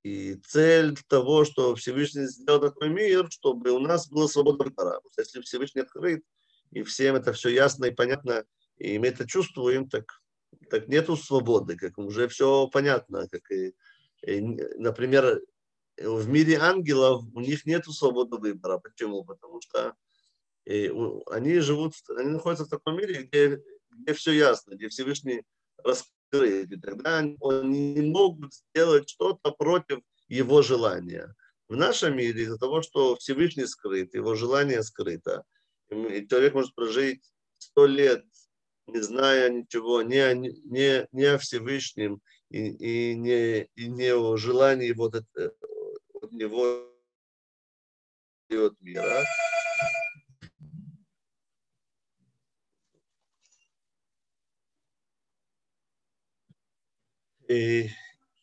И 0.03 0.35
цель 0.37 0.97
того, 1.09 1.45
что 1.45 1.75
Всевышний 1.75 2.27
сделал 2.27 2.61
такой 2.61 2.89
мир, 2.89 3.31
чтобы 3.31 3.71
у 3.71 3.79
нас 3.81 4.09
была 4.09 4.29
свобода 4.29 4.65
выбора. 4.65 5.01
Если 5.19 5.43
Всевышний 5.43 5.83
открыт, 5.83 6.25
и 6.71 6.83
всем 6.83 7.17
это 7.17 7.33
все 7.33 7.51
ясно 7.51 7.87
и 7.87 7.91
понятно, 7.91 8.45
и 8.79 8.99
мы 8.99 9.09
это 9.09 9.27
чувствуем, 9.27 9.91
так, 9.91 10.20
так 10.71 10.89
нету 10.89 11.17
свободы, 11.17 11.77
как 11.77 11.99
уже 11.99 12.29
все 12.29 12.69
понятно. 12.69 13.29
Как 13.29 13.51
и, 13.51 13.75
и, 14.23 14.41
например, 14.41 15.41
в 15.97 16.29
мире 16.29 16.59
ангелов 16.59 17.25
у 17.35 17.41
них 17.41 17.67
нет 17.67 17.85
свободы 17.87 18.37
выбора. 18.37 18.79
Почему? 18.79 19.25
Потому 19.25 19.61
что 19.61 19.95
и, 20.65 20.89
э, 20.89 21.21
они 21.31 21.59
живут, 21.61 21.95
они 22.17 22.31
находятся 22.31 22.65
в 22.65 22.71
таком 22.71 22.97
мире, 22.97 23.25
где, 23.25 23.63
где 23.91 24.15
все 24.15 24.33
ясно, 24.33 24.75
где 24.75 24.89
Всевышний 24.89 25.43
раскрыт. 25.83 26.71
И 26.71 26.81
тогда 26.81 27.19
они 27.19 27.37
не 27.41 28.03
могут 28.03 28.55
сделать 28.55 29.09
что-то 29.09 29.51
против 29.53 30.01
его 30.29 30.63
желания. 30.63 31.35
В 31.69 31.77
нашем 31.77 32.17
мире 32.17 32.43
из-за 32.43 32.59
того, 32.59 32.83
что 32.83 33.17
Всевышний 33.17 33.67
скрыт, 33.67 34.15
его 34.15 34.35
желание 34.35 34.83
скрыто, 34.83 35.45
и 35.91 36.27
человек 36.29 36.55
может 36.55 36.75
прожить 36.75 37.23
сто 37.59 37.87
лет, 37.87 38.25
не 38.91 39.01
зная 39.01 39.49
ничего, 39.49 40.03
не 40.03 40.19
о, 40.19 40.35
не, 40.35 41.07
не 41.13 41.25
о 41.25 41.39
Всевышнем 41.39 42.21
и, 42.51 43.13
и, 43.13 43.15
не, 43.15 43.63
и 43.77 43.89
не 43.89 44.15
о 44.15 44.37
желании 44.37 44.93
вот 44.93 45.15
это, 45.15 45.55
от 46.15 46.33
него 46.33 46.87
и 48.49 48.57
от 48.57 48.81
мира. 48.81 49.25
И, 57.49 57.89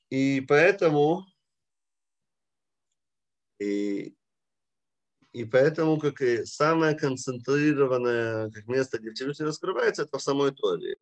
и 0.09 0.41
поэтому 0.41 1.25
и, 3.59 4.16
и 5.41 5.45
поэтому 5.45 5.99
как 5.99 6.21
и 6.21 6.45
самое 6.45 6.95
концентрированное 6.95 8.49
как 8.51 8.67
место, 8.67 8.99
где 8.99 9.11
Всевышний 9.11 9.45
раскрывается, 9.45 10.03
это 10.03 10.17
в 10.17 10.21
самой 10.21 10.51
Торе 10.51 10.97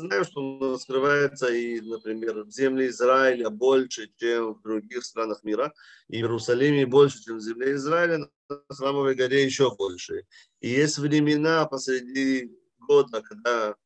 знаю, 0.00 0.24
что 0.24 0.40
он 0.40 0.74
раскрывается 0.74 1.48
и, 1.48 1.80
например, 1.80 2.44
в 2.44 2.50
земле 2.50 2.88
Израиля 2.88 3.50
больше, 3.50 4.10
чем 4.16 4.54
в 4.54 4.62
других 4.62 5.04
странах 5.04 5.44
мира, 5.44 5.72
и 6.08 6.16
в 6.16 6.26
Иерусалиме 6.26 6.86
больше, 6.86 7.22
чем 7.22 7.36
в 7.36 7.40
земле 7.40 7.74
Израиля, 7.74 8.18
на 8.48 8.62
Храмовой 8.68 9.14
горе 9.14 9.44
еще 9.44 9.74
больше. 9.76 10.26
И 10.60 10.68
есть 10.68 10.98
времена 10.98 11.66
посреди 11.66 12.50
года, 12.78 13.22
когда 13.22 13.76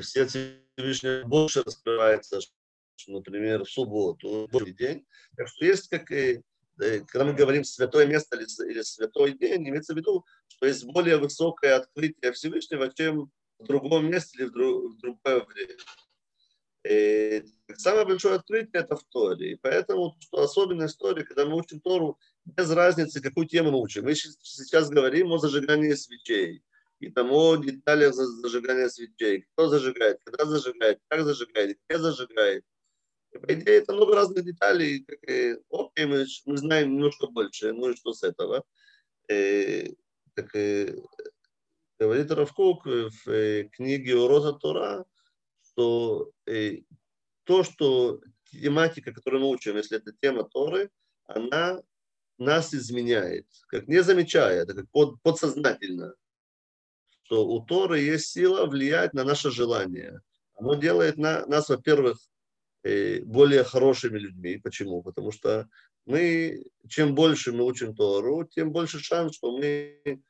все 0.00 0.26
Всевышний 0.26 1.22
больше 1.24 1.62
раскрывается, 1.62 2.40
например, 3.06 3.64
в 3.64 3.70
субботу, 3.70 4.48
в 4.50 4.70
день. 4.72 5.06
Так 5.36 5.48
что 5.48 5.64
есть 5.64 5.88
как 5.88 6.10
и 6.10 6.42
когда 7.06 7.24
мы 7.24 7.34
говорим 7.34 7.64
святое 7.64 8.06
место 8.06 8.36
или, 8.36 8.46
или 8.70 8.82
святой 8.82 9.32
день, 9.32 9.68
имеется 9.68 9.94
в 9.94 9.96
виду, 9.96 10.24
что 10.48 10.66
есть 10.66 10.84
более 10.84 11.18
высокое 11.18 11.76
открытие 11.76 12.32
Всевышнего, 12.32 12.92
чем 12.92 13.30
в 13.58 13.66
другом 13.66 14.10
месте 14.10 14.38
или 14.38 14.46
в, 14.46 14.52
друг, 14.52 14.94
в 14.94 14.98
другое 14.98 15.44
время. 15.44 15.76
И 16.88 17.44
самое 17.76 18.06
большое 18.06 18.36
открытие 18.36 18.82
это 18.82 18.96
в 18.96 19.04
Торе. 19.04 19.52
И 19.52 19.54
поэтому 19.56 20.16
что 20.20 20.42
особенная 20.42 20.86
история, 20.86 21.24
когда 21.24 21.44
мы 21.44 21.56
учим 21.56 21.80
Тору, 21.80 22.18
без 22.44 22.70
разницы, 22.70 23.20
какую 23.20 23.46
тему 23.46 23.70
мы 23.72 23.80
учим. 23.80 24.04
Мы 24.04 24.14
сейчас 24.14 24.88
говорим 24.88 25.30
о 25.32 25.38
зажигании 25.38 25.92
свечей. 25.92 26.62
И 27.00 27.10
там 27.10 27.32
о 27.32 27.56
деталях 27.56 28.14
зажигания 28.14 28.88
свечей. 28.88 29.46
Кто 29.52 29.68
зажигает, 29.68 30.20
когда 30.24 30.44
зажигает, 30.44 31.00
как 31.08 31.22
зажигает, 31.22 31.78
где 31.88 31.98
зажигает. 31.98 32.64
По 33.32 33.52
идее, 33.52 33.76
это 33.78 33.92
много 33.92 34.14
разных 34.14 34.44
деталей. 34.44 35.04
Как, 35.04 35.18
и, 35.28 35.56
окей, 35.70 36.06
мы, 36.06 36.26
мы 36.46 36.56
знаем 36.56 36.94
немножко 36.94 37.28
больше, 37.28 37.72
ну 37.72 37.90
и 37.90 37.96
что 37.96 38.12
с 38.12 38.22
этого. 38.22 38.64
И, 39.28 39.94
так, 40.34 40.54
и, 40.54 40.96
Говорит 42.00 42.30
Равкук 42.30 42.86
в 42.86 43.28
э, 43.28 43.64
книге 43.64 44.16
Урота 44.16 44.54
Тора, 44.54 45.04
что 45.60 46.30
э, 46.46 46.78
то, 47.44 47.62
что 47.62 48.22
тематика, 48.50 49.12
которую 49.12 49.42
мы 49.42 49.50
учим, 49.50 49.76
если 49.76 49.98
это 49.98 50.14
тема 50.18 50.44
Торы, 50.44 50.90
она 51.26 51.82
нас 52.38 52.72
изменяет, 52.72 53.46
как 53.66 53.86
не 53.86 54.02
замечая, 54.02 54.62
это 54.62 54.72
как 54.72 54.88
под, 54.88 55.20
подсознательно, 55.20 56.14
что 57.24 57.46
у 57.46 57.62
Торы 57.66 58.00
есть 58.00 58.28
сила 58.28 58.64
влиять 58.64 59.12
на 59.12 59.22
наше 59.22 59.50
желание. 59.50 60.22
Оно 60.54 60.76
делает 60.76 61.18
на, 61.18 61.44
нас, 61.44 61.68
во-первых, 61.68 62.16
э, 62.16 62.39
более 62.82 63.64
хорошими 63.64 64.18
людьми. 64.18 64.58
Почему? 64.58 65.02
Потому 65.02 65.32
что 65.32 65.68
мы, 66.06 66.64
чем 66.88 67.14
больше 67.14 67.52
мы 67.52 67.64
учим 67.64 67.94
Тору, 67.94 68.44
тем 68.44 68.72
больше 68.72 68.98
шанс, 68.98 69.36
что 69.36 69.56
мы 69.56 70.22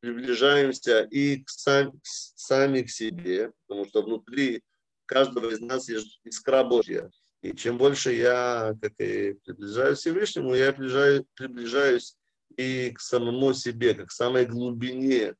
приближаемся 0.00 1.04
и 1.04 1.42
к 1.42 1.48
сам, 1.48 1.92
сами 2.02 2.82
к 2.82 2.90
себе, 2.90 3.52
потому 3.66 3.86
что 3.86 4.02
внутри 4.02 4.62
каждого 5.06 5.50
из 5.50 5.60
нас 5.60 5.88
есть 5.88 6.20
искра 6.24 6.64
Божья. 6.64 7.10
И 7.42 7.54
чем 7.54 7.78
больше 7.78 8.12
я 8.12 8.74
как 8.80 8.92
и 8.98 9.34
приближаюсь 9.44 9.98
к 9.98 10.00
Всевышнему, 10.00 10.54
я 10.54 10.72
приближаю, 10.72 11.26
приближаюсь 11.34 12.16
и 12.56 12.90
к 12.90 13.00
самому 13.00 13.54
себе, 13.54 13.94
как 13.94 14.08
к 14.08 14.12
самой 14.12 14.46
глубине 14.46 15.34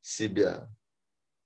себя. 0.00 0.68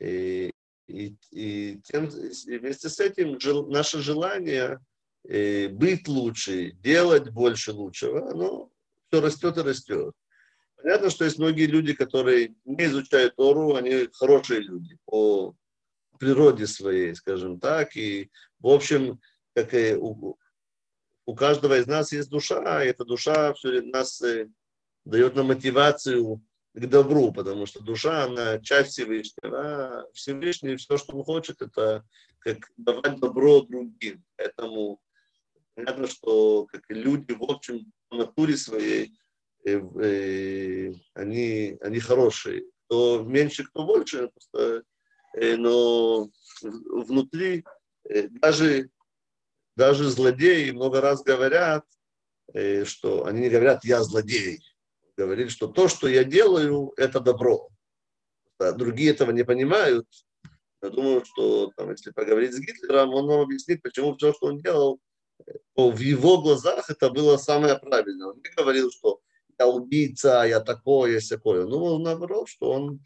И, 0.01 0.51
и, 0.89 1.17
и, 1.31 1.81
тем, 1.85 2.09
вместе 2.09 2.89
с 2.89 2.99
этим 2.99 3.39
жел, 3.39 3.67
наше 3.69 4.01
желание 4.01 4.81
э, 5.29 5.69
быть 5.69 6.09
лучше, 6.09 6.73
делать 6.73 7.31
больше 7.31 7.73
лучшего, 7.73 8.31
оно 8.31 8.71
все 9.09 9.21
растет 9.21 9.59
и 9.59 9.63
растет. 9.63 10.15
Понятно, 10.77 11.11
что 11.11 11.25
есть 11.25 11.39
многие 11.39 11.67
люди, 11.67 11.93
которые 11.93 12.55
не 12.65 12.85
изучают 12.87 13.37
Тору, 13.37 13.75
они 13.75 14.09
хорошие 14.13 14.61
люди 14.61 14.97
по 15.05 15.55
природе 16.19 16.67
своей, 16.67 17.15
скажем 17.15 17.59
так. 17.59 17.97
И, 17.97 18.31
в 18.61 18.69
общем, 18.69 19.21
как 19.55 19.75
и 19.75 19.95
у, 19.95 20.39
у 21.27 21.35
каждого 21.35 21.79
из 21.79 21.87
нас 21.87 22.13
есть 22.13 22.31
душа, 22.31 22.85
и 22.85 22.89
эта 22.89 23.05
душа 23.05 23.53
все 23.55 23.83
нас 23.83 24.23
э, 24.23 24.49
дает 25.05 25.35
нам 25.35 25.49
мотивацию 25.49 26.43
к 26.75 26.87
добру, 26.87 27.33
потому 27.33 27.67
что 27.67 27.83
душа, 27.83 28.25
она 28.25 28.59
часть 28.61 28.93
Всевышнего. 28.93 29.59
А 29.59 30.07
Всевышний 30.13 30.77
все, 30.77 30.97
что 30.97 31.17
он 31.17 31.25
хочет, 31.25 31.63
это 31.63 32.05
как 32.39 32.59
давать 32.77 33.19
добро 33.19 33.63
другим. 33.63 34.25
Поэтому 34.37 35.01
понятно, 35.75 36.07
что 36.07 36.67
как 36.67 36.83
люди, 36.89 37.33
в 37.33 37.43
общем, 37.43 37.93
по 38.09 38.17
натуре 38.17 38.57
своей 38.57 39.13
Э, 39.65 39.81
э, 40.01 40.93
они, 41.15 41.77
они 41.81 42.01
хорошие. 42.01 42.65
Кто 42.87 43.23
меньше, 43.23 43.65
кто 43.65 43.85
больше, 43.85 44.29
просто, 44.29 44.83
э, 45.35 45.57
но 45.57 46.31
внутри 46.63 47.65
даже, 48.41 48.89
даже 49.77 50.09
злодеи 50.09 50.71
много 50.71 51.01
раз 51.01 51.23
говорят, 51.23 51.85
что 52.85 53.27
они 53.27 53.43
не 53.43 53.51
говорят 53.51 53.85
«я 53.85 54.03
злодей», 54.03 54.61
говорят, 55.19 55.51
что 55.51 55.67
то, 55.67 55.89
что 55.89 56.09
я 56.09 56.25
делаю, 56.25 56.93
это 56.97 57.21
добро. 57.21 57.69
Другие 58.59 59.11
этого 59.11 59.33
не 59.33 59.45
понимают. 59.45 60.07
Я 60.81 60.91
думаю, 60.91 61.25
что 61.25 61.73
там, 61.77 61.91
если 61.91 62.13
поговорить 62.13 62.55
с 62.55 62.61
Гитлером, 62.61 63.13
он 63.15 63.27
нам 63.27 63.41
объяснит, 63.41 63.83
почему 63.83 64.17
все, 64.17 64.33
что 64.33 64.47
он 64.47 64.59
делал, 64.59 65.01
в 65.75 65.99
его 65.99 66.41
глазах 66.41 66.91
это 66.91 67.11
было 67.11 67.37
самое 67.37 67.79
правильное. 67.79 68.29
Он 68.29 68.37
не 68.37 68.51
говорил, 68.57 68.91
что 68.93 69.21
я 69.59 69.67
убийца, 69.67 70.45
я 70.45 70.61
такое, 70.61 71.15
я 71.15 71.21
такое. 71.21 71.67
Ну, 71.67 71.99
наоборот, 71.99 72.49
что 72.49 72.71
он, 72.71 73.01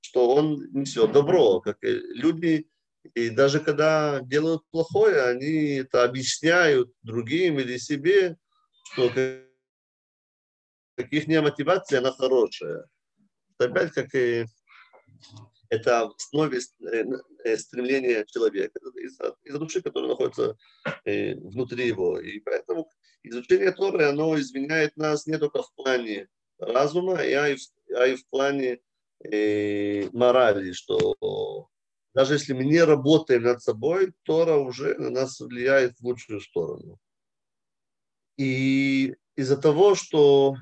что 0.00 0.34
он 0.34 0.68
несет 0.72 1.12
добро. 1.12 1.60
Как 1.60 1.82
и 1.82 1.90
люди, 1.90 2.68
и 3.14 3.30
даже 3.30 3.60
когда 3.60 4.20
делают 4.20 4.62
плохое, 4.70 5.22
они 5.22 5.76
это 5.76 6.04
объясняют 6.04 6.92
другим 7.02 7.58
или 7.58 7.76
себе, 7.76 8.36
что 8.92 9.10
каких 10.96 11.26
не 11.28 11.40
мотивация, 11.40 12.00
она 12.00 12.12
хорошая. 12.12 12.86
опять 13.58 13.92
как 13.92 14.14
и 14.14 14.46
это 15.68 16.08
в 16.08 16.14
основе 16.16 16.58
э, 16.58 17.04
э, 17.44 17.56
стремления 17.56 18.24
человека, 18.24 18.78
из-за 18.94 19.34
из 19.44 19.58
души, 19.58 19.82
которая 19.82 20.10
находится 20.10 20.56
э, 21.04 21.34
внутри 21.34 21.88
его. 21.88 22.20
И 22.20 22.40
поэтому 22.40 22.88
изучение 23.22 23.72
Торы, 23.72 24.04
оно 24.04 24.38
изменяет 24.38 24.96
нас 24.96 25.26
не 25.26 25.38
только 25.38 25.62
в 25.62 25.74
плане 25.74 26.28
разума, 26.58 27.18
а 27.18 27.48
и 27.48 27.56
в, 27.56 27.60
а 27.96 28.06
и 28.06 28.16
в 28.16 28.28
плане 28.28 28.80
э, 29.24 30.08
морали, 30.12 30.72
что 30.72 31.68
даже 32.14 32.34
если 32.34 32.54
мы 32.54 32.64
не 32.64 32.82
работаем 32.82 33.42
над 33.42 33.62
собой, 33.62 34.14
Тора 34.22 34.56
уже 34.56 34.94
на 34.94 35.10
нас 35.10 35.40
влияет 35.40 35.98
в 35.98 36.04
лучшую 36.04 36.40
сторону. 36.40 36.98
И 38.38 39.16
из-за 39.34 39.56
того, 39.56 39.94
что 39.94 40.56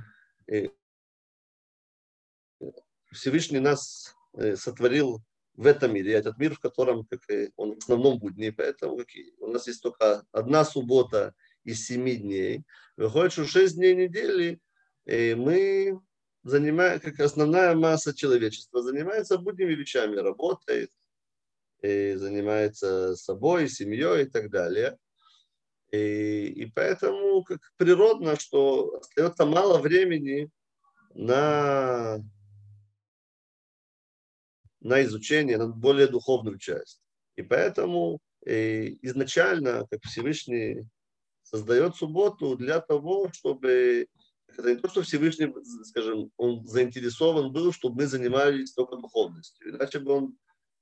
Всевышний 3.10 3.60
нас 3.60 4.14
Э, 4.36 4.56
сотворил 4.56 5.22
в 5.54 5.66
этом 5.66 5.94
мире, 5.94 6.14
этот 6.14 6.38
мир, 6.38 6.54
в 6.54 6.58
котором 6.58 7.04
как, 7.04 7.20
он 7.56 7.76
в 7.76 7.78
основном 7.78 8.18
будни, 8.18 8.50
поэтому 8.50 8.96
как, 8.96 9.08
у 9.38 9.46
нас 9.46 9.68
есть 9.68 9.80
только 9.80 10.24
одна 10.32 10.64
суббота 10.64 11.34
из 11.62 11.86
семи 11.86 12.16
дней. 12.16 12.64
Выходит, 12.96 13.32
что 13.32 13.44
шесть 13.44 13.76
дней 13.76 13.94
недели 13.94 14.60
и 15.06 15.34
мы 15.34 16.00
занимаем, 16.42 16.98
как 16.98 17.20
основная 17.20 17.74
масса 17.76 18.14
человечества 18.14 18.82
занимается 18.82 19.38
будними 19.38 19.74
вещами, 19.74 20.16
работает, 20.16 20.90
и 21.82 22.14
занимается 22.14 23.14
собой, 23.14 23.68
семьей 23.68 24.22
и 24.22 24.28
так 24.28 24.50
далее. 24.50 24.98
И, 25.92 26.46
и 26.46 26.66
поэтому 26.66 27.44
как 27.44 27.60
природно, 27.76 28.38
что 28.38 28.96
остается 28.96 29.44
мало 29.44 29.78
времени 29.78 30.50
на 31.14 32.18
на 34.80 35.02
изучение, 35.02 35.56
на 35.56 35.68
более 35.68 36.06
духовную 36.08 36.58
часть. 36.58 37.00
И 37.36 37.42
поэтому 37.42 38.20
э, 38.44 38.88
изначально, 39.00 39.86
как 39.90 40.02
Всевышний 40.04 40.86
создает 41.42 41.96
субботу 41.96 42.54
для 42.56 42.80
того, 42.80 43.30
чтобы 43.32 44.06
это 44.56 44.70
не 44.70 44.76
то, 44.76 44.88
что 44.88 45.02
Всевышний, 45.02 45.52
скажем, 45.84 46.30
он 46.36 46.66
заинтересован 46.66 47.50
был, 47.50 47.72
чтобы 47.72 48.02
мы 48.02 48.06
занимались 48.06 48.72
только 48.72 48.96
духовностью. 48.96 49.70
Иначе 49.70 50.00
бы 50.00 50.12
он 50.12 50.38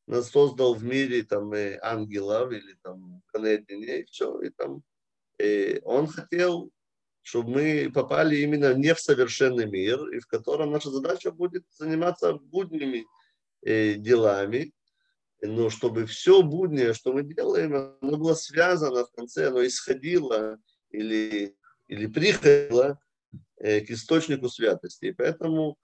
нас 0.07 0.31
создал 0.31 0.75
в 0.75 0.85
мире 0.85 1.23
там 1.23 1.53
э, 1.53 1.79
ангелов 1.81 2.53
или 2.53 2.77
там 2.83 3.23
канедине, 3.27 4.01
и 4.01 4.05
все. 4.05 4.41
И 4.41 4.51
там 4.51 4.79
и 4.79 4.83
он 5.85 6.07
хотел, 6.07 6.71
чтобы 7.23 7.51
мы 7.51 7.91
попали 7.93 8.37
именно 8.37 8.75
не 8.75 8.95
в 8.95 9.01
совершенный 9.01 9.67
мир, 9.67 10.09
и 10.09 10.19
в 10.19 10.27
котором 10.27 10.71
наша 10.71 10.91
задача 10.91 11.31
будет 11.31 11.65
заниматься 11.71 12.35
буднями 12.35 13.05
Э, 13.65 13.95
делами, 13.95 14.73
но 15.41 15.71
чтобы 15.71 16.05
все 16.07 16.43
буднее, 16.43 16.95
что 16.95 17.13
мы 17.13 17.23
делаем, 17.23 17.97
оно 18.01 18.17
было 18.17 18.35
связано 18.35 19.05
в 19.05 19.13
конце, 19.13 19.49
оно 19.49 19.65
исходило 19.65 20.59
или, 20.91 21.55
или 21.87 22.07
приходило 22.09 22.99
э, 23.59 23.83
к 23.83 23.91
источнику 23.91 24.49
святости. 24.49 25.07
И 25.07 25.13
поэтому 25.13 25.77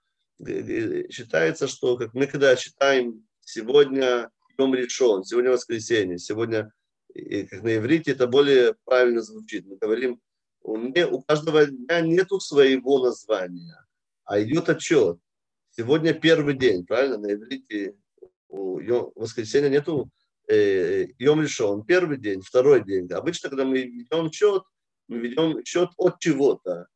э, 0.45 1.09
считается, 1.09 1.69
что 1.69 1.95
как 1.95 2.13
мы 2.13 2.27
когда 2.27 2.53
читаем 2.57 3.25
сегодня 3.39 4.29
Йом 4.57 4.75
решен, 4.75 5.23
сегодня 5.23 5.51
воскресенье, 5.51 6.17
сегодня, 6.17 6.73
как 7.13 7.63
на 7.63 7.77
иврите, 7.77 8.11
это 8.11 8.27
более 8.27 8.75
правильно 8.85 9.21
звучит. 9.21 9.65
Мы 9.65 9.77
говорим, 9.77 10.21
у, 10.61 10.77
меня, 10.77 11.07
у 11.07 11.21
каждого 11.21 11.65
дня 11.65 12.01
нету 12.01 12.39
своего 12.39 12.99
названия, 12.99 13.85
а 14.25 14.41
идет 14.41 14.69
отчет. 14.69 15.17
Сегодня 15.71 16.13
первый 16.13 16.55
день, 16.55 16.85
правильно? 16.85 17.17
На 17.17 17.33
иврите 17.33 17.95
у 18.49 18.79
воскресенья 19.15 19.69
нету 19.69 20.09
э, 20.47 21.07
Йом 21.19 21.41
решен, 21.41 21.83
первый 21.83 22.17
день, 22.17 22.41
второй 22.41 22.83
день. 22.83 23.07
Обычно, 23.11 23.49
когда 23.49 23.65
мы 23.65 23.83
ведем 23.83 24.31
счет, 24.31 24.63
мы 25.07 25.19
ведем 25.19 25.63
счет 25.63 25.89
от 25.97 26.19
чего-то. 26.19 26.87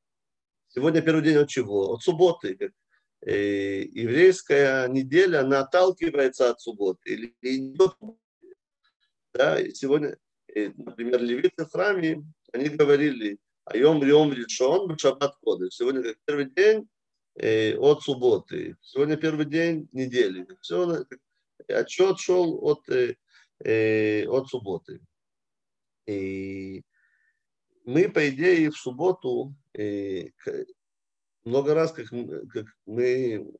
Сегодня 0.67 1.01
первый 1.01 1.23
день 1.23 1.37
от 1.37 1.49
чего? 1.49 1.93
От 1.93 2.01
субботы. 2.01 2.55
Как, 2.55 2.71
э, 3.21 3.83
еврейская 3.83 4.87
неделя, 4.87 5.41
она 5.41 5.61
отталкивается 5.61 6.49
от 6.49 6.59
субботы 6.59 7.09
или 7.11 7.35
идет. 7.41 7.95
Да, 9.33 9.59
и 9.59 9.73
сегодня, 9.73 10.17
например, 10.55 11.21
левиты 11.21 11.65
в 11.65 11.71
храме, 11.71 12.23
они 12.51 12.69
говорили, 12.69 13.39
а 13.65 13.75
йом 13.75 14.05
йом 14.05 14.31
решен, 14.31 14.97
шаббат 14.97 15.35
кодыш. 15.41 15.73
Сегодня 15.73 16.03
как 16.03 16.17
первый 16.25 16.49
день, 16.51 16.87
э, 17.35 17.75
от 17.77 18.03
субботы. 18.03 18.77
Сегодня 18.81 19.17
первый 19.17 19.45
день 19.45 19.89
недели. 19.91 20.45
Все, 20.61 21.05
отчет 21.67 22.19
шел 22.19 22.59
от, 22.63 22.87
э, 22.89 23.15
э, 23.63 24.27
от 24.27 24.49
субботы. 24.49 25.01
И 26.05 26.83
мы, 27.85 28.09
по 28.09 28.29
идее, 28.29 28.69
в 28.69 28.77
субботу 28.77 29.55
э, 29.73 30.27
много 31.43 31.73
раз, 31.73 31.91
как, 31.91 32.07
как 32.09 32.65
мы 32.85 33.51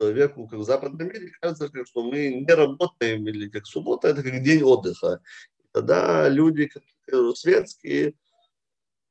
человеку, 0.00 0.48
как 0.48 0.60
в 0.60 0.64
западном 0.64 1.08
мире, 1.08 1.30
кажется, 1.40 1.70
что 1.84 2.02
мы 2.02 2.28
не 2.28 2.54
работаем, 2.54 3.26
или 3.28 3.48
как 3.48 3.66
суббота, 3.66 4.08
это 4.08 4.22
как 4.22 4.42
день 4.42 4.62
отдыха. 4.62 5.20
Тогда 5.72 6.28
люди 6.28 6.66
как 6.66 6.82
светские, 7.36 8.14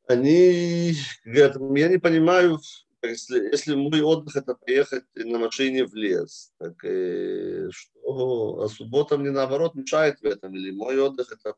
они 0.07 0.95
говорят, 1.23 1.57
я 1.77 1.87
не 1.87 1.99
понимаю, 1.99 2.59
если, 3.03 3.51
если 3.51 3.75
мой 3.75 4.01
отдых 4.01 4.35
это 4.35 4.55
поехать 4.55 5.03
на 5.15 5.37
машине 5.37 5.85
в 5.85 5.93
лес, 5.93 6.51
так 6.57 6.83
э, 6.83 7.69
что, 7.71 8.61
а 8.63 8.67
суббота 8.67 9.17
мне 9.17 9.31
наоборот 9.31 9.75
мешает 9.75 10.19
в 10.19 10.25
этом, 10.25 10.55
или 10.55 10.71
мой 10.71 10.99
отдых 10.99 11.31
это 11.31 11.55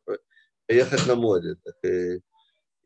поехать 0.67 1.07
на 1.07 1.15
море. 1.15 1.55
Так, 1.63 1.75
э, 1.83 2.19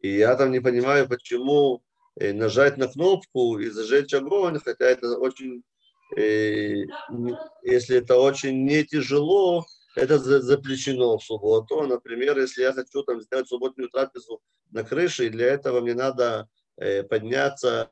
и 0.02 0.18
я 0.18 0.36
там 0.36 0.52
не 0.52 0.60
понимаю, 0.62 1.10
почему 1.10 1.84
э, 2.16 2.32
нажать 2.32 2.78
на 2.78 2.88
кнопку 2.88 3.58
и 3.58 3.70
зажечь 3.70 4.14
огонь, 4.14 4.60
хотя 4.64 4.86
это 4.86 5.18
очень, 5.18 5.58
э, 5.58 5.75
если 6.17 7.99
это 7.99 8.19
очень 8.19 8.65
не 8.65 8.85
тяжело, 8.85 9.65
это 9.95 10.19
запрещено 10.19 11.19
в 11.19 11.25
субботу. 11.25 11.83
Например, 11.83 12.39
если 12.39 12.63
я 12.63 12.73
хочу 12.73 13.03
там 13.05 13.21
сделать 13.21 13.49
субботнюю 13.49 13.91
трапезу 13.91 14.43
на 14.71 14.83
крыше, 14.85 15.27
и 15.27 15.31
для 15.31 15.47
этого 15.47 15.81
мне 15.81 15.95
надо 15.95 16.49
э, 16.77 17.03
подняться 17.03 17.91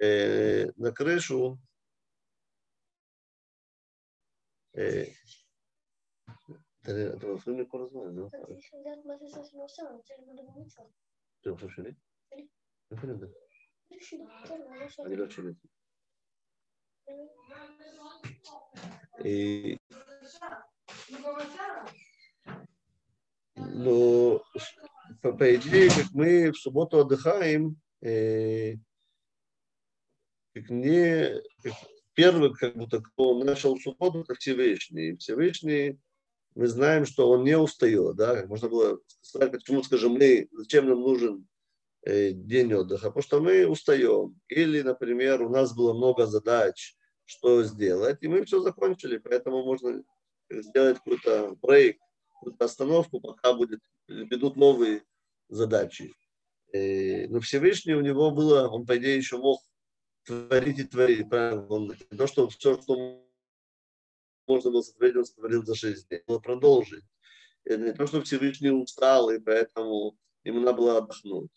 э, 0.00 0.70
на 0.76 0.92
крышу 0.92 1.58
э, 4.74 5.06
אתה 6.86 7.26
מפריע 7.34 7.56
לי 7.56 7.64
כל 7.68 7.82
הזמן, 7.82 8.14
נו. 8.14 8.28
אתה 11.40 11.54
חושב 11.54 11.68
שלי? 11.68 11.90
איפה 12.90 13.02
אני 13.02 13.12
יודע? 13.12 13.26
אני 15.06 15.16
И, 19.23 19.77
но 23.55 24.41
по, 25.21 25.33
по 25.33 25.55
идее, 25.55 25.89
как 25.89 26.11
мы 26.13 26.51
в 26.51 26.57
субботу 26.57 26.99
отдыхаем, 26.99 27.79
э, 28.01 28.75
как 30.53 30.69
мне 30.69 31.41
как 31.61 31.73
первый, 32.13 32.53
как 32.53 32.75
будто 32.75 33.01
кто 33.01 33.37
начал 33.43 33.77
субботу, 33.79 34.23
как 34.23 34.39
Всевышний. 34.39 35.15
Всевышний, 35.17 35.99
мы 36.55 36.67
знаем, 36.67 37.05
что 37.05 37.29
он 37.29 37.43
не 37.43 37.57
устает, 37.57 38.15
да, 38.15 38.45
можно 38.47 38.69
было 38.69 38.99
сказать, 39.21 39.51
почему, 39.51 39.83
скажем, 39.83 40.13
мы, 40.13 40.47
зачем 40.51 40.87
нам 40.87 40.99
нужен 40.99 41.47
день 42.05 42.73
отдыха, 42.73 43.07
потому 43.07 43.23
что 43.23 43.41
мы 43.41 43.67
устаем. 43.67 44.39
Или, 44.47 44.81
например, 44.81 45.41
у 45.41 45.49
нас 45.49 45.75
было 45.75 45.93
много 45.93 46.25
задач, 46.25 46.95
что 47.25 47.63
сделать, 47.63 48.17
и 48.21 48.27
мы 48.27 48.43
все 48.45 48.59
закончили, 48.59 49.17
поэтому 49.17 49.63
можно 49.63 50.03
сделать 50.49 50.97
какой-то 50.97 51.55
брейк, 51.61 51.99
какую-то 52.33 52.65
остановку, 52.65 53.21
пока 53.21 53.53
будет, 53.53 53.79
ведут 54.07 54.55
новые 54.55 55.03
задачи. 55.47 56.13
Э, 56.73 57.27
но 57.27 57.39
Всевышний 57.39 57.93
у 57.93 58.01
него 58.01 58.31
было, 58.31 58.67
он, 58.67 58.85
по 58.85 58.97
идее, 58.97 59.17
еще 59.17 59.37
мог 59.37 59.61
творить 60.25 60.79
и 60.79 60.83
творить. 60.83 61.29
Правильно? 61.29 61.67
Он, 61.67 61.95
то, 62.17 62.27
что 62.27 62.47
все, 62.49 62.81
что 62.81 63.25
можно 64.47 64.71
было 64.71 64.81
сотворить, 64.81 65.15
он 65.15 65.25
сотворил 65.25 65.65
за 65.65 65.75
шесть 65.75 66.07
дней. 66.09 66.23
Он 66.27 66.41
продолжить. 66.41 67.03
Это 67.63 67.83
не 67.83 67.93
то, 67.93 68.07
что 68.07 68.21
Всевышний 68.21 68.71
устал, 68.71 69.29
и 69.29 69.39
поэтому 69.39 70.17
ему 70.43 70.61
надо 70.61 70.77
было 70.77 70.97
отдохнуть. 70.97 71.51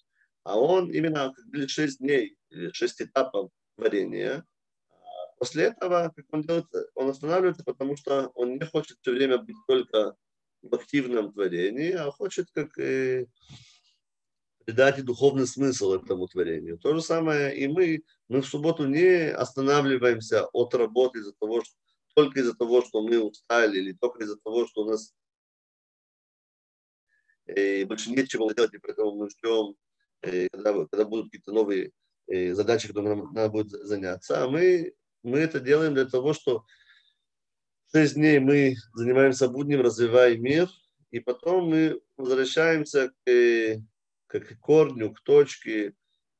А 0.44 0.58
он 0.58 0.90
именно, 0.90 1.32
как 1.34 1.46
были 1.46 1.66
шесть 1.66 1.98
дней, 1.98 2.36
или 2.50 2.70
шесть 2.72 3.02
этапов 3.02 3.50
творения, 3.76 4.44
После 5.38 5.64
этого, 5.64 6.12
как 6.14 6.24
он 6.30 6.42
делает, 6.42 6.66
он 6.94 7.10
останавливается, 7.10 7.64
потому 7.64 7.96
что 7.96 8.28
он 8.34 8.54
не 8.54 8.64
хочет 8.64 8.98
все 9.00 9.12
время 9.12 9.38
быть 9.38 9.56
только 9.66 10.16
в 10.62 10.74
активном 10.74 11.32
творении, 11.32 11.92
а 11.92 12.10
хочет 12.10 12.48
как, 12.52 12.78
э, 12.78 13.26
придать 14.64 14.98
и 14.98 15.02
духовный 15.02 15.46
смысл 15.46 15.94
этому 15.94 16.28
творению. 16.28 16.78
То 16.78 16.94
же 16.94 17.02
самое 17.02 17.56
и 17.56 17.68
мы. 17.68 18.02
Мы 18.28 18.40
в 18.40 18.46
субботу 18.46 18.86
не 18.86 19.30
останавливаемся 19.30 20.46
от 20.46 20.74
работы 20.74 21.18
из-за 21.18 21.34
того, 21.34 21.62
что 21.62 21.74
только 22.14 22.40
из-за 22.40 22.54
того, 22.54 22.82
что 22.82 23.02
мы 23.02 23.20
устали, 23.20 23.78
или 23.78 23.92
только 23.92 24.24
из-за 24.24 24.36
того, 24.36 24.66
что 24.66 24.82
у 24.82 24.90
нас 24.90 25.12
э, 27.46 27.84
больше 27.84 28.10
нечего 28.10 28.54
делать, 28.54 28.72
и 28.72 28.78
поэтому 28.78 29.16
мы 29.16 29.28
ждем, 29.28 29.74
когда, 30.24 30.72
когда 30.86 31.04
будут 31.04 31.26
какие-то 31.26 31.52
новые 31.52 31.92
э, 32.26 32.54
задачи, 32.54 32.88
которые 32.88 33.16
нам 33.16 33.32
надо 33.32 33.50
будет 33.50 33.70
заняться. 33.70 34.42
А 34.42 34.48
мы, 34.48 34.94
мы 35.22 35.38
это 35.38 35.60
делаем 35.60 35.94
для 35.94 36.06
того, 36.06 36.32
что 36.32 36.64
шесть 37.92 38.14
дней 38.14 38.38
мы 38.38 38.76
занимаемся 38.94 39.48
буднем, 39.48 39.80
развивая 39.80 40.36
мир, 40.36 40.68
и 41.10 41.20
потом 41.20 41.68
мы 41.68 42.00
возвращаемся 42.16 43.10
к, 43.10 43.30
э, 43.30 43.80
к 44.26 44.58
корню, 44.60 45.12
к 45.12 45.20
точке, 45.20 45.94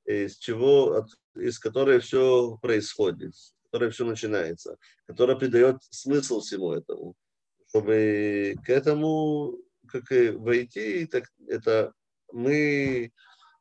из 0.05 0.37
э, 0.37 0.41
чего, 0.41 0.97
от, 0.97 1.11
из 1.35 1.59
которой 1.59 2.01
все 2.01 2.59
происходит, 2.61 3.35
с 3.35 3.55
все 3.91 4.05
начинается, 4.05 4.79
которая 5.07 5.37
придает 5.37 5.79
смысл 5.91 6.41
всему 6.41 6.73
этому. 6.73 7.15
Чтобы 7.69 8.55
к 8.65 8.71
этому 8.71 9.59
как 9.89 10.11
и 10.13 10.31
войти, 10.31 11.07
так 11.07 11.25
это 11.49 11.93
мы 12.33 13.13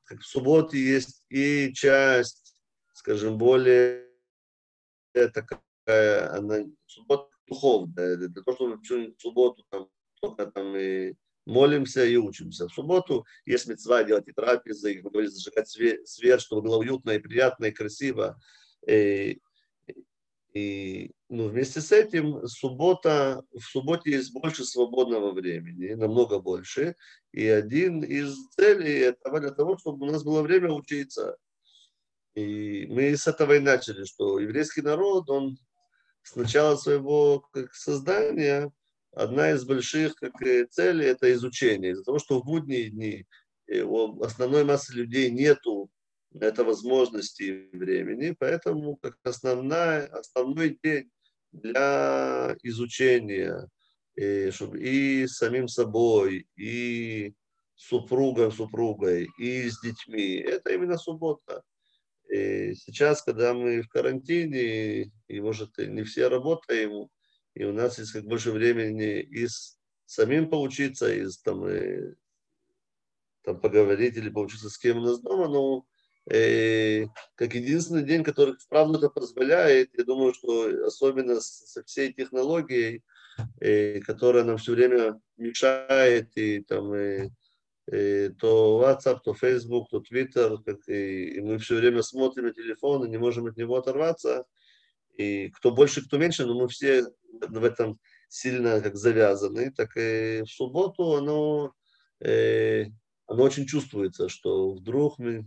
как 0.03 0.21
в 0.21 0.25
субботе 0.25 0.77
есть 0.77 1.25
и 1.29 1.73
часть, 1.73 2.55
скажем, 2.93 3.37
более 3.37 4.07
такая, 5.13 6.35
она 6.35 6.65
суббота 6.85 7.29
духовная, 7.47 8.15
для 8.17 8.29
того, 8.29 8.55
чтобы 8.55 8.77
в 8.77 9.19
субботу 9.19 9.65
там 9.69 9.89
только 10.21 10.45
там 10.47 10.75
и 10.75 11.13
молимся 11.45 12.05
и 12.05 12.15
учимся. 12.15 12.67
В 12.67 12.73
субботу 12.73 13.25
есть 13.45 13.67
мецва 13.67 14.03
делать 14.03 14.27
и 14.27 14.31
трапезы, 14.31 15.01
как 15.01 15.13
мы 15.13 15.27
зажигать 15.27 15.67
свет, 15.69 16.41
чтобы 16.41 16.61
было 16.61 16.77
уютно 16.77 17.11
и 17.11 17.19
приятно 17.19 17.65
и 17.65 17.71
красиво. 17.71 18.39
И, 18.87 19.41
и 20.53 21.11
ну, 21.29 21.47
вместе 21.47 21.81
с 21.81 21.91
этим 21.91 22.47
суббота, 22.47 23.43
в 23.51 23.61
субботе 23.61 24.11
есть 24.11 24.31
больше 24.33 24.63
свободного 24.63 25.31
времени, 25.31 25.93
намного 25.93 26.39
больше. 26.39 26.95
И 27.31 27.47
один 27.47 28.03
из 28.03 28.35
целей 28.49 28.99
этого 28.99 29.39
для 29.39 29.49
того, 29.49 29.77
чтобы 29.77 30.05
у 30.05 30.11
нас 30.11 30.23
было 30.23 30.43
время 30.43 30.71
учиться. 30.71 31.37
И 32.35 32.85
мы 32.87 33.17
с 33.17 33.27
этого 33.27 33.53
и 33.53 33.59
начали, 33.59 34.05
что 34.05 34.39
еврейский 34.39 34.81
народ, 34.81 35.29
он 35.29 35.57
с 36.21 36.35
начала 36.35 36.75
своего 36.75 37.39
как, 37.51 37.73
создания 37.73 38.71
одна 39.11 39.51
из 39.51 39.65
больших 39.65 40.15
как, 40.15 40.33
целей– 40.69 41.05
это 41.07 41.31
изучение. 41.33 41.91
Из-за 41.91 42.03
того, 42.03 42.19
что 42.19 42.39
в 42.39 42.45
будние 42.45 42.91
дни 42.91 43.25
э, 43.67 43.81
у 43.81 44.21
основной 44.21 44.63
массы 44.63 44.93
людей 44.93 45.31
нету 45.31 45.89
это 46.39 46.63
возможности 46.63 47.69
времени, 47.73 48.35
поэтому 48.37 48.97
как 48.97 49.17
основная, 49.23 50.07
основной 50.07 50.79
день 50.83 51.11
для 51.51 52.55
изучения 52.63 53.69
и, 54.15 54.51
чтобы 54.51 54.79
и 54.81 55.27
самим 55.27 55.67
собой, 55.67 56.47
и 56.55 57.33
супругом, 57.75 58.51
супругой, 58.51 59.29
и 59.37 59.69
с 59.69 59.79
детьми. 59.81 60.35
Это 60.35 60.73
именно 60.73 60.97
суббота. 60.97 61.63
И 62.29 62.73
сейчас, 62.75 63.21
когда 63.21 63.53
мы 63.53 63.81
в 63.81 63.89
карантине, 63.89 65.11
и, 65.27 65.41
может, 65.41 65.77
не 65.77 66.03
все 66.03 66.27
работаем, 66.27 67.09
и 67.53 67.63
у 67.63 67.73
нас 67.73 67.99
есть 67.99 68.11
как 68.11 68.23
больше 68.25 68.51
времени 68.51 69.19
и 69.19 69.47
с 69.47 69.77
самим 70.05 70.49
поучиться, 70.49 71.13
и 71.13 71.25
там, 71.43 71.67
и, 71.67 72.15
там 73.43 73.59
поговорить 73.59 74.17
или 74.17 74.29
поучиться 74.29 74.69
с 74.69 74.77
кем 74.77 74.97
у 74.97 75.01
нас 75.01 75.19
дома, 75.19 75.47
но 75.47 75.85
э, 76.29 77.05
как 77.35 77.53
единственный 77.53 78.03
день, 78.03 78.23
который 78.23 78.55
вправду 78.55 78.97
это 78.97 79.09
позволяет, 79.09 79.89
я 79.97 80.03
думаю, 80.03 80.33
что 80.33 80.85
особенно 80.85 81.39
со 81.41 81.83
всей 81.83 82.13
технологией, 82.13 83.03
э, 83.59 83.99
которая 84.01 84.43
нам 84.43 84.57
все 84.57 84.73
время 84.73 85.19
мешает, 85.37 86.29
и 86.35 86.61
там 86.61 86.93
и, 86.95 87.29
и, 87.91 88.29
то 88.39 88.81
WhatsApp, 88.83 89.19
то 89.23 89.33
Facebook, 89.33 89.89
то 89.89 89.99
Twitter, 90.01 90.57
как 90.63 90.87
и, 90.87 91.35
и 91.35 91.41
мы 91.41 91.57
все 91.57 91.75
время 91.75 92.01
смотрим 92.01 92.45
на 92.45 92.53
телефон 92.53 93.05
и 93.05 93.09
не 93.09 93.17
можем 93.17 93.47
от 93.47 93.57
него 93.57 93.75
оторваться, 93.75 94.45
и 95.17 95.49
кто 95.49 95.71
больше, 95.71 96.05
кто 96.05 96.17
меньше, 96.17 96.45
но 96.45 96.59
мы 96.59 96.67
все 96.67 97.05
в 97.39 97.63
этом 97.63 97.99
сильно 98.29 98.81
как 98.81 98.95
завязаны, 98.95 99.71
так 99.71 99.95
и 99.95 100.41
в 100.43 100.49
субботу 100.49 101.13
оно, 101.13 101.73
э, 102.19 102.85
оно 103.27 103.43
очень 103.43 103.67
чувствуется, 103.67 104.27
что 104.29 104.73
вдруг 104.73 105.19
мы 105.19 105.45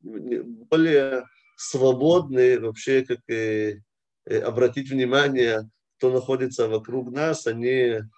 более 0.00 1.24
свободны 1.56 2.60
вообще 2.60 3.04
как 3.04 3.18
э, 3.28 3.80
э, 4.26 4.38
обратить 4.38 4.90
внимание, 4.90 5.68
кто 5.96 6.12
находится 6.12 6.68
вокруг 6.68 7.10
нас, 7.10 7.46
а 7.46 7.52
не, 7.52 8.08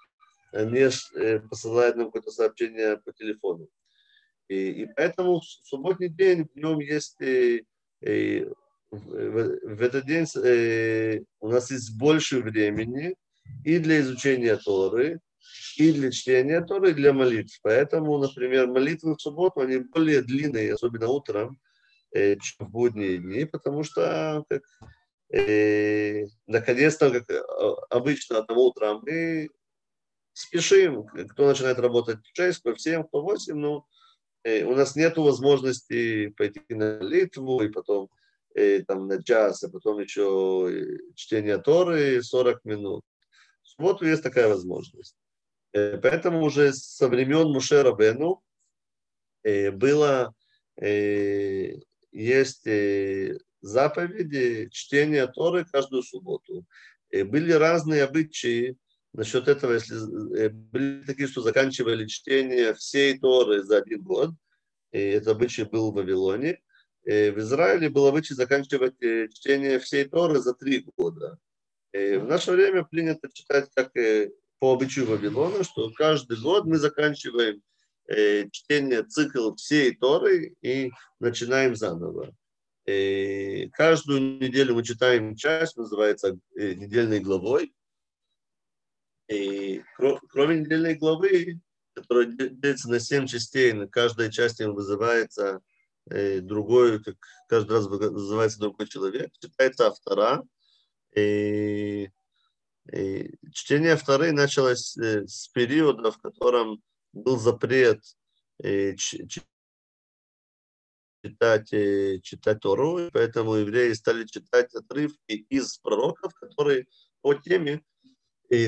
а 0.53 0.65
э, 0.65 1.41
посылает 1.41 1.97
нам 1.97 2.07
какое-то 2.07 2.31
сообщение 2.31 2.99
по 2.99 3.13
телефону. 3.13 3.69
И, 4.49 4.83
и 4.83 4.87
поэтому 4.95 5.41
в 5.41 5.45
субботний 5.45 6.09
день 6.09 6.49
в 6.53 6.57
нем 6.57 6.81
есть 6.81 7.21
э, 7.21 7.63
э, 8.03 8.45
в, 8.91 9.77
в 9.77 9.83
этот 9.83 10.07
день 10.07 10.27
э, 10.45 11.21
у 11.39 11.49
нас 11.49 11.71
есть 11.71 11.97
больше 11.97 12.41
времени 12.41 13.15
и 13.65 13.79
для 13.79 14.01
изучения 14.01 14.57
Торы, 14.57 15.21
и 15.77 15.93
для 15.93 16.11
чтения 16.11 16.61
Торы, 16.61 16.91
и 16.91 16.95
для 16.95 17.13
молитв. 17.13 17.59
Поэтому, 17.63 18.19
например, 18.19 18.67
молитвы 18.67 19.17
в 19.17 19.21
субботу, 19.21 19.61
они 19.61 19.79
более 19.79 20.23
длинные, 20.23 20.75
особенно 20.75 21.09
утром, 21.09 21.59
э, 22.13 22.37
чем 22.37 22.67
в 22.67 22.71
будние 22.71 23.19
дни, 23.19 23.45
потому 23.45 23.83
что 23.83 24.45
как, 24.49 24.63
э, 25.33 26.27
наконец-то, 26.47 27.11
как 27.11 27.31
э, 27.31 27.41
обычно, 27.91 28.43
там 28.43 28.59
утром 28.59 29.01
мы 29.03 29.49
спешим, 30.33 31.07
кто 31.07 31.49
начинает 31.49 31.79
работать 31.79 32.19
в 32.25 32.37
6, 32.37 32.61
кто 32.61 32.75
в 32.75 32.81
7, 32.81 33.05
кто 33.05 33.21
в 33.21 33.25
8, 33.25 33.55
но 33.55 33.87
э, 34.45 34.65
у 34.65 34.75
нас 34.75 34.97
нет 34.97 35.17
возможности 35.17 36.29
пойти 36.29 36.63
на 36.69 36.99
молитву 36.99 37.63
и 37.63 37.69
потом 37.69 38.09
и, 38.55 38.83
там, 38.83 39.07
на 39.07 39.23
час, 39.23 39.63
а 39.63 39.71
потом 39.71 40.01
еще 40.01 40.99
чтение 41.15 41.59
Торы 41.59 42.23
40 42.23 42.65
минут. 42.65 43.05
В 43.63 43.69
субботу 43.69 44.05
есть 44.05 44.23
такая 44.23 44.49
возможность. 44.49 45.17
Э, 45.73 45.99
поэтому 45.99 46.43
уже 46.43 46.73
со 46.73 47.09
времен 47.09 47.49
Муше 47.49 47.83
Рабену 47.83 48.43
э, 49.43 49.71
было, 49.71 50.35
э, 50.77 51.77
есть 52.13 52.69
заповеди 53.61 54.69
чтения 54.73 55.27
Торы 55.27 55.65
каждую 55.65 56.03
субботу. 56.03 56.67
Были 57.13 57.53
разные 57.53 58.05
обычаи 58.05 58.77
насчет 59.13 59.49
этого, 59.49 59.75
если 59.75 60.49
были 60.49 61.05
такие, 61.05 61.29
что 61.29 61.43
заканчивали 61.43 62.07
чтение 62.07 62.75
всей 62.75 63.19
Торы 63.19 63.63
за 63.63 63.79
один 63.79 64.03
год, 64.03 64.31
и 64.93 64.99
этот 64.99 65.29
обычай 65.29 65.65
был 65.65 65.93
в 65.93 65.95
Вавилоне, 65.95 66.61
Э, 67.05 67.31
в 67.33 67.39
Израиле 67.39 67.89
было 67.89 68.11
обычай 68.11 68.35
заканчивать 68.35 68.99
чтение 69.33 69.79
всей 69.79 70.05
Торы 70.05 70.39
за 70.39 70.55
три 70.55 70.85
года. 70.97 71.39
Э, 71.93 72.19
в 72.19 72.25
наше 72.25 72.53
время 72.53 72.85
принято 72.85 73.29
читать 73.33 73.71
как 73.75 73.93
по 74.61 74.75
обычаю 74.75 75.07
Вавилона, 75.07 75.65
что 75.65 75.91
каждый 75.91 76.41
год 76.41 76.67
мы 76.67 76.77
заканчиваем 76.77 77.63
чтение 78.51 79.03
цикл 79.05 79.55
всей 79.55 79.97
Торы 79.97 80.55
и 80.63 80.93
начинаем 81.19 81.75
заново. 81.77 82.35
Каждую 82.85 84.39
неделю 84.41 84.75
мы 84.75 84.85
читаем 84.85 85.37
часть, 85.37 85.77
называется 85.77 86.39
недельной 86.55 87.21
главой. 87.21 87.73
И 89.29 89.83
кроме 89.97 90.61
недельной 90.61 90.95
главы, 90.95 91.61
которая 91.95 92.27
делится 92.27 92.91
на 92.91 93.01
семь 93.01 93.27
частей, 93.27 93.73
на 93.73 93.87
каждой 93.87 94.31
части 94.31 94.65
вызывается 94.65 95.61
Э, 96.11 96.41
другой, 96.41 97.03
как 97.03 97.17
каждый 97.49 97.73
раз 97.73 97.89
называется 97.89 98.59
другой 98.59 98.89
человек, 98.89 99.31
читается 99.41 99.87
автора. 99.87 100.43
И, 101.15 102.09
и 102.93 103.35
чтение 103.53 103.93
авторы 103.93 104.33
началось 104.33 104.97
э, 104.97 105.27
с 105.27 105.49
периода, 105.49 106.11
в 106.11 106.19
котором 106.19 106.83
был 107.13 107.39
запрет 107.39 108.03
э, 108.63 108.95
читать, 111.23 111.69
читать 112.23 112.61
Тору, 112.61 112.99
и 112.99 113.11
поэтому 113.11 113.55
евреи 113.57 113.93
стали 113.93 114.25
читать 114.25 114.75
отрывки 114.75 115.47
из 115.51 115.77
пророков, 115.79 116.33
которые 116.35 116.87
по 117.21 117.35
теме 117.35 117.83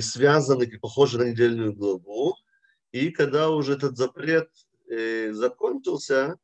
связаны, 0.01 0.79
похожи 0.79 1.19
на 1.19 1.31
недельную 1.31 1.73
главу. 1.73 2.37
И 2.93 3.11
когда 3.11 3.49
уже 3.51 3.73
этот 3.73 3.97
запрет 3.97 4.51
закончился, 5.31 6.37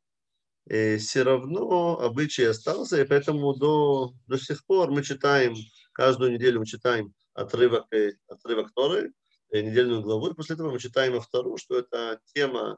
все 0.65 1.23
равно 1.23 1.99
обычай 1.99 2.45
остался, 2.45 2.99
и 3.01 3.05
поэтому 3.05 3.53
до, 3.53 4.13
до 4.25 4.37
сих 4.39 4.65
пор 4.65 4.89
мы 4.89 5.03
читаем, 5.03 5.55
каждую 5.93 6.31
неделю 6.33 6.61
мы 6.61 6.65
читаем 6.65 7.13
отрывок, 7.39 7.85
отрывок 8.27 8.73
Торы, 8.73 9.11
недельную 9.51 10.01
главу, 10.01 10.27
и 10.27 10.33
после 10.33 10.55
этого 10.55 10.71
мы 10.71 10.79
читаем 10.79 11.19
вторую, 11.19 11.57
что 11.57 11.79
это 11.79 12.19
тема 12.33 12.77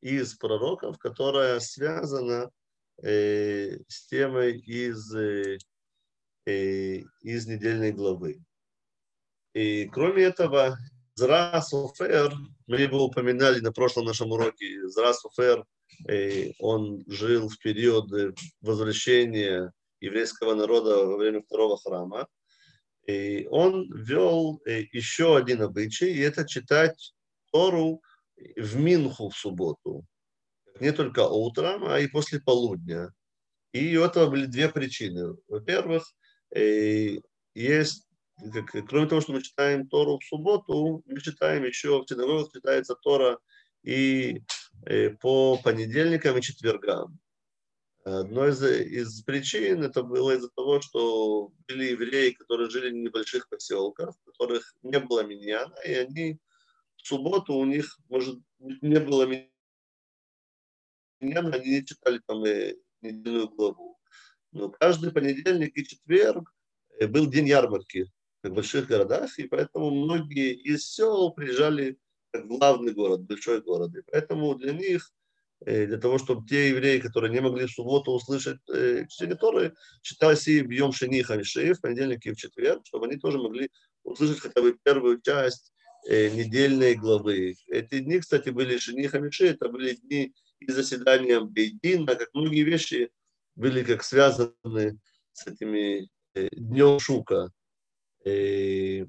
из 0.00 0.34
пророков, 0.34 0.98
которая 0.98 1.60
связана 1.60 2.50
э, 3.02 3.78
с 3.88 4.06
темой 4.08 4.58
из, 4.58 5.14
э, 5.14 5.58
из 6.44 7.46
недельной 7.46 7.92
главы. 7.92 8.42
И 9.54 9.88
кроме 9.88 10.24
этого, 10.24 10.76
Зра 11.14 11.60
Софер, 11.60 12.32
мы 12.66 12.80
его 12.80 13.04
упоминали 13.04 13.60
на 13.60 13.72
прошлом 13.72 14.06
нашем 14.06 14.32
уроке, 14.32 14.88
Зра 14.88 15.12
Софер, 15.12 15.64
он 16.58 17.04
жил 17.06 17.48
в 17.48 17.58
период 17.58 18.10
возвращения 18.60 19.72
еврейского 20.00 20.54
народа 20.54 21.04
во 21.06 21.16
время 21.16 21.42
второго 21.42 21.76
храма. 21.76 22.26
И 23.06 23.46
он 23.50 23.90
ввел 23.92 24.60
еще 24.64 25.36
один 25.36 25.62
обычай, 25.62 26.12
и 26.12 26.20
это 26.20 26.46
читать 26.46 27.14
Тору 27.50 28.00
в 28.56 28.76
Минху 28.76 29.28
в 29.28 29.36
субботу. 29.36 30.06
Не 30.80 30.92
только 30.92 31.26
утром, 31.26 31.84
а 31.84 31.98
и 31.98 32.06
после 32.06 32.40
полудня. 32.40 33.12
И 33.72 33.96
у 33.96 34.04
этого 34.04 34.30
были 34.30 34.46
две 34.46 34.68
причины. 34.68 35.36
Во-первых, 35.48 36.04
есть, 37.54 38.06
кроме 38.88 39.06
того, 39.08 39.20
что 39.20 39.32
мы 39.32 39.42
читаем 39.42 39.88
Тору 39.88 40.18
в 40.18 40.24
субботу, 40.24 41.02
мы 41.06 41.20
читаем 41.20 41.64
еще 41.64 42.02
в 42.02 42.08
синагогах 42.08 42.52
читается 42.52 42.94
Тора 42.94 43.38
и 43.82 44.42
по 45.20 45.58
понедельникам 45.58 46.38
и 46.38 46.42
четвергам. 46.42 47.18
Одной 48.04 48.50
из, 48.50 48.62
из 48.62 49.22
причин 49.22 49.84
это 49.84 50.02
было 50.02 50.32
из-за 50.32 50.50
того, 50.50 50.80
что 50.80 51.52
были 51.68 51.92
евреи, 51.92 52.32
которые 52.32 52.68
жили 52.68 52.90
в 52.90 52.94
небольших 52.94 53.48
поселках, 53.48 54.16
в 54.16 54.24
которых 54.24 54.74
не 54.82 54.98
было 54.98 55.22
миньяна, 55.22 55.76
и 55.86 55.92
они 55.92 56.40
в 56.96 57.06
субботу 57.06 57.54
у 57.54 57.64
них, 57.64 57.96
может, 58.08 58.40
не 58.58 58.98
было 58.98 59.24
миньяна, 61.20 61.54
они 61.54 61.70
не 61.70 61.86
читали 61.86 62.20
там 62.26 62.44
и 62.44 62.74
недельную 63.02 63.48
главу. 63.48 64.00
Но 64.50 64.68
каждый 64.68 65.12
понедельник 65.12 65.76
и 65.76 65.86
четверг 65.86 66.52
э, 66.98 67.06
был 67.06 67.30
день 67.30 67.46
ярмарки 67.46 68.10
в 68.42 68.50
больших 68.50 68.88
городах, 68.88 69.38
и 69.38 69.46
поэтому 69.46 69.92
многие 69.92 70.54
из 70.54 70.90
сел 70.90 71.32
приезжали 71.32 71.98
в 72.32 72.48
главный 72.48 72.92
город, 72.92 73.22
большой 73.22 73.62
город. 73.62 73.94
И 73.94 74.02
поэтому 74.10 74.56
для 74.56 74.72
них 74.72 75.12
для 75.64 75.98
того, 75.98 76.18
чтобы 76.18 76.46
те 76.46 76.70
евреи, 76.70 76.98
которые 76.98 77.32
не 77.32 77.40
могли 77.40 77.66
в 77.66 77.70
субботу 77.70 78.12
услышать 78.12 78.58
э, 78.68 79.06
чтение 79.08 79.36
Торы, 79.36 79.74
читались 80.02 80.48
и 80.48 80.60
бьем 80.60 80.92
шени 80.92 81.22
хамиши 81.22 81.74
в 81.74 81.80
понедельник 81.80 82.24
и 82.26 82.32
в 82.32 82.36
четверг, 82.36 82.82
чтобы 82.84 83.06
они 83.06 83.16
тоже 83.16 83.38
могли 83.38 83.70
услышать 84.02 84.40
хотя 84.40 84.60
бы 84.60 84.76
первую 84.82 85.20
часть 85.20 85.72
э, 86.08 86.30
недельной 86.30 86.94
главы. 86.94 87.56
Эти 87.68 88.00
дни, 88.00 88.18
кстати, 88.18 88.50
были 88.50 88.78
шени 88.78 89.06
хамиши, 89.06 89.48
это 89.48 89.68
были 89.68 89.94
дни 89.94 90.34
и 90.60 90.70
заседания 90.70 91.40
Бейдина, 91.40 92.14
как 92.14 92.28
многие 92.34 92.62
вещи 92.62 93.10
были 93.54 93.84
как 93.84 94.02
связаны 94.02 94.98
с 95.32 95.46
этими 95.46 96.08
э, 96.34 96.48
днем 96.52 96.98
Шука. 96.98 97.50
Э, 98.24 99.04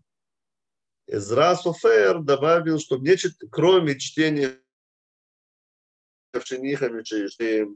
Эзра 1.08 1.56
Софер 1.56 2.22
добавил, 2.22 2.80
что 2.80 2.98
не, 2.98 3.16
кроме 3.52 4.00
чтения 4.00 4.58
шенихами, 6.42 7.04
что, 7.04 7.76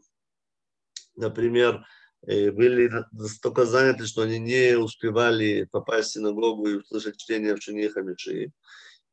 например, 1.16 1.86
э, 2.26 2.52
были 2.52 2.92
настолько 3.12 3.66
заняты, 3.66 4.06
что 4.06 4.24
они 4.24 4.40
не 4.40 4.78
успевали 4.78 5.68
попасть 5.72 6.10
в 6.10 6.14
синагогу 6.14 6.68
и 6.68 6.76
услышать 6.76 7.18
чтение 7.18 7.56
в 7.56 7.62
шениха 7.62 8.02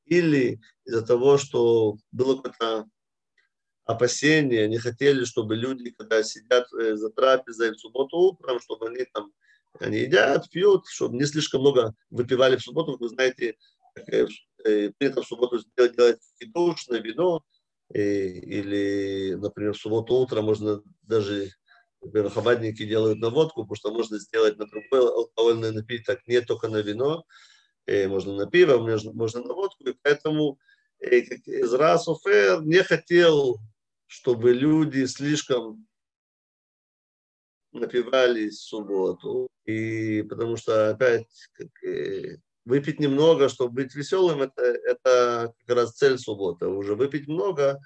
Или 0.07 0.61
из-за 0.85 1.05
того, 1.05 1.39
что 1.39 1.97
было 2.13 2.37
какое-то 2.37 2.87
опасение, 3.85 4.69
не 4.69 4.79
хотели, 4.79 5.25
чтобы 5.25 5.57
люди, 5.57 5.91
когда 5.91 6.23
сидят 6.23 6.73
э, 6.73 6.97
за 6.97 7.11
трапезой 7.11 7.73
в 7.73 7.79
субботу 7.79 8.17
утром, 8.17 8.61
чтобы 8.61 8.89
они 8.89 9.05
там 9.13 9.33
они 9.81 9.99
едят, 9.99 10.49
пьют, 10.51 10.87
чтобы 10.87 11.17
не 11.17 11.25
слишком 11.25 11.61
много 11.61 11.95
выпивали 12.11 12.57
в 12.57 12.63
субботу. 12.63 12.97
Вы 12.99 13.09
знаете, 13.09 13.57
э, 14.07 14.27
принято 14.99 15.23
в 15.23 15.27
субботу 15.27 15.59
делать, 15.77 15.97
делать 15.97 16.21
душ 16.47 16.87
вино, 16.89 17.45
или, 17.95 19.35
например, 19.35 19.73
в 19.73 19.79
субботу 19.79 20.15
утром 20.15 20.47
можно 20.47 20.83
даже, 21.03 21.51
например, 22.03 22.31
хабадники 22.31 22.85
делают 22.85 23.19
на 23.21 23.31
водку, 23.31 23.63
потому 23.63 23.77
что 23.77 23.93
можно 23.93 24.19
сделать 24.19 24.59
на 24.59 24.67
другой 24.67 25.01
алкогольный 25.01 25.73
напиток, 25.73 26.27
не 26.27 26.41
только 26.41 26.69
на 26.69 26.79
вино, 26.83 27.25
и 27.87 28.07
можно 28.07 28.35
на 28.35 28.47
пиво, 28.47 28.79
можно, 28.79 29.13
можно 29.13 29.43
на 29.43 29.55
водку, 29.55 29.85
и 29.85 29.95
поэтому 30.03 30.59
Изра 31.01 31.99
Софер 31.99 32.63
не 32.63 32.83
хотел, 32.83 33.59
чтобы 34.07 34.53
люди 34.53 35.05
слишком 35.05 35.87
напивались 37.73 38.59
в 38.59 38.69
субботу, 38.69 39.49
и 39.65 40.23
потому 40.23 40.57
что 40.57 40.91
опять 40.91 41.29
как, 41.53 41.69
выпить 42.65 43.01
немного, 43.01 43.49
чтобы 43.49 43.75
быть 43.75 43.95
веселым, 43.95 44.43
это, 44.43 44.63
это 44.63 45.55
как 45.67 45.77
раз 45.77 45.97
цель 45.97 46.19
субботы. 46.19 46.67
Уже 46.67 46.95
выпить 46.95 47.29
много, 47.29 47.81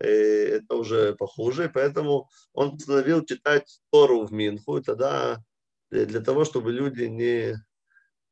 э, 0.00 0.56
это 0.56 0.74
уже 0.74 1.14
похуже, 1.14 1.70
поэтому 1.72 2.28
он 2.52 2.72
постановил 2.72 3.24
читать 3.24 3.80
Тору 3.90 4.26
в 4.26 4.32
Минху, 4.32 4.78
и 4.78 4.82
тогда 4.82 5.42
э, 5.90 6.04
для 6.06 6.20
того, 6.20 6.44
чтобы 6.44 6.72
люди 6.72 7.04
не, 7.04 7.54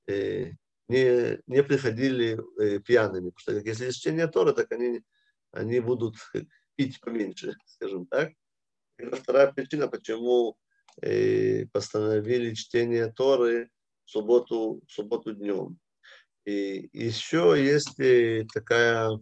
э, 0.07 0.53
не, 0.89 1.41
не 1.47 1.63
приходили 1.63 2.41
пьяными. 2.81 3.31
Потому 3.31 3.61
что 3.61 3.69
если 3.69 3.87
есть 3.87 3.99
чтение 3.99 4.27
Торы, 4.27 4.53
так 4.53 4.73
они, 4.73 5.03
они 5.53 5.81
будут 5.81 6.17
пить 6.77 7.01
поменьше, 7.01 7.55
скажем 7.67 8.07
так. 8.07 8.33
Это 8.97 9.17
вторая 9.17 9.53
причина, 9.53 9.89
почему 9.89 10.57
постановили 11.73 12.55
чтение 12.55 13.13
Торы 13.13 13.69
в 14.05 14.11
субботу, 14.11 14.81
в 14.87 14.93
субботу 14.93 15.33
днем. 15.33 15.77
И 16.45 16.91
еще 16.93 17.55
есть 17.57 17.99
э, 17.99 18.45
такая, 18.53 19.19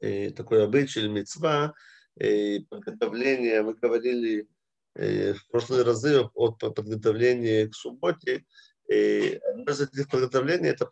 э, 0.00 0.30
такой 0.30 0.64
обычай, 0.64 1.08
мецва, 1.08 1.74
э, 2.16 2.60
подготовление, 2.70 3.62
мы 3.62 3.74
говорили 3.74 4.48
в 4.96 5.50
прошлые 5.50 5.82
разы 5.82 6.20
о 6.34 6.52
подготовлении 6.52 7.66
к 7.66 7.74
субботе. 7.74 8.44
Одно 8.86 9.72
из 9.72 9.80
этих 9.80 10.08
подготовлений– 10.08 10.68
это 10.70 10.88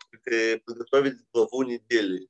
подготовить 0.67 1.19
главу 1.33 1.63
недели. 1.63 2.27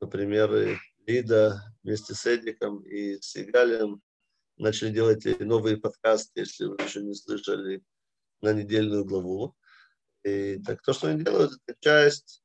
Например, 0.00 0.76
Лида 1.06 1.62
вместе 1.84 2.14
с 2.14 2.26
Эдиком 2.26 2.82
и 2.82 3.16
с 3.20 3.36
Игалем 3.36 4.02
начали 4.56 4.90
делать 4.90 5.24
новые 5.38 5.76
подкасты, 5.76 6.40
если 6.40 6.64
вы 6.64 6.76
еще 6.82 7.00
не 7.00 7.14
слышали, 7.14 7.80
на 8.40 8.52
недельную 8.52 9.04
главу. 9.04 9.54
И, 10.24 10.58
так 10.64 10.82
то, 10.82 10.92
что 10.92 11.08
они 11.08 11.22
делают, 11.22 11.52
это 11.66 11.78
часть 11.80 12.42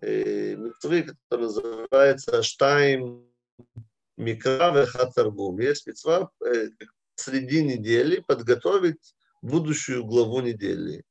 э, 0.00 0.54
митцвы, 0.56 1.02
которая 1.02 1.46
называется 1.46 2.42
Штайм 2.42 3.24
Микра 4.16 4.86
Хатаргум. 4.86 5.58
Есть 5.60 5.86
митцва 5.86 6.30
э, 6.44 6.68
среди 7.14 7.64
недели 7.64 8.20
подготовить 8.26 9.14
будущую 9.42 10.04
главу 10.04 10.40
недели. 10.40 11.04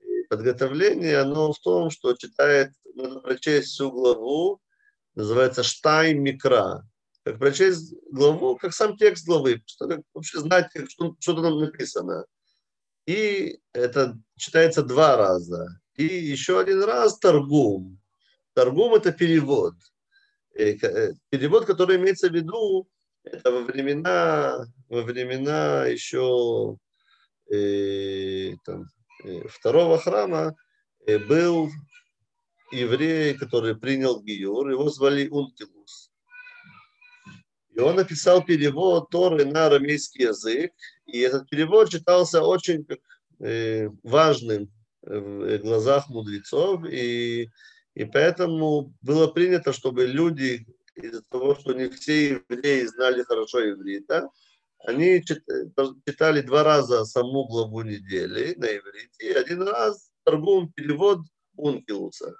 И 0.00 0.22
подготовление, 0.28 1.18
оно 1.18 1.52
в 1.52 1.58
том, 1.60 1.90
что 1.90 2.14
читает, 2.14 2.72
надо 2.94 3.20
прочесть 3.20 3.68
всю 3.68 3.90
главу, 3.90 4.60
называется 5.14 5.62
Штайм 5.62 6.22
Микра. 6.22 6.86
Как 7.24 7.38
прочесть 7.38 7.94
главу, 8.10 8.56
как 8.56 8.74
сам 8.74 8.96
текст 8.96 9.26
главы, 9.26 9.62
что, 9.66 9.88
как, 9.88 10.00
вообще 10.12 10.40
знать, 10.40 10.70
что, 10.88 11.14
что 11.20 11.40
там 11.40 11.60
написано. 11.60 12.26
И 13.06 13.58
это 13.72 14.18
читается 14.36 14.82
два 14.82 15.16
раза. 15.16 15.80
И 15.96 16.04
еще 16.04 16.60
один 16.60 16.82
раз 16.84 17.18
торгум. 17.18 17.98
Торгум– 18.54 18.94
это 18.96 19.12
перевод. 19.12 19.74
Э, 20.54 20.74
перевод, 21.30 21.64
который 21.64 21.96
имеется 21.96 22.28
в 22.28 22.34
виду, 22.34 22.88
это 23.24 23.50
во 23.50 23.62
времена, 23.62 24.66
во 24.88 25.02
времена 25.02 25.86
еще 25.86 26.76
э, 27.50 28.54
там, 28.64 28.84
э, 29.24 29.48
второго 29.48 29.98
храма 29.98 30.54
э, 31.06 31.18
был 31.18 31.70
еврей, 32.72 33.34
который 33.34 33.76
принял 33.76 34.22
Гиюр, 34.22 34.70
его 34.70 34.88
звали 34.90 35.28
Унтилус. 35.28 36.11
И 37.74 37.80
он 37.80 37.96
написал 37.96 38.44
перевод 38.44 39.10
Торы 39.10 39.44
на 39.44 39.66
арамейский 39.66 40.26
язык, 40.26 40.72
и 41.06 41.20
этот 41.20 41.48
перевод 41.48 41.90
читался 41.90 42.42
очень 42.42 42.86
э, 43.40 43.88
важным 44.02 44.70
в 45.02 45.58
глазах 45.58 46.08
мудрецов, 46.08 46.84
и, 46.88 47.50
и 47.94 48.04
поэтому 48.04 48.94
было 49.00 49.26
принято, 49.26 49.72
чтобы 49.72 50.06
люди, 50.06 50.66
из-за 50.94 51.22
того, 51.22 51.54
что 51.54 51.72
не 51.72 51.88
все 51.88 52.42
евреи 52.48 52.84
знали 52.86 53.22
хорошо 53.22 53.68
иврита, 53.70 54.28
они 54.84 55.22
читали 55.24 56.40
два 56.42 56.64
раза 56.64 57.04
саму 57.04 57.46
главу 57.46 57.82
недели 57.82 58.54
на 58.56 58.66
иврите, 58.66 59.30
и 59.30 59.32
один 59.32 59.62
раз 59.62 60.10
торгум 60.24 60.72
перевод 60.72 61.20
Ункилуса. 61.56 62.34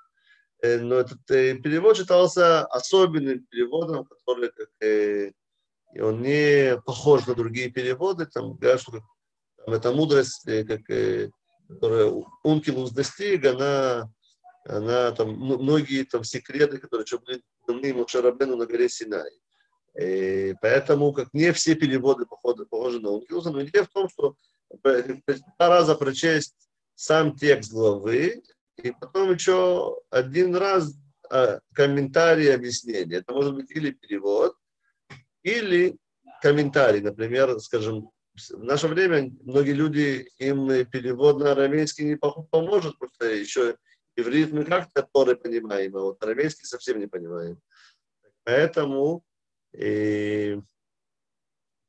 Но 0.62 0.96
этот 0.96 1.24
перевод 1.26 1.96
читался 1.96 2.64
особенным 2.66 3.44
переводом, 3.46 4.04
который 4.04 4.50
как, 4.52 4.68
и 5.94 6.00
он 6.00 6.22
не 6.22 6.80
похож 6.84 7.26
на 7.26 7.34
другие 7.34 7.70
переводы, 7.70 8.26
там 8.26 8.54
говорят, 8.54 8.80
что 8.80 8.92
там, 9.64 9.74
эта 9.74 9.92
мудрость, 9.92 10.46
э, 10.46 10.64
как, 10.64 10.88
э, 10.88 11.30
которая 11.68 12.06
Ункилус 12.42 12.90
достиг, 12.90 13.44
она, 13.44 14.10
она 14.64 15.12
там, 15.12 15.34
многие 15.34 16.04
там 16.04 16.24
секреты, 16.24 16.78
которые 16.78 17.06
были 17.24 17.42
даны 17.66 17.94
Мушарабену 17.94 18.56
на 18.56 18.66
горе 18.66 18.88
Синай. 18.88 19.30
И 20.00 20.54
поэтому 20.62 21.12
как 21.12 21.28
не 21.34 21.52
все 21.52 21.74
переводы 21.74 22.24
походу 22.24 22.66
похожи 22.66 22.98
на 22.98 23.10
Ункилуса, 23.10 23.50
но 23.50 23.62
идея 23.62 23.84
в 23.84 23.88
том, 23.88 24.08
что 24.08 24.36
два 24.82 25.68
раза 25.68 25.94
прочесть 25.94 26.56
сам 26.94 27.36
текст 27.36 27.72
главы, 27.72 28.42
и 28.76 28.92
потом 28.92 29.32
еще 29.32 30.00
один 30.10 30.56
раз 30.56 30.94
а, 31.30 31.60
комментарий, 31.74 32.54
объяснение. 32.54 33.18
Это 33.18 33.32
может 33.32 33.54
быть 33.54 33.70
или 33.70 33.90
перевод, 33.90 34.56
или 35.42 35.96
комментарий. 36.40 37.00
Например, 37.00 37.58
скажем, 37.60 38.10
в 38.34 38.64
наше 38.64 38.88
время 38.88 39.30
многие 39.42 39.72
люди, 39.72 40.28
им 40.38 40.68
перевод 40.86 41.38
на 41.38 41.52
арамейский 41.52 42.04
не 42.04 42.16
поможет, 42.16 42.98
потому 42.98 43.14
что 43.14 43.26
еще 43.26 43.76
иврит 44.16 44.52
мы 44.52 44.64
как-то 44.64 45.06
Торы 45.12 45.36
понимаем, 45.36 45.96
а 45.96 46.00
вот 46.00 46.22
арамейский 46.22 46.66
совсем 46.66 46.98
не 46.98 47.06
понимаем. 47.06 47.60
Поэтому, 48.44 49.24
и, 49.72 50.60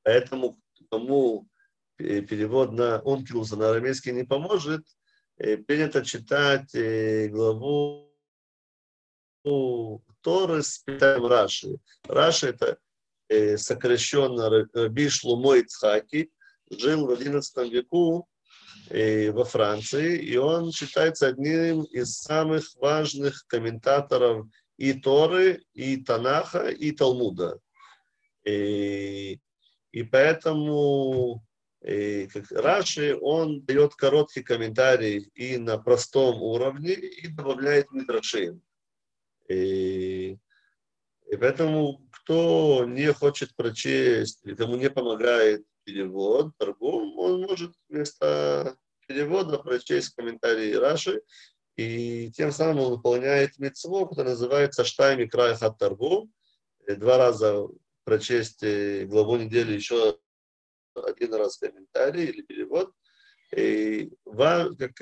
поэтому 0.04 0.60
кому 0.90 1.48
перевод 1.98 2.74
на 2.74 3.02
Онкилуса 3.04 3.56
на 3.56 3.70
арамейский 3.70 4.12
не 4.12 4.24
поможет, 4.24 4.86
принято 5.68 6.04
читать 6.06 6.74
главу 7.32 8.10
Торы 9.44 10.64
с 10.64 10.80
питанием 10.80 11.26
Раши. 11.26 11.78
Раши 12.08 12.48
это 12.48 12.78
сокращенно 13.58 14.50
Раби 14.74 15.10
Шлумо 15.10 15.58
Ицхаки, 15.58 16.32
жил 16.70 17.08
в 17.08 17.12
XI 17.12 17.70
веку 17.70 18.28
во 18.90 19.46
Франции, 19.46 20.18
и 20.18 20.38
он 20.38 20.72
считается 20.72 21.28
одним 21.28 21.84
из 21.84 22.18
самых 22.18 22.64
важных 22.76 23.46
комментаторов 23.48 24.48
и 24.78 24.94
Торы, 24.94 25.64
и 25.74 25.98
Танаха, 25.98 26.70
и 26.70 26.92
Талмуда. 26.92 27.60
И, 28.46 29.40
и 29.92 30.04
поэтому 30.04 31.46
и 31.84 32.28
как 32.28 32.50
Раши, 32.52 33.18
он 33.20 33.62
дает 33.66 33.96
короткий 33.96 34.42
комментарий 34.42 35.30
и 35.36 35.58
на 35.58 35.78
простом 35.78 36.42
уровне, 36.42 36.94
и 36.94 37.28
добавляет 37.28 37.92
мидрашим. 37.92 38.62
И, 39.50 40.38
и 41.30 41.36
поэтому, 41.38 42.08
кто 42.12 42.86
не 42.86 43.12
хочет 43.12 43.54
прочесть, 43.56 44.40
или 44.46 44.56
кому 44.56 44.78
не 44.78 44.90
помогает 44.90 45.66
перевод, 45.84 46.56
торгум, 46.58 47.18
он 47.20 47.42
может 47.42 47.74
вместо 47.90 48.78
перевода 49.06 49.60
прочесть 49.60 50.16
комментарии 50.16 50.74
Раши, 50.74 51.22
и 51.76 52.32
тем 52.32 52.54
самым 52.54 52.80
он 52.80 52.92
выполняет 52.92 53.60
митцво, 53.60 54.06
которое 54.06 54.30
называется 54.30 54.86
«Штайми 54.86 55.28
край 55.28 55.56
хат 55.56 55.78
торгум», 55.78 56.32
два 56.88 57.18
раза 57.18 57.68
прочесть 58.06 58.64
э, 58.64 59.06
главу 59.06 59.38
недели 59.38 59.74
еще 59.74 60.18
один 60.96 61.34
раз 61.34 61.58
комментарий 61.58 62.26
или 62.26 62.42
перевод. 62.42 62.92
И 63.56 64.12
как, 64.26 65.02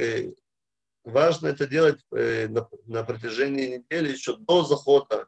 важно 1.03 1.47
это 1.47 1.67
делать 1.67 1.99
э, 2.11 2.47
на, 2.85 3.03
протяжении 3.03 3.77
недели 3.77 4.11
еще 4.11 4.37
до 4.37 4.63
захода 4.63 5.27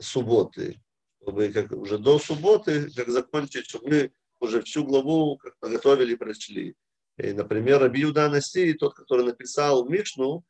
субботы. 0.00 0.80
Чтобы 1.22 1.48
как, 1.48 1.72
уже 1.72 1.98
до 1.98 2.18
субботы, 2.18 2.90
как 2.90 3.08
закончить, 3.08 3.66
чтобы 3.66 3.88
мы 3.88 4.12
уже 4.40 4.62
всю 4.62 4.84
главу 4.84 5.40
подготовили 5.60 6.12
и 6.12 6.16
прочли. 6.16 6.74
И, 7.18 7.32
например, 7.32 7.80
Раби 7.80 8.00
Юда 8.00 8.26
Анаси, 8.26 8.72
тот, 8.74 8.94
который 8.94 9.24
написал 9.24 9.88
Мишну, 9.88 10.44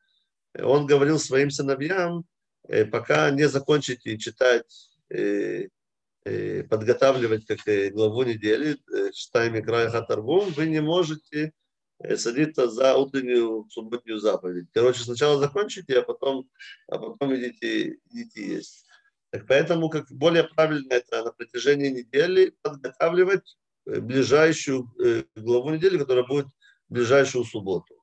он 0.55 0.87
говорил 0.87 1.19
своим 1.19 1.51
сыновьям, 1.51 2.25
э, 2.69 2.85
пока 2.85 3.31
не 3.31 3.49
закончите 3.49 4.17
читать 4.19 4.91
э, 5.11 5.13
Э, 5.13 5.69
подготавливать 6.25 7.47
как 7.47 7.59
главу 7.93 8.23
недели, 8.23 8.79
читаем 9.13 9.63
край 9.65 9.89
Хатаргум, 9.91 10.51
вы 10.51 10.67
не 10.67 10.81
можете 10.81 11.53
э, 11.99 12.17
садиться 12.17 12.69
за 12.69 12.97
утреннюю 12.97 13.67
субботнюю 13.71 14.19
заповедь. 14.19 14.69
Короче, 14.73 15.01
сначала 15.01 15.39
закончите, 15.39 15.99
а 15.99 16.03
потом, 16.03 16.49
а 16.89 16.99
потом 16.99 17.35
идите, 17.35 17.99
идите 18.11 18.47
есть. 18.47 18.87
Так 19.31 19.47
поэтому 19.47 19.89
как 19.89 20.11
более 20.11 20.45
правильно 20.45 20.93
это 20.93 21.25
на 21.25 21.33
протяжении 21.33 21.89
недели 21.89 22.55
подготавливать 22.63 23.57
э, 23.87 24.01
ближайшую 24.01 24.89
главу 25.35 25.71
недели, 25.71 25.99
которая 25.99 26.25
будет 26.25 26.47
в 26.89 26.95
ближайшую 26.95 27.45
субботу. 27.45 27.97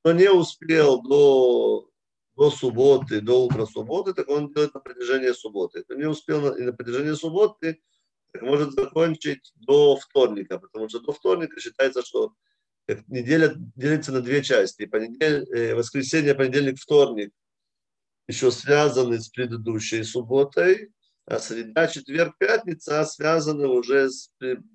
Кто 0.00 0.12
не 0.12 0.30
успел 0.30 1.00
до 1.02 1.88
до 2.36 2.50
субботы, 2.50 3.20
до 3.20 3.44
утра 3.44 3.66
субботы, 3.66 4.14
так 4.14 4.28
он 4.28 4.52
делает 4.52 4.74
на 4.74 4.80
протяжении 4.80 5.32
субботы. 5.32 5.78
Если 5.78 6.00
не 6.00 6.08
успел 6.08 6.40
на, 6.40 6.54
на 6.54 6.72
протяжении 6.72 7.12
субботы, 7.12 7.80
так 8.32 8.42
может 8.42 8.72
закончить 8.72 9.52
до 9.56 9.96
вторника, 9.96 10.58
потому 10.58 10.88
что 10.88 11.00
до 11.00 11.12
вторника 11.12 11.60
считается, 11.60 12.02
что 12.02 12.32
неделя 13.08 13.54
делится 13.76 14.12
на 14.12 14.20
две 14.20 14.42
части. 14.42 14.86
Понедель, 14.86 15.46
э, 15.52 15.74
воскресенье, 15.74 16.34
понедельник, 16.34 16.78
вторник 16.78 17.32
еще 18.28 18.50
связаны 18.50 19.20
с 19.20 19.28
предыдущей 19.28 20.02
субботой, 20.04 20.92
а 21.26 21.38
среда, 21.38 21.86
четверг, 21.86 22.36
пятница 22.38 23.04
связаны 23.04 23.68
уже 23.68 24.10
с, 24.10 24.30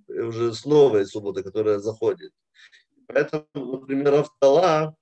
уже 0.08 0.54
с 0.54 0.66
новой 0.66 1.06
субботой, 1.06 1.44
которая 1.44 1.80
заходит. 1.80 2.32
Поэтому, 3.08 3.46
например, 3.56 4.26
которые 4.40 4.96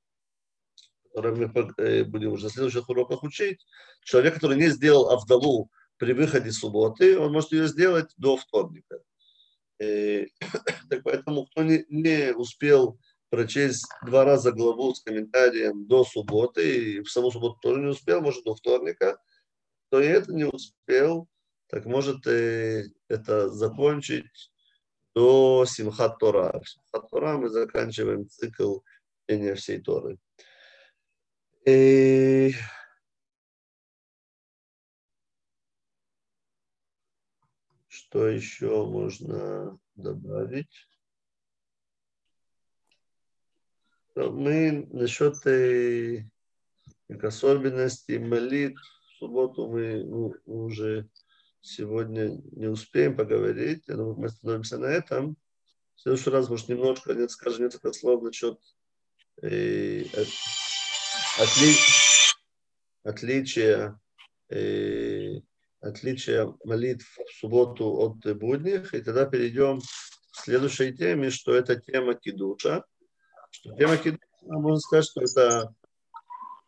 мы 1.15 1.73
э, 1.77 2.03
будем 2.03 2.33
уже 2.33 2.45
на 2.45 2.49
следующих 2.49 2.89
уроках 2.89 3.23
учить, 3.23 3.65
человек, 4.03 4.35
который 4.35 4.57
не 4.57 4.69
сделал 4.69 5.09
Авдалу 5.09 5.69
при 5.97 6.13
выходе 6.13 6.51
субботы, 6.51 7.17
он 7.17 7.31
может 7.31 7.51
ее 7.51 7.67
сделать 7.67 8.11
до 8.17 8.37
вторника. 8.37 8.99
И, 9.79 10.27
так 10.89 11.03
поэтому, 11.03 11.45
кто 11.47 11.63
не, 11.63 11.85
не 11.89 12.33
успел 12.33 12.99
прочесть 13.29 13.85
два 14.05 14.25
раза 14.25 14.51
главу 14.51 14.93
с 14.93 15.01
комментарием 15.01 15.87
до 15.87 16.03
субботы, 16.03 16.97
и 16.97 17.01
в 17.01 17.09
саму 17.09 17.31
субботу 17.31 17.59
тоже 17.61 17.81
не 17.81 17.87
успел, 17.87 18.21
может, 18.21 18.43
до 18.43 18.55
вторника, 18.55 19.17
кто 19.87 20.01
и 20.01 20.05
это 20.05 20.33
не 20.33 20.45
успел, 20.45 21.27
так 21.67 21.85
может 21.85 22.27
э, 22.27 22.85
это 23.07 23.49
закончить 23.49 24.51
до 25.15 25.65
Симхат 25.65 26.19
Тора. 26.19 26.61
Симхат 26.65 27.09
Тора 27.09 27.37
мы 27.37 27.49
заканчиваем 27.49 28.27
цикл 28.27 28.79
чтения 29.23 29.55
всей 29.55 29.79
Торы. 29.81 30.17
Eh, 31.67 32.51
что 37.87 38.27
еще 38.27 38.85
можно 38.85 39.79
добавить? 39.95 40.87
Мы 44.15 44.87
насчет 44.91 45.43
э, 45.47 46.29
особенностей 47.23 48.19
молитв 48.19 48.79
в 49.07 49.17
субботу 49.17 49.67
мы 49.67 50.03
ну, 50.03 50.35
уже 50.45 51.09
сегодня 51.61 52.39
не 52.51 52.67
успеем 52.67 53.17
поговорить. 53.17 53.85
Я 53.87 53.95
думаю, 53.95 54.17
мы 54.17 54.27
остановимся 54.27 54.77
на 54.77 54.85
этом. 54.85 55.35
В 55.95 56.01
следующий 56.01 56.29
раз, 56.29 56.47
может, 56.47 56.69
немножко 56.69 57.27
скажем 57.27 57.63
несколько 57.63 57.91
слов 57.91 58.21
насчет 58.21 58.59
э, 59.41 60.03
отли... 61.37 61.73
отличие, 63.03 63.99
э, 64.49 65.39
отличие 65.81 66.53
молитв 66.63 67.17
в 67.17 67.39
субботу 67.39 67.85
от 67.85 68.37
будних, 68.37 68.93
и 68.93 69.01
тогда 69.01 69.25
перейдем 69.25 69.79
к 69.79 70.43
следующей 70.43 70.93
теме, 70.95 71.29
что 71.29 71.53
это 71.53 71.75
тема 71.75 72.15
кидуша. 72.15 72.83
Тема 73.77 73.97
кидуша, 73.97 74.19
можно 74.41 74.79
сказать, 74.79 75.05
что 75.05 75.21
это 75.21 75.73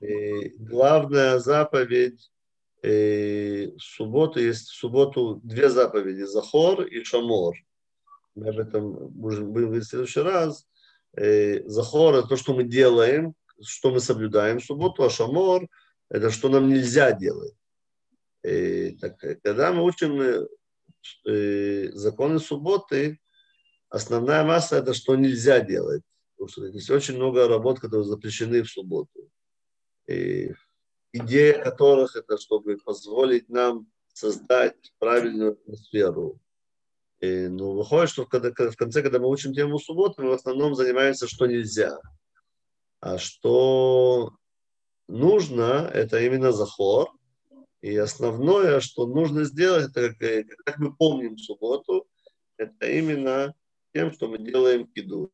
э, 0.02 0.50
главная 0.58 1.40
заповедь 1.40 2.32
э, 2.82 3.68
в 3.68 3.80
субботу. 3.80 4.40
Есть 4.40 4.70
в 4.70 4.76
субботу 4.76 5.40
две 5.44 5.70
заповеди, 5.70 6.24
Захор 6.24 6.84
и 6.84 7.04
Шамор. 7.04 7.56
Мы 8.36 8.50
об 8.50 8.60
этом 8.60 9.10
будем 9.10 9.52
говорить 9.52 9.86
в 9.86 9.90
следующий 9.90 10.22
раз. 10.22 10.68
Э, 11.16 11.64
Захор– 11.68 12.16
это 12.16 12.28
то, 12.28 12.36
что 12.36 12.54
мы 12.54 12.64
делаем– 12.64 13.34
что 13.64 13.92
мы 13.92 14.00
соблюдаем 14.00 14.62
субботу, 14.62 15.04
а 15.04 15.10
шамор– 15.10 15.68
это 16.10 16.30
что 16.30 16.50
нам 16.50 16.70
нельзя 16.70 17.12
делать. 17.12 17.54
И, 18.44 18.98
так, 19.02 19.18
когда 19.18 19.74
мы 19.74 19.84
учим 19.84 20.48
э, 21.26 21.92
законы 21.94 22.40
субботы, 22.40 23.20
основная 23.90 24.44
масса– 24.44 24.78
это 24.78 24.94
что 24.94 25.16
нельзя 25.16 25.60
делать. 25.60 26.04
Потому 26.36 26.50
что 26.50 26.66
есть 26.68 26.90
очень 26.90 27.16
много 27.16 27.48
работ, 27.48 27.80
которые 27.80 28.06
запрещены 28.06 28.62
в 28.64 28.70
субботу. 28.70 29.30
И 30.08 30.54
идея 31.12 31.64
которых– 31.64 32.16
это 32.16 32.38
чтобы 32.38 32.78
позволить 32.78 33.50
нам 33.50 33.88
создать 34.14 34.94
правильную 35.00 35.54
атмосферу. 35.54 36.40
И, 37.20 37.48
ну, 37.48 37.74
выходит, 37.74 38.10
что 38.10 38.26
когда, 38.26 38.52
в 38.52 38.76
конце, 38.76 39.02
когда 39.02 39.20
мы 39.20 39.28
учим 39.30 39.54
тему 39.54 39.80
субботы, 39.80 40.22
мы 40.22 40.30
в 40.30 40.34
основном 40.34 40.76
занимаемся, 40.76 41.28
что 41.28 41.48
нельзя. 41.48 42.00
А 43.00 43.18
что 43.18 44.34
нужно, 45.08 45.90
это 45.94 46.20
именно 46.20 46.52
захор. 46.52 47.12
И 47.82 47.96
основное, 47.96 48.80
что 48.80 49.06
нужно 49.06 49.44
сделать, 49.44 49.92
это 49.92 50.14
как, 50.16 50.48
как 50.66 50.78
мы 50.80 50.96
помним 50.96 51.38
субботу, 51.38 52.08
это 52.58 52.90
именно 52.90 53.54
тем, 53.94 54.12
что 54.12 54.28
мы 54.28 54.40
делаем 54.40 54.88
киду. 54.88 55.32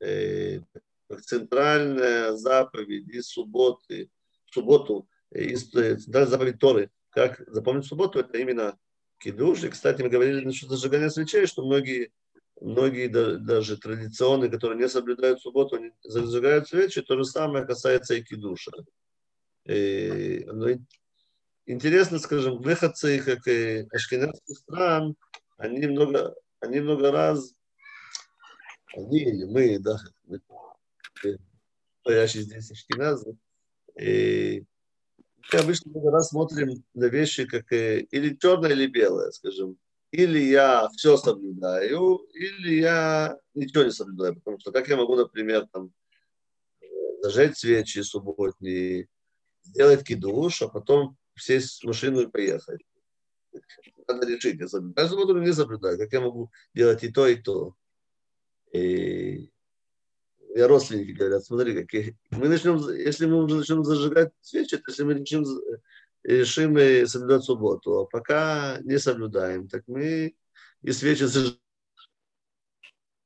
Э, 0.00 0.60
как 1.08 1.22
центральная 1.22 2.32
заповедь 2.36 3.08
из 3.08 3.28
субботы, 3.28 4.10
субботу, 4.50 5.08
из 5.30 5.74
э, 5.74 5.96
центральной 5.96 6.30
заповедь 6.30 6.58
Торы, 6.58 6.90
как 7.10 7.42
запомнить 7.48 7.86
субботу, 7.86 8.20
это 8.20 8.38
именно 8.38 8.78
кидуш. 9.18 9.64
И, 9.64 9.68
кстати, 9.68 10.02
мы 10.02 10.08
говорили 10.08 10.44
насчет 10.44 10.68
зажигания 10.68 11.08
свечей, 11.08 11.46
что 11.46 11.64
многие, 11.64 12.12
многие 12.60 13.08
даже 13.08 13.76
традиционные, 13.76 14.50
которые 14.50 14.78
не 14.78 14.88
соблюдают 14.88 15.40
субботу, 15.40 15.76
они 15.76 15.92
зажигают 16.02 16.68
свечи. 16.68 17.02
То 17.02 17.16
же 17.16 17.24
самое 17.24 17.64
касается 17.64 18.14
и 18.14 18.22
кидуша. 18.22 18.72
И, 19.64 20.44
но 20.46 20.68
интересно, 21.66 22.18
скажем, 22.18 22.58
выходцы, 22.58 23.20
как 23.20 23.46
и 23.46 23.86
ашкенадских 23.92 24.58
стран, 24.58 25.14
они 25.58 25.86
много, 25.86 26.34
они 26.60 26.80
много 26.80 27.10
раз, 27.10 27.52
они 28.94 29.20
или 29.20 29.44
мы, 29.44 29.78
да, 29.78 29.98
мы, 30.24 30.40
стоящие 32.00 32.44
здесь 32.44 32.70
ашкеназы, 32.70 33.36
и 34.00 34.64
мы 35.52 35.58
обычно 35.58 35.90
много 35.90 36.10
раз 36.10 36.30
смотрим 36.30 36.82
на 36.94 37.04
вещи 37.06 37.44
как 37.44 37.70
или 37.70 38.36
черное, 38.36 38.70
или 38.70 38.86
белое, 38.86 39.30
скажем. 39.30 39.76
Или 40.10 40.38
я 40.38 40.88
все 40.96 41.16
соблюдаю, 41.16 42.16
или 42.32 42.80
я 42.80 43.38
ничего 43.54 43.84
не 43.84 43.90
соблюдаю. 43.90 44.36
Потому 44.36 44.58
что 44.58 44.72
как 44.72 44.88
я 44.88 44.96
могу, 44.96 45.16
например, 45.16 45.66
там, 45.70 45.92
зажечь 47.22 47.58
свечи 47.58 48.00
субботние, 48.00 49.08
сделать 49.62 50.04
кидуш, 50.04 50.62
а 50.62 50.68
потом 50.68 51.16
сесть 51.36 51.82
в 51.82 51.86
машину 51.86 52.22
и 52.22 52.26
поехать. 52.26 52.80
Надо 54.06 54.26
решить, 54.26 54.58
я 54.58 54.68
соблюдаю 54.68 55.08
субботу 55.08 55.36
или 55.36 55.46
не 55.46 55.52
соблюдаю. 55.52 55.98
Как 55.98 56.12
я 56.12 56.20
могу 56.20 56.50
делать 56.74 57.04
и 57.04 57.12
то, 57.12 57.26
и 57.26 57.36
то. 57.36 57.74
И 58.72 59.50
и 60.54 60.60
родственники 60.62 61.12
говорят, 61.12 61.44
смотри, 61.44 61.74
какие. 61.74 62.16
Мы 62.30 62.48
начнем, 62.48 62.78
если 62.96 63.26
мы 63.26 63.44
уже 63.44 63.56
начнем 63.56 63.84
зажигать 63.84 64.32
свечи, 64.40 64.76
то 64.76 64.84
если 64.88 65.04
мы 65.04 65.14
начнем, 65.14 65.44
решим 66.24 66.72
мы 66.72 67.06
соблюдать 67.06 67.44
субботу, 67.44 68.00
а 68.00 68.06
пока 68.06 68.78
не 68.82 68.98
соблюдаем, 68.98 69.68
так 69.68 69.84
мы 69.86 70.34
и 70.82 70.92
свечи 70.92 71.24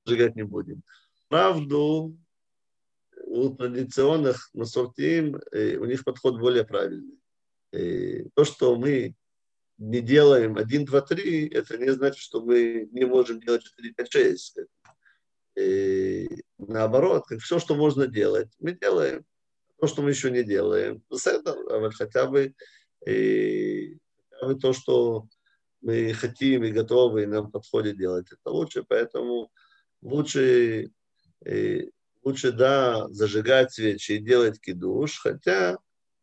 зажигать 0.07 0.37
не 0.37 0.43
будем. 0.43 0.83
Правду 1.29 2.17
у 3.25 3.51
традиционных 3.51 4.51
масортим 4.53 5.41
у 5.53 5.85
них 5.85 6.05
подход 6.05 6.39
более 6.39 6.65
правильный. 6.65 7.19
И 7.73 8.29
то, 8.35 8.45
что 8.45 8.77
мы 8.77 9.15
не 9.79 10.01
делаем 10.01 10.57
1, 10.57 10.85
2, 10.85 11.01
3, 11.01 11.49
это 11.49 11.79
не 11.79 11.93
значит, 11.93 12.19
что 12.19 12.41
мы 12.43 12.89
не 12.93 13.05
можем 13.05 13.41
делать 13.41 13.63
4, 13.65 13.93
5, 13.95 14.13
6 14.13 14.57
и 15.57 16.45
наоборот, 16.59 17.27
как 17.27 17.41
все, 17.41 17.59
что 17.59 17.75
можно 17.75 18.07
делать, 18.07 18.49
мы 18.59 18.73
делаем. 18.73 19.25
То, 19.81 19.87
что 19.89 20.03
мы 20.03 20.11
еще 20.11 20.31
не 20.31 20.45
делаем, 20.45 21.03
это 21.11 21.91
хотя 21.91 22.27
бы, 22.27 22.55
и, 23.07 23.99
то, 24.61 24.73
что 24.73 25.27
мы 25.81 26.13
хотим 26.13 26.65
и 26.65 26.71
готовы, 26.71 27.23
и 27.23 27.27
нам 27.27 27.51
подходит 27.51 27.99
делать, 27.99 28.27
это 28.31 28.51
лучше. 28.51 28.85
Поэтому 28.89 29.51
лучше, 30.01 30.91
и, 31.45 31.91
лучше 32.23 32.53
да, 32.53 33.09
зажигать 33.09 33.73
свечи 33.73 34.13
и 34.13 34.19
делать 34.19 34.61
кидуш, 34.61 35.19
хотя 35.19 35.79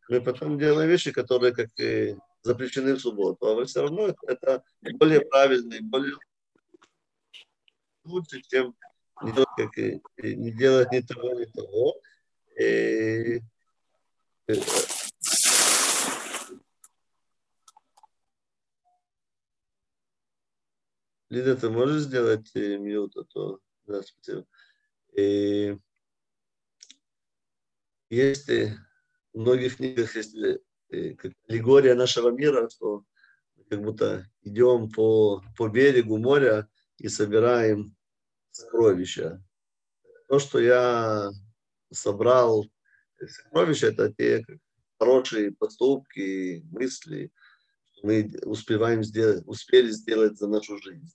мы 0.08 0.20
потом 0.20 0.58
делаем 0.58 0.88
вещи, 0.88 1.12
которые 1.12 1.54
как 1.54 1.68
и 1.78 2.16
запрещены 2.42 2.94
в 2.94 3.00
субботу, 3.00 3.46
а 3.46 3.64
все 3.64 3.82
равно 3.82 4.14
это 4.26 4.62
более 4.94 5.20
правильно 5.20 5.74
и 5.74 5.80
более 5.80 6.16
лучше, 8.04 8.40
чем 8.42 8.74
не, 9.22 9.32
делать, 9.32 9.48
как, 9.56 9.76
не 10.22 10.50
делать 10.52 10.90
ни 10.92 11.00
того, 11.00 11.34
ни 11.34 11.44
того. 11.44 11.94
И, 12.58 13.40
Лида, 21.30 21.56
ты 21.56 21.70
можешь 21.70 22.02
сделать 22.02 22.50
э, 22.54 22.76
мьют, 22.76 23.16
а 23.16 23.24
то 23.24 23.60
да, 23.86 24.02
спасибо. 24.02 24.46
И 25.12 25.76
есть 28.08 28.48
в 28.48 29.38
многих 29.38 29.76
книгах 29.76 30.16
есть 30.16 30.34
э, 30.90 31.14
как 31.14 31.32
аллегория 31.48 31.94
нашего 31.94 32.30
мира, 32.30 32.68
что 32.68 33.04
как 33.68 33.80
будто 33.82 34.28
идем 34.42 34.90
по, 34.90 35.42
по 35.56 35.68
берегу 35.68 36.18
моря 36.18 36.68
и 36.98 37.08
собираем 37.08 37.96
сокровища. 38.50 39.42
То, 40.28 40.40
что 40.40 40.58
я 40.58 41.30
собрал 41.92 42.66
сокровища, 43.24 43.88
это 43.88 44.12
те 44.12 44.44
хорошие 44.98 45.52
поступки, 45.52 46.64
мысли, 46.70 47.32
что 47.92 48.06
мы 48.08 48.30
успеваем 48.44 49.04
сделать, 49.04 49.44
успели 49.46 49.90
сделать 49.90 50.36
за 50.36 50.48
нашу 50.48 50.78
жизнь. 50.78 51.08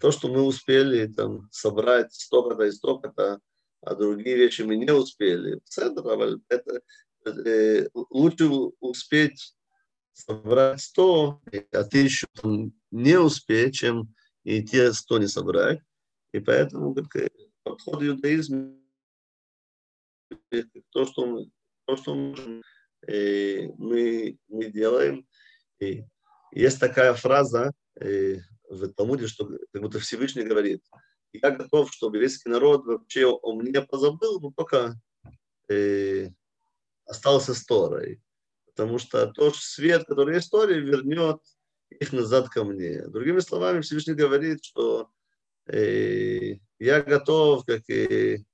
То, 0.00 0.10
что 0.10 0.28
мы 0.28 0.42
успели 0.42 1.06
там, 1.06 1.48
собрать 1.50 2.12
столько-то 2.12 2.64
и 2.64 2.70
столько-то, 2.72 3.40
а 3.80 3.94
другие 3.94 4.36
вещи 4.36 4.62
мы 4.62 4.76
не 4.76 4.92
успели. 4.92 5.60
Это, 6.48 6.80
э, 7.26 7.88
лучше 8.10 8.46
успеть 8.80 9.54
собрать 10.12 10.80
100, 10.80 11.42
а 11.72 11.84
ты 11.84 11.98
еще 11.98 12.26
не 12.90 13.18
успеть, 13.18 13.74
чем 13.74 14.14
и 14.44 14.62
те 14.62 14.92
100 14.92 15.18
не 15.18 15.26
собрать. 15.26 15.80
И 16.32 16.40
поэтому 16.40 16.94
как, 16.94 17.30
подход 17.62 18.02
иудаизма, 18.02 18.74
то, 20.90 21.04
что 21.06 21.26
мы, 21.26 21.50
то, 21.86 21.96
что 21.96 22.14
мы, 22.14 22.62
э, 23.06 23.68
мы, 23.78 24.38
мы 24.48 24.70
делаем. 24.70 25.26
И 25.80 26.04
есть 26.52 26.80
такая 26.80 27.14
фраза 27.14 27.72
э, 28.00 28.38
в 28.68 28.88
Талмуде, 28.88 29.26
что 29.26 29.46
как 29.72 29.82
будто 29.82 29.98
Всевышний 29.98 30.44
говорит, 30.44 30.82
я 31.32 31.50
готов, 31.50 31.92
чтобы 31.92 32.16
еврейский 32.16 32.48
народ 32.48 32.84
вообще 32.86 33.26
о 33.26 33.52
мне 33.54 33.82
позабыл, 33.82 34.40
но 34.40 34.52
только 34.56 34.94
э, 35.68 36.28
остался 37.06 37.54
с 37.54 37.64
Торой. 37.64 38.22
Потому 38.66 38.98
что 38.98 39.26
тот 39.28 39.56
свет, 39.56 40.04
который 40.06 40.36
есть 40.36 40.48
в 40.48 40.50
Торе, 40.50 40.80
вернет 40.80 41.40
их 41.90 42.12
назад 42.12 42.48
ко 42.48 42.64
мне. 42.64 43.06
Другими 43.06 43.40
словами, 43.40 43.80
Всевышний 43.80 44.14
говорит, 44.14 44.64
что 44.64 45.10
я 45.66 47.02
готов, 47.02 47.64
как 47.64 47.82
и, 47.88 48.44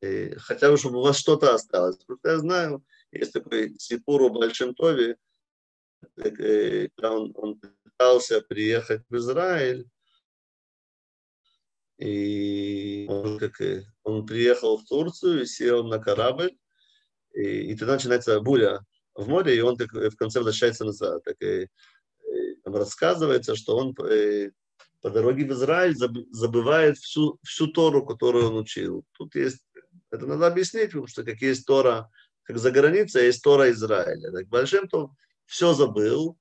и 0.00 0.34
хотя 0.36 0.70
бы, 0.70 0.76
чтобы 0.76 0.98
у 0.98 1.02
вас 1.02 1.16
что-то 1.18 1.54
осталось. 1.54 1.96
Что 1.96 2.30
я 2.30 2.38
знаю, 2.38 2.84
есть 3.10 3.32
такой 3.32 3.74
Сипур 3.78 4.22
о 4.22 4.28
Большом 4.28 4.74
Тове, 4.74 5.16
когда 6.14 7.12
он, 7.12 7.32
он 7.34 7.60
пытался 8.04 8.42
приехать 8.42 9.02
в 9.08 9.16
Израиль, 9.16 9.88
и 11.98 13.06
он, 13.08 13.38
как, 13.38 13.52
он 14.02 14.26
приехал 14.26 14.76
в 14.76 14.84
Турцию 14.84 15.42
и 15.42 15.46
сел 15.46 15.84
на 15.84 15.98
корабль, 15.98 16.54
и, 17.32 17.72
и 17.72 17.76
тогда 17.76 17.94
начинается 17.94 18.40
буря 18.40 18.84
в 19.14 19.26
море, 19.26 19.56
и 19.56 19.60
он 19.60 19.78
так, 19.78 19.92
в 19.92 20.16
конце 20.16 20.40
возвращается 20.40 20.84
назад. 20.84 21.22
Так, 21.24 21.36
и, 21.40 21.62
и, 21.62 22.54
там 22.62 22.76
рассказывается, 22.76 23.56
что 23.56 23.76
он 23.78 23.94
по 23.94 25.10
дороге 25.10 25.46
в 25.46 25.52
Израиль 25.52 25.96
забывает 26.30 26.98
всю, 26.98 27.38
всю 27.42 27.68
Тору, 27.68 28.04
которую 28.04 28.50
он 28.50 28.56
учил. 28.56 29.04
Тут 29.12 29.34
есть, 29.34 29.64
это 30.10 30.26
надо 30.26 30.46
объяснить, 30.46 30.90
потому 30.90 31.06
что 31.06 31.24
как 31.24 31.40
есть 31.40 31.64
Тора, 31.64 32.10
как 32.42 32.58
за 32.58 32.70
границей, 32.70 33.22
а 33.22 33.24
есть 33.24 33.42
Тора 33.42 33.70
Израиля. 33.70 34.30
Так 34.30 34.48
Большим 34.48 34.88
то 34.88 35.12
все 35.46 35.72
забыл, 35.72 36.36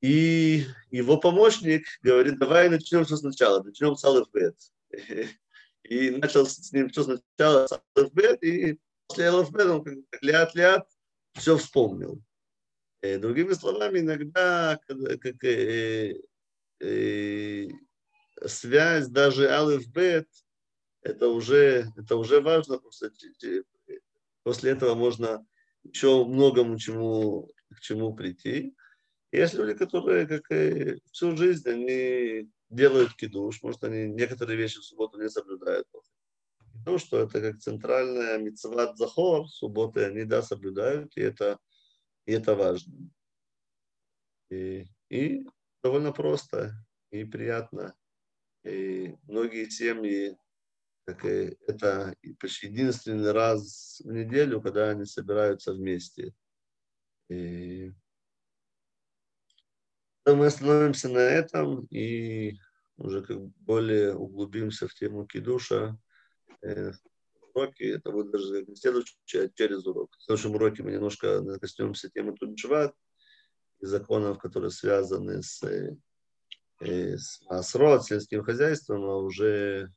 и 0.00 0.64
его 0.90 1.16
помощник 1.18 1.86
говорит, 2.02 2.38
давай 2.38 2.68
начнем 2.68 3.04
все 3.04 3.16
сначала, 3.16 3.62
начнем 3.62 3.96
с 3.96 4.04
Алфбет. 4.04 4.56
И 5.84 6.10
начал 6.10 6.44
с 6.44 6.70
ним 6.72 6.90
все 6.90 7.02
сначала 7.02 7.66
с 7.66 7.80
Алфбет, 7.94 8.42
и 8.42 8.78
после 9.06 9.28
Алфбет 9.28 9.66
он 9.66 10.04
ляд-ляд 10.20 10.86
все 11.32 11.56
вспомнил. 11.56 12.20
Э, 13.00 13.18
другими 13.18 13.54
словами, 13.54 14.00
иногда, 14.00 14.78
как, 14.86 15.44
э, 15.44 16.20
э, 16.80 17.68
связь 18.44 19.08
даже 19.08 19.48
алиф 19.48 19.86
бет, 19.88 20.28
это 21.02 21.28
уже, 21.28 21.90
это 21.96 22.16
уже 22.16 22.40
важно, 22.40 22.78
просто 22.78 23.10
после 24.42 24.72
этого 24.72 24.94
можно 24.94 25.46
еще 25.84 26.24
многому 26.24 26.76
чему, 26.76 27.50
к 27.74 27.80
чему 27.80 28.14
прийти. 28.14 28.74
Есть 29.30 29.54
люди, 29.54 29.74
которые 29.74 30.26
как 30.26 30.50
и 30.50 31.00
всю 31.12 31.36
жизнь 31.36 31.68
они 31.68 32.50
делают 32.70 33.14
кидуш, 33.14 33.62
может, 33.62 33.84
они 33.84 34.08
некоторые 34.08 34.56
вещи 34.56 34.78
в 34.78 34.84
субботу 34.84 35.20
не 35.20 35.28
соблюдают. 35.28 35.86
То, 36.84 36.98
что 36.98 37.20
это 37.20 37.40
как 37.40 37.58
центральная 37.60 38.38
митцват 38.38 38.96
захор, 38.96 39.46
субботы 39.48 40.04
они, 40.04 40.24
да, 40.24 40.42
соблюдают, 40.42 41.16
и 41.16 41.20
это, 41.20 41.58
и 42.24 42.32
это 42.32 42.54
важно. 42.54 43.10
И, 44.50 44.86
и 45.10 45.46
довольно 45.82 46.12
просто 46.12 46.72
и 47.10 47.24
приятно. 47.24 47.94
И 48.64 49.14
многие 49.24 49.68
семьи, 49.68 50.38
как 51.04 51.24
и 51.24 51.56
это 51.66 52.14
почти 52.38 52.68
единственный 52.68 53.32
раз 53.32 54.00
в 54.02 54.10
неделю, 54.10 54.62
когда 54.62 54.90
они 54.90 55.04
собираются 55.04 55.74
вместе. 55.74 56.34
И 57.28 57.92
мы 60.34 60.46
остановимся 60.46 61.08
на 61.08 61.18
этом 61.18 61.84
и 61.86 62.58
уже 62.96 63.22
как 63.22 63.40
более 63.58 64.14
углубимся 64.14 64.88
в 64.88 64.94
тему 64.94 65.26
кидуша. 65.26 65.96
Э, 66.62 66.92
уроки, 67.54 67.84
это 67.84 68.10
будет 68.10 68.30
даже 68.30 68.64
не 68.66 68.76
следующий, 68.76 69.16
а 69.38 69.48
через 69.54 69.86
урок. 69.86 70.16
В 70.18 70.22
следующем 70.24 70.54
уроке 70.54 70.82
мы 70.82 70.92
немножко 70.92 71.58
коснемся 71.58 72.10
темы 72.10 72.34
Туджват 72.34 72.94
и 73.80 73.86
законов, 73.86 74.38
которые 74.38 74.70
связаны 74.70 75.42
с, 75.42 75.62
э, 75.62 75.96
с 76.80 77.40
Масрот, 77.42 78.04
сельским 78.04 78.42
хозяйством, 78.42 79.04
а 79.04 79.16
уже 79.18 79.92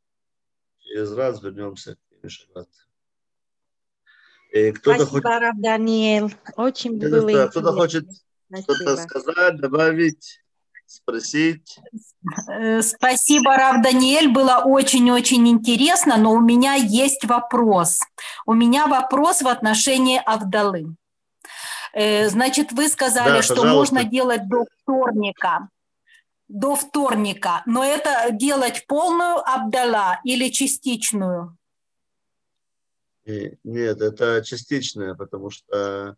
через 0.77 1.11
раз 1.13 1.41
вернемся 1.41 1.95
к 1.95 1.99
теме 2.09 2.29
Шаббат. 2.29 2.69
Э, 4.53 4.71
кто-то 4.73 5.05
Спасибо, 5.05 5.21
хочет... 5.21 5.41
Рав 5.41 5.55
Даниэль. 5.57 6.35
Очень 6.57 6.99
было 6.99 7.47
Кто-то 7.47 7.71
хочет 7.73 8.05
что-то 8.59 8.97
сказать, 8.97 9.57
добавить, 9.57 10.41
спросить? 10.85 11.79
Э, 12.49 12.81
спасибо, 12.81 13.55
Рав 13.55 13.81
Даниэль, 13.81 14.29
было 14.29 14.63
очень-очень 14.65 15.47
интересно, 15.47 16.17
но 16.17 16.33
у 16.33 16.41
меня 16.41 16.75
есть 16.75 17.25
вопрос. 17.25 17.99
У 18.45 18.53
меня 18.53 18.87
вопрос 18.87 19.41
в 19.41 19.47
отношении 19.47 20.21
Авдалы. 20.25 20.95
Э, 21.93 22.29
значит, 22.29 22.71
вы 22.71 22.89
сказали, 22.89 23.37
да, 23.37 23.41
что 23.41 23.55
пожалуйста. 23.55 23.95
можно 23.95 24.09
делать 24.09 24.47
до 24.47 24.65
вторника. 24.81 25.69
До 26.47 26.75
вторника. 26.75 27.63
Но 27.65 27.83
это 27.83 28.31
делать 28.31 28.85
полную 28.87 29.37
Абдала 29.37 30.19
или 30.25 30.49
частичную? 30.49 31.57
Нет, 33.25 34.01
это 34.01 34.43
частичная, 34.43 35.13
потому 35.15 35.49
что 35.49 36.17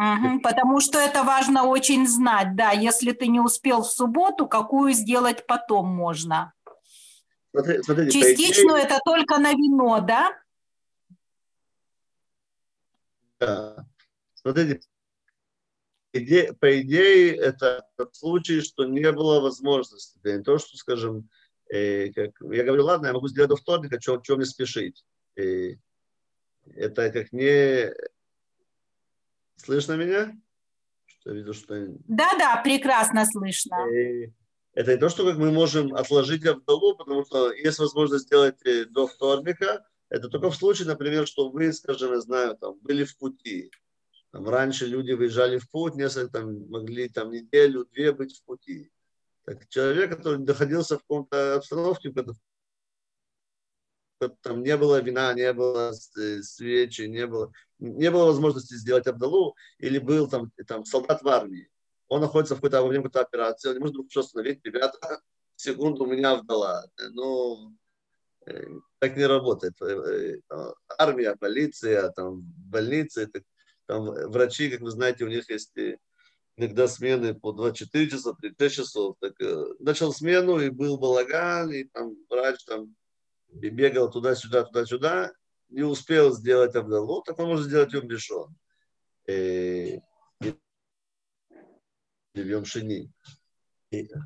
Угу, 0.00 0.40
потому 0.40 0.80
что 0.80 0.98
это 0.98 1.24
важно 1.24 1.64
очень 1.64 2.08
знать, 2.08 2.56
да, 2.56 2.70
если 2.70 3.12
ты 3.12 3.26
не 3.26 3.38
успел 3.38 3.82
в 3.82 3.90
субботу, 3.92 4.48
какую 4.48 4.94
сделать 4.94 5.46
потом 5.46 5.88
можно. 5.88 6.54
Смотри, 7.50 7.82
смотрите, 7.82 8.18
Частичную 8.18 8.78
идее... 8.78 8.86
это 8.86 8.98
только 9.04 9.38
на 9.38 9.52
вино, 9.52 10.00
да? 10.00 10.32
Да. 13.38 13.86
Смотрите, 14.32 14.80
иде, 16.14 16.54
по 16.54 16.80
идее, 16.80 17.36
это 17.36 17.86
в 17.98 18.16
случае, 18.16 18.62
что 18.62 18.86
не 18.86 19.12
было 19.12 19.40
возможности. 19.40 20.18
Да, 20.22 20.34
не 20.34 20.42
то, 20.42 20.56
что, 20.56 20.78
скажем, 20.78 21.28
э, 21.68 22.10
как, 22.14 22.30
я 22.40 22.64
говорю, 22.64 22.86
ладно, 22.86 23.08
я 23.08 23.12
могу 23.12 23.28
сделать 23.28 23.50
до 23.50 23.56
вторника, 23.56 24.00
чем, 24.00 24.22
чем 24.22 24.38
не 24.38 24.46
спешить. 24.46 25.04
И 25.36 25.78
это 26.74 27.10
как 27.10 27.32
не 27.32 27.92
Слышно 29.64 29.92
меня? 29.92 30.34
Что 31.06 31.30
я 31.30 31.36
видел, 31.36 31.52
что... 31.52 31.86
Да-да, 32.08 32.62
прекрасно 32.64 33.26
слышно. 33.26 33.76
И 33.94 34.32
это 34.72 34.92
не 34.92 34.98
то, 34.98 35.10
что 35.10 35.26
как 35.26 35.36
мы 35.36 35.52
можем 35.52 35.94
отложить 35.94 36.46
Авдалу, 36.46 36.96
потому 36.96 37.26
что 37.26 37.52
есть 37.52 37.78
возможность 37.78 38.24
сделать 38.24 38.56
э, 38.64 38.86
до 38.86 39.06
вторника. 39.06 39.86
Это 40.08 40.28
только 40.28 40.50
в 40.50 40.56
случае, 40.56 40.88
например, 40.88 41.26
что 41.26 41.50
вы, 41.50 41.72
скажем, 41.74 42.12
я 42.12 42.20
знаю, 42.20 42.56
там, 42.56 42.78
были 42.80 43.04
в 43.04 43.18
пути. 43.18 43.70
Там, 44.32 44.48
раньше 44.48 44.86
люди 44.86 45.12
выезжали 45.12 45.58
в 45.58 45.70
путь, 45.70 45.94
несколько 45.94 46.40
там, 46.40 46.68
могли 46.70 47.08
там, 47.10 47.30
неделю, 47.30 47.84
две 47.84 48.12
быть 48.12 48.38
в 48.38 48.44
пути. 48.44 48.90
Так, 49.44 49.68
человек, 49.68 50.16
который 50.16 50.38
находился 50.38 50.96
в 50.96 51.02
каком-то 51.02 51.56
обстановке, 51.56 52.10
в 52.10 52.14
там 54.28 54.62
не 54.62 54.76
было 54.76 55.00
вина, 55.00 55.32
не 55.34 55.52
было 55.52 55.92
э, 56.18 56.42
свечи, 56.42 57.02
не 57.02 57.26
было, 57.26 57.52
не 57.78 58.10
было 58.10 58.26
возможности 58.26 58.74
сделать 58.74 59.06
Абдалу, 59.06 59.56
или 59.78 59.98
был 59.98 60.28
там, 60.28 60.52
там 60.66 60.84
солдат 60.84 61.22
в 61.22 61.28
армии. 61.28 61.68
Он 62.08 62.20
находится 62.20 62.54
в 62.54 62.58
какой-то, 62.58 62.82
во 62.82 62.88
время 62.88 63.04
какой-то 63.04 63.22
операции, 63.22 63.68
он 63.68 63.74
не 63.74 63.80
может 63.80 63.94
вдруг 63.94 64.10
все 64.10 64.20
остановить, 64.20 64.64
ребята, 64.64 64.98
секунду, 65.56 66.04
у 66.04 66.06
меня 66.06 66.32
Абдала. 66.32 66.84
Ну, 67.12 67.74
э, 68.46 68.66
так 68.98 69.16
не 69.16 69.24
работает. 69.24 69.80
Э, 69.80 70.36
армия, 70.98 71.36
полиция, 71.36 72.10
там, 72.10 72.42
больницы, 72.42 73.30
там, 73.86 74.04
врачи, 74.30 74.70
как 74.70 74.80
вы 74.80 74.90
знаете, 74.90 75.24
у 75.24 75.28
них 75.28 75.48
есть 75.48 75.72
иногда 76.56 76.88
смены 76.88 77.34
по 77.34 77.52
24 77.52 78.10
часа, 78.10 78.34
36 78.34 78.74
часов. 78.74 79.16
Так, 79.20 79.34
начал 79.78 80.12
смену, 80.12 80.60
и 80.60 80.68
был 80.68 80.98
балаган, 80.98 81.72
и 81.72 81.84
там 81.84 82.14
врач 82.28 82.62
там 82.64 82.94
бегал 83.52 84.10
туда-сюда, 84.10 84.64
туда-сюда, 84.64 85.32
не 85.68 85.82
успел 85.82 86.32
сделать 86.32 86.74
Абдалу, 86.74 87.22
так 87.22 87.38
он 87.38 87.48
может 87.48 87.66
сделать 87.66 87.92
Йом 87.92 88.06
Бешон. 88.06 88.56
И, 89.26 90.00
Йом 92.34 92.64
Шини. 92.64 93.12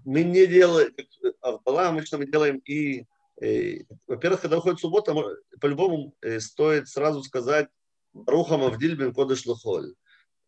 мы 0.04 0.22
не 0.22 0.46
делаем 0.46 0.94
Абдала, 1.40 1.88
обычно 1.88 2.18
мы 2.18 2.26
делаем 2.26 2.58
и, 2.58 3.06
и 3.40 3.86
во-первых, 4.06 4.40
когда 4.40 4.56
выходит 4.56 4.80
суббота, 4.80 5.14
по-любому 5.60 6.14
э, 6.20 6.40
стоит 6.40 6.88
сразу 6.88 7.22
сказать 7.22 7.68
Рухам 8.14 8.62
Авдиль 8.62 8.96
бен 8.96 9.12
Кодыш 9.12 9.46
Лохоль. 9.46 9.94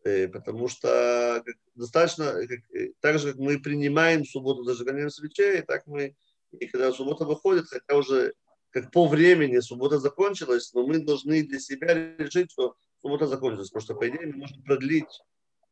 Э, 0.03 0.27
потому 0.27 0.67
что 0.67 1.43
достаточно, 1.75 2.23
э, 2.23 2.93
так 3.01 3.19
же, 3.19 3.31
как 3.31 3.39
мы 3.39 3.59
принимаем 3.59 4.25
субботу 4.25 4.63
зажиганием 4.63 5.09
свечей, 5.09 5.61
так 5.63 5.85
мы, 5.85 6.15
и 6.51 6.67
когда 6.67 6.93
суббота 6.93 7.25
выходит, 7.25 7.65
хотя 7.67 7.97
уже 7.97 8.33
как 8.81 8.91
по 8.91 9.07
времени 9.07 9.59
суббота 9.59 9.97
закончилась, 9.97 10.71
но 10.73 10.85
мы 10.85 10.99
должны 10.99 11.43
для 11.43 11.59
себя 11.59 11.95
решить, 12.17 12.51
что 12.51 12.75
суббота 13.01 13.25
закончилась, 13.25 13.69
потому 13.69 13.83
что, 13.83 13.95
по 13.95 14.07
идее, 14.07 14.31
можем 14.33 14.61
продлить 14.61 15.19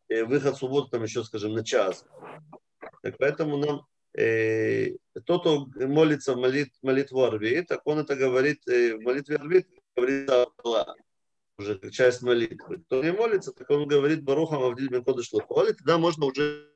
э, 0.10 0.24
выход 0.24 0.58
субботы 0.58 0.90
там 0.90 1.04
еще, 1.04 1.24
скажем, 1.24 1.54
на 1.54 1.64
час. 1.64 2.04
Так 3.04 3.18
поэтому 3.20 3.58
нам 3.58 3.86
э, 4.18 4.96
тот, 5.26 5.42
кто 5.42 5.68
молится 5.76 6.36
молит, 6.36 6.74
молитву 6.82 7.24
Арвит, 7.24 7.68
так 7.68 7.86
он 7.86 8.00
это 8.00 8.16
говорит 8.16 8.68
э, 8.68 8.96
в 8.96 9.02
молитве 9.02 9.36
Арвит, 9.36 9.68
говорит 9.96 10.28
Аллах, 10.64 10.98
уже 11.60 11.80
часть 11.92 12.24
молитвы. 12.24 12.80
Кто 12.88 13.04
не 13.04 13.12
молится, 13.12 13.52
так 13.52 13.70
он 13.70 13.88
говорит 13.88 14.24
Барухам 14.24 14.64
Авдиль 14.64 14.90
Бен 14.90 15.06
Шлахуали, 15.22 15.74
тогда 15.74 16.00
можно 16.00 16.26
уже 16.26 16.72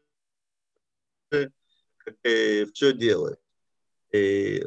э, 1.32 2.66
все 2.72 2.94
делать. 2.94 3.40
Э, 4.11 4.61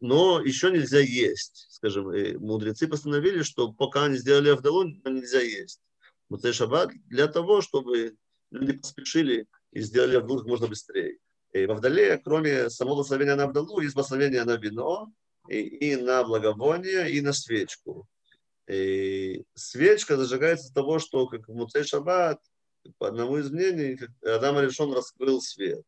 но 0.00 0.40
еще 0.40 0.70
нельзя 0.70 0.98
есть. 0.98 1.66
Скажем, 1.70 2.10
э, 2.10 2.36
мудрецы 2.38 2.88
постановили, 2.88 3.42
что 3.42 3.72
пока 3.72 4.04
они 4.04 4.16
сделали 4.16 4.50
Авдалон, 4.50 5.00
нельзя 5.04 5.40
есть. 5.40 5.80
Муцей 6.28 6.52
Шаббат 6.52 6.90
для 7.06 7.28
того, 7.28 7.60
чтобы 7.60 8.16
люди 8.50 8.72
поспешили 8.72 9.46
и 9.72 9.80
сделали 9.80 10.16
Авдалу 10.16 10.40
как 10.40 10.48
можно 10.48 10.66
быстрее. 10.66 11.18
И 11.52 11.66
в 11.66 11.70
Авдале, 11.70 12.18
кроме 12.18 12.68
самого 12.68 12.96
благословения 12.96 13.36
на 13.36 13.44
Авдалу, 13.44 13.80
есть 13.80 13.94
благословение 13.94 14.42
на 14.44 14.56
вино, 14.56 15.12
и, 15.48 15.60
и 15.60 15.96
на 15.96 16.24
благовоние, 16.24 17.12
и 17.12 17.20
на 17.20 17.32
свечку. 17.32 18.08
И 18.66 19.44
свечка 19.54 20.16
зажигается 20.16 20.68
с 20.68 20.72
того, 20.72 20.98
что 20.98 21.26
как 21.28 21.46
в 21.46 21.54
Муцей 21.54 21.84
Шаббат, 21.84 22.40
по 22.98 23.08
одному 23.08 23.38
из 23.38 23.50
мнений, 23.50 23.98
Адам 24.22 24.58
решен 24.58 24.92
раскрыл 24.92 25.40
свет. 25.40 25.82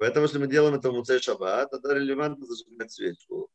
Поэтому, 0.00 0.24
если 0.24 0.38
мы 0.38 0.46
делаем 0.46 0.76
это 0.76 0.90
в 0.90 0.94
Муцей 0.94 1.20
Шаббат, 1.20 1.74
это 1.74 1.92
релевантно 1.92 2.46
зажигать 2.46 2.90
свечку. 2.90 3.50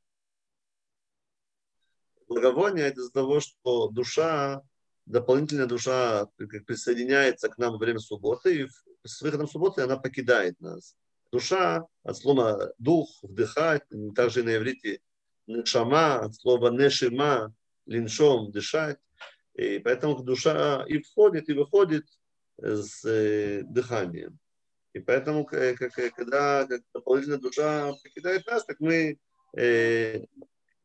Благовоние– 2.28 2.86
это 2.88 3.00
из-за 3.02 3.12
того, 3.12 3.40
что 3.40 3.90
душа, 3.90 4.62
дополнительная 5.08 5.66
душа 5.66 6.28
присоединяется 6.38 7.50
к 7.50 7.58
нам 7.58 7.72
во 7.72 7.78
время 7.80 7.98
субботы, 7.98 8.62
и 8.62 8.68
с 9.04 9.24
выходом 9.24 9.48
субботы 9.48 9.82
она 9.82 9.98
покидает 9.98 10.62
нас. 10.62 10.96
Душа 11.32 11.88
от 12.04 12.16
слова 12.16 12.76
дух, 12.78 13.10
вдыхать, 13.24 13.82
также 14.16 14.44
на 14.44 14.56
иврите 14.56 15.02
нешама, 15.48 16.20
от 16.20 16.36
слова 16.36 16.70
нешима, 16.70 17.56
линшом, 17.88 18.52
дышать. 18.52 19.00
И 19.56 19.80
поэтому 19.80 20.22
душа 20.22 20.86
и 20.88 21.00
входит, 21.02 21.50
и 21.50 21.54
выходит 21.54 22.06
с 22.60 23.04
э, 23.04 23.64
дыханием. 23.64 24.38
И 24.96 25.00
поэтому, 25.00 25.44
как, 25.44 25.78
когда 26.16 26.66
как 26.66 26.82
дополнительная 26.94 27.38
душа 27.38 27.92
покидает 28.02 28.48
нас, 28.48 28.64
так 28.64 28.80
мы, 28.80 29.20
э, 29.58 30.24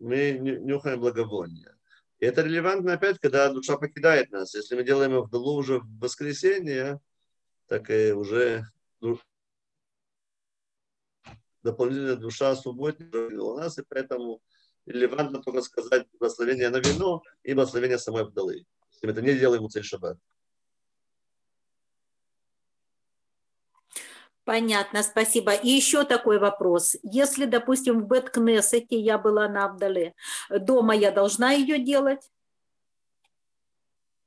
мы 0.01 0.33
нюхаем 0.33 0.99
благовоние. 0.99 1.77
И 2.19 2.27
это 2.27 2.43
релевантно 2.43 2.95
опять, 2.95 3.21
когда 3.21 3.53
душа 3.53 3.77
покидает 3.77 4.33
нас. 4.33 4.53
Если 4.57 4.75
мы 4.75 4.83
делаем 4.83 5.15
Авдалу 5.15 5.55
уже 5.55 5.79
в 5.79 6.01
воскресенье, 6.01 6.99
так 7.69 7.89
и 7.89 8.11
уже 8.11 8.65
дополнительная 11.63 12.17
душа 12.17 12.57
субботника 12.57 13.17
у 13.17 13.59
нас, 13.59 13.79
и 13.79 13.85
поэтому 13.89 14.43
релевантно 14.87 15.41
только 15.41 15.63
сказать 15.63 16.09
благословение 16.19 16.71
на 16.71 16.79
вино 16.79 17.23
и 17.45 17.55
благословение 17.55 17.99
самой 17.99 18.23
Абдалы. 18.23 18.67
Если 18.91 19.07
мы 19.07 19.13
это 19.13 19.23
не 19.23 19.39
делаем 19.39 19.63
у 19.63 19.69
цель 19.69 19.85
шаббат. 19.85 20.19
Понятно, 24.51 25.05
спасибо. 25.05 25.55
И 25.55 25.69
еще 25.69 26.05
такой 26.05 26.41
вопрос. 26.41 26.97
Если, 27.05 27.45
допустим, 27.45 28.01
в 28.01 28.09
Беткнесете 28.09 28.99
я 28.99 29.17
была 29.17 29.49
на 29.49 29.67
Абдале, 29.67 30.13
дома 30.51 30.93
я 30.97 31.13
должна 31.13 31.53
ее 31.53 31.79
делать? 31.79 32.29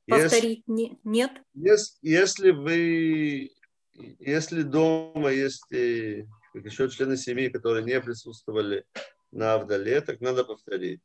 Повторить? 0.08 0.64
Если, 0.66 0.98
Нет? 1.04 1.32
Если, 1.54 1.98
если 2.02 2.52
вы, 2.52 3.52
если 3.92 4.62
дома 4.62 5.30
есть 5.30 5.70
э, 5.74 6.26
еще 6.54 6.90
члены 6.90 7.18
семьи, 7.18 7.50
которые 7.50 7.84
не 7.84 8.00
присутствовали 8.00 8.86
на 9.34 9.56
Авдале, 9.56 10.00
так 10.00 10.22
надо 10.22 10.46
повторить. 10.46 11.02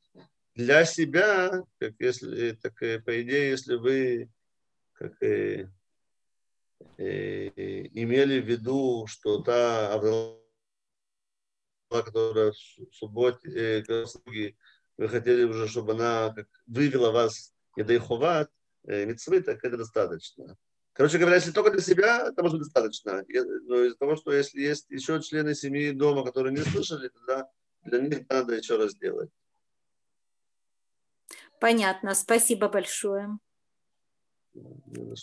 Для 0.55 0.85
себя, 0.85 1.65
как 1.81 1.95
если, 1.99 2.53
так, 2.53 2.77
по 3.05 3.21
идее, 3.21 3.51
если 3.51 3.75
вы 3.75 4.31
как, 4.93 5.21
э, 5.23 5.63
э, 5.63 5.69
имели 6.99 8.41
в 8.41 8.47
виду, 8.47 9.07
что 9.07 9.43
та 9.43 9.95
Авдала, 9.95 10.39
которая 11.89 12.53
в 12.53 12.95
субботе, 12.95 13.83
э, 13.87 14.05
вы 14.97 15.09
хотели 15.09 15.45
уже, 15.45 15.69
чтобы 15.69 15.93
она 15.93 16.35
вывела 16.67 17.11
вас 17.11 17.55
Едайховат, 17.77 18.51
э, 18.85 19.05
митцвы, 19.07 19.41
так 19.41 19.65
это 19.65 19.77
достаточно. 19.77 20.57
Короче 20.93 21.19
говоря, 21.19 21.37
если 21.37 21.53
только 21.53 21.71
для 21.71 21.81
себя, 21.81 22.29
это 22.29 22.43
может 22.43 22.59
быть 22.59 22.67
достаточно. 22.67 23.25
Но 23.29 23.85
из-за 23.85 23.97
того, 23.97 24.17
что 24.17 24.33
если 24.33 24.61
есть 24.61 24.91
еще 24.91 25.23
члены 25.23 25.55
семьи 25.55 25.93
дома, 25.93 26.25
которые 26.25 26.53
не 26.53 26.63
слышали, 26.63 27.09
тогда 27.09 27.49
для 27.83 28.01
них 28.01 28.29
надо 28.29 28.55
еще 28.57 28.77
раз 28.77 28.97
делать. 28.97 29.31
Понятно. 31.61 32.15
Спасибо 32.15 32.69
большое. 32.69 33.39
Зая, 34.55 35.15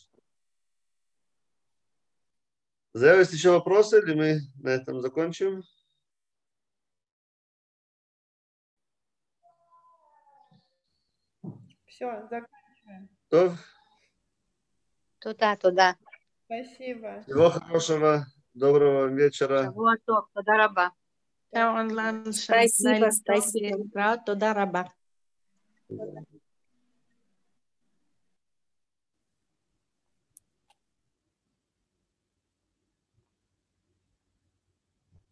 есть 2.97 3.33
еще 3.33 3.51
вопросы, 3.51 3.99
или 3.99 4.13
мы 4.13 4.39
на 4.63 4.69
этом 4.69 5.01
закончим? 5.01 5.63
Все, 11.85 12.21
заканчиваем. 12.29 13.09
То? 13.29 13.53
Туда, 15.19 15.55
туда. 15.57 15.97
Спасибо. 16.45 17.21
Всего 17.23 17.49
хорошего, 17.49 18.25
доброго 18.53 19.07
вечера. 19.07 19.73
Спасибо, 22.31 23.11
спасибо. 23.11 24.17
Туда 24.25 24.53
раба. 24.53 24.93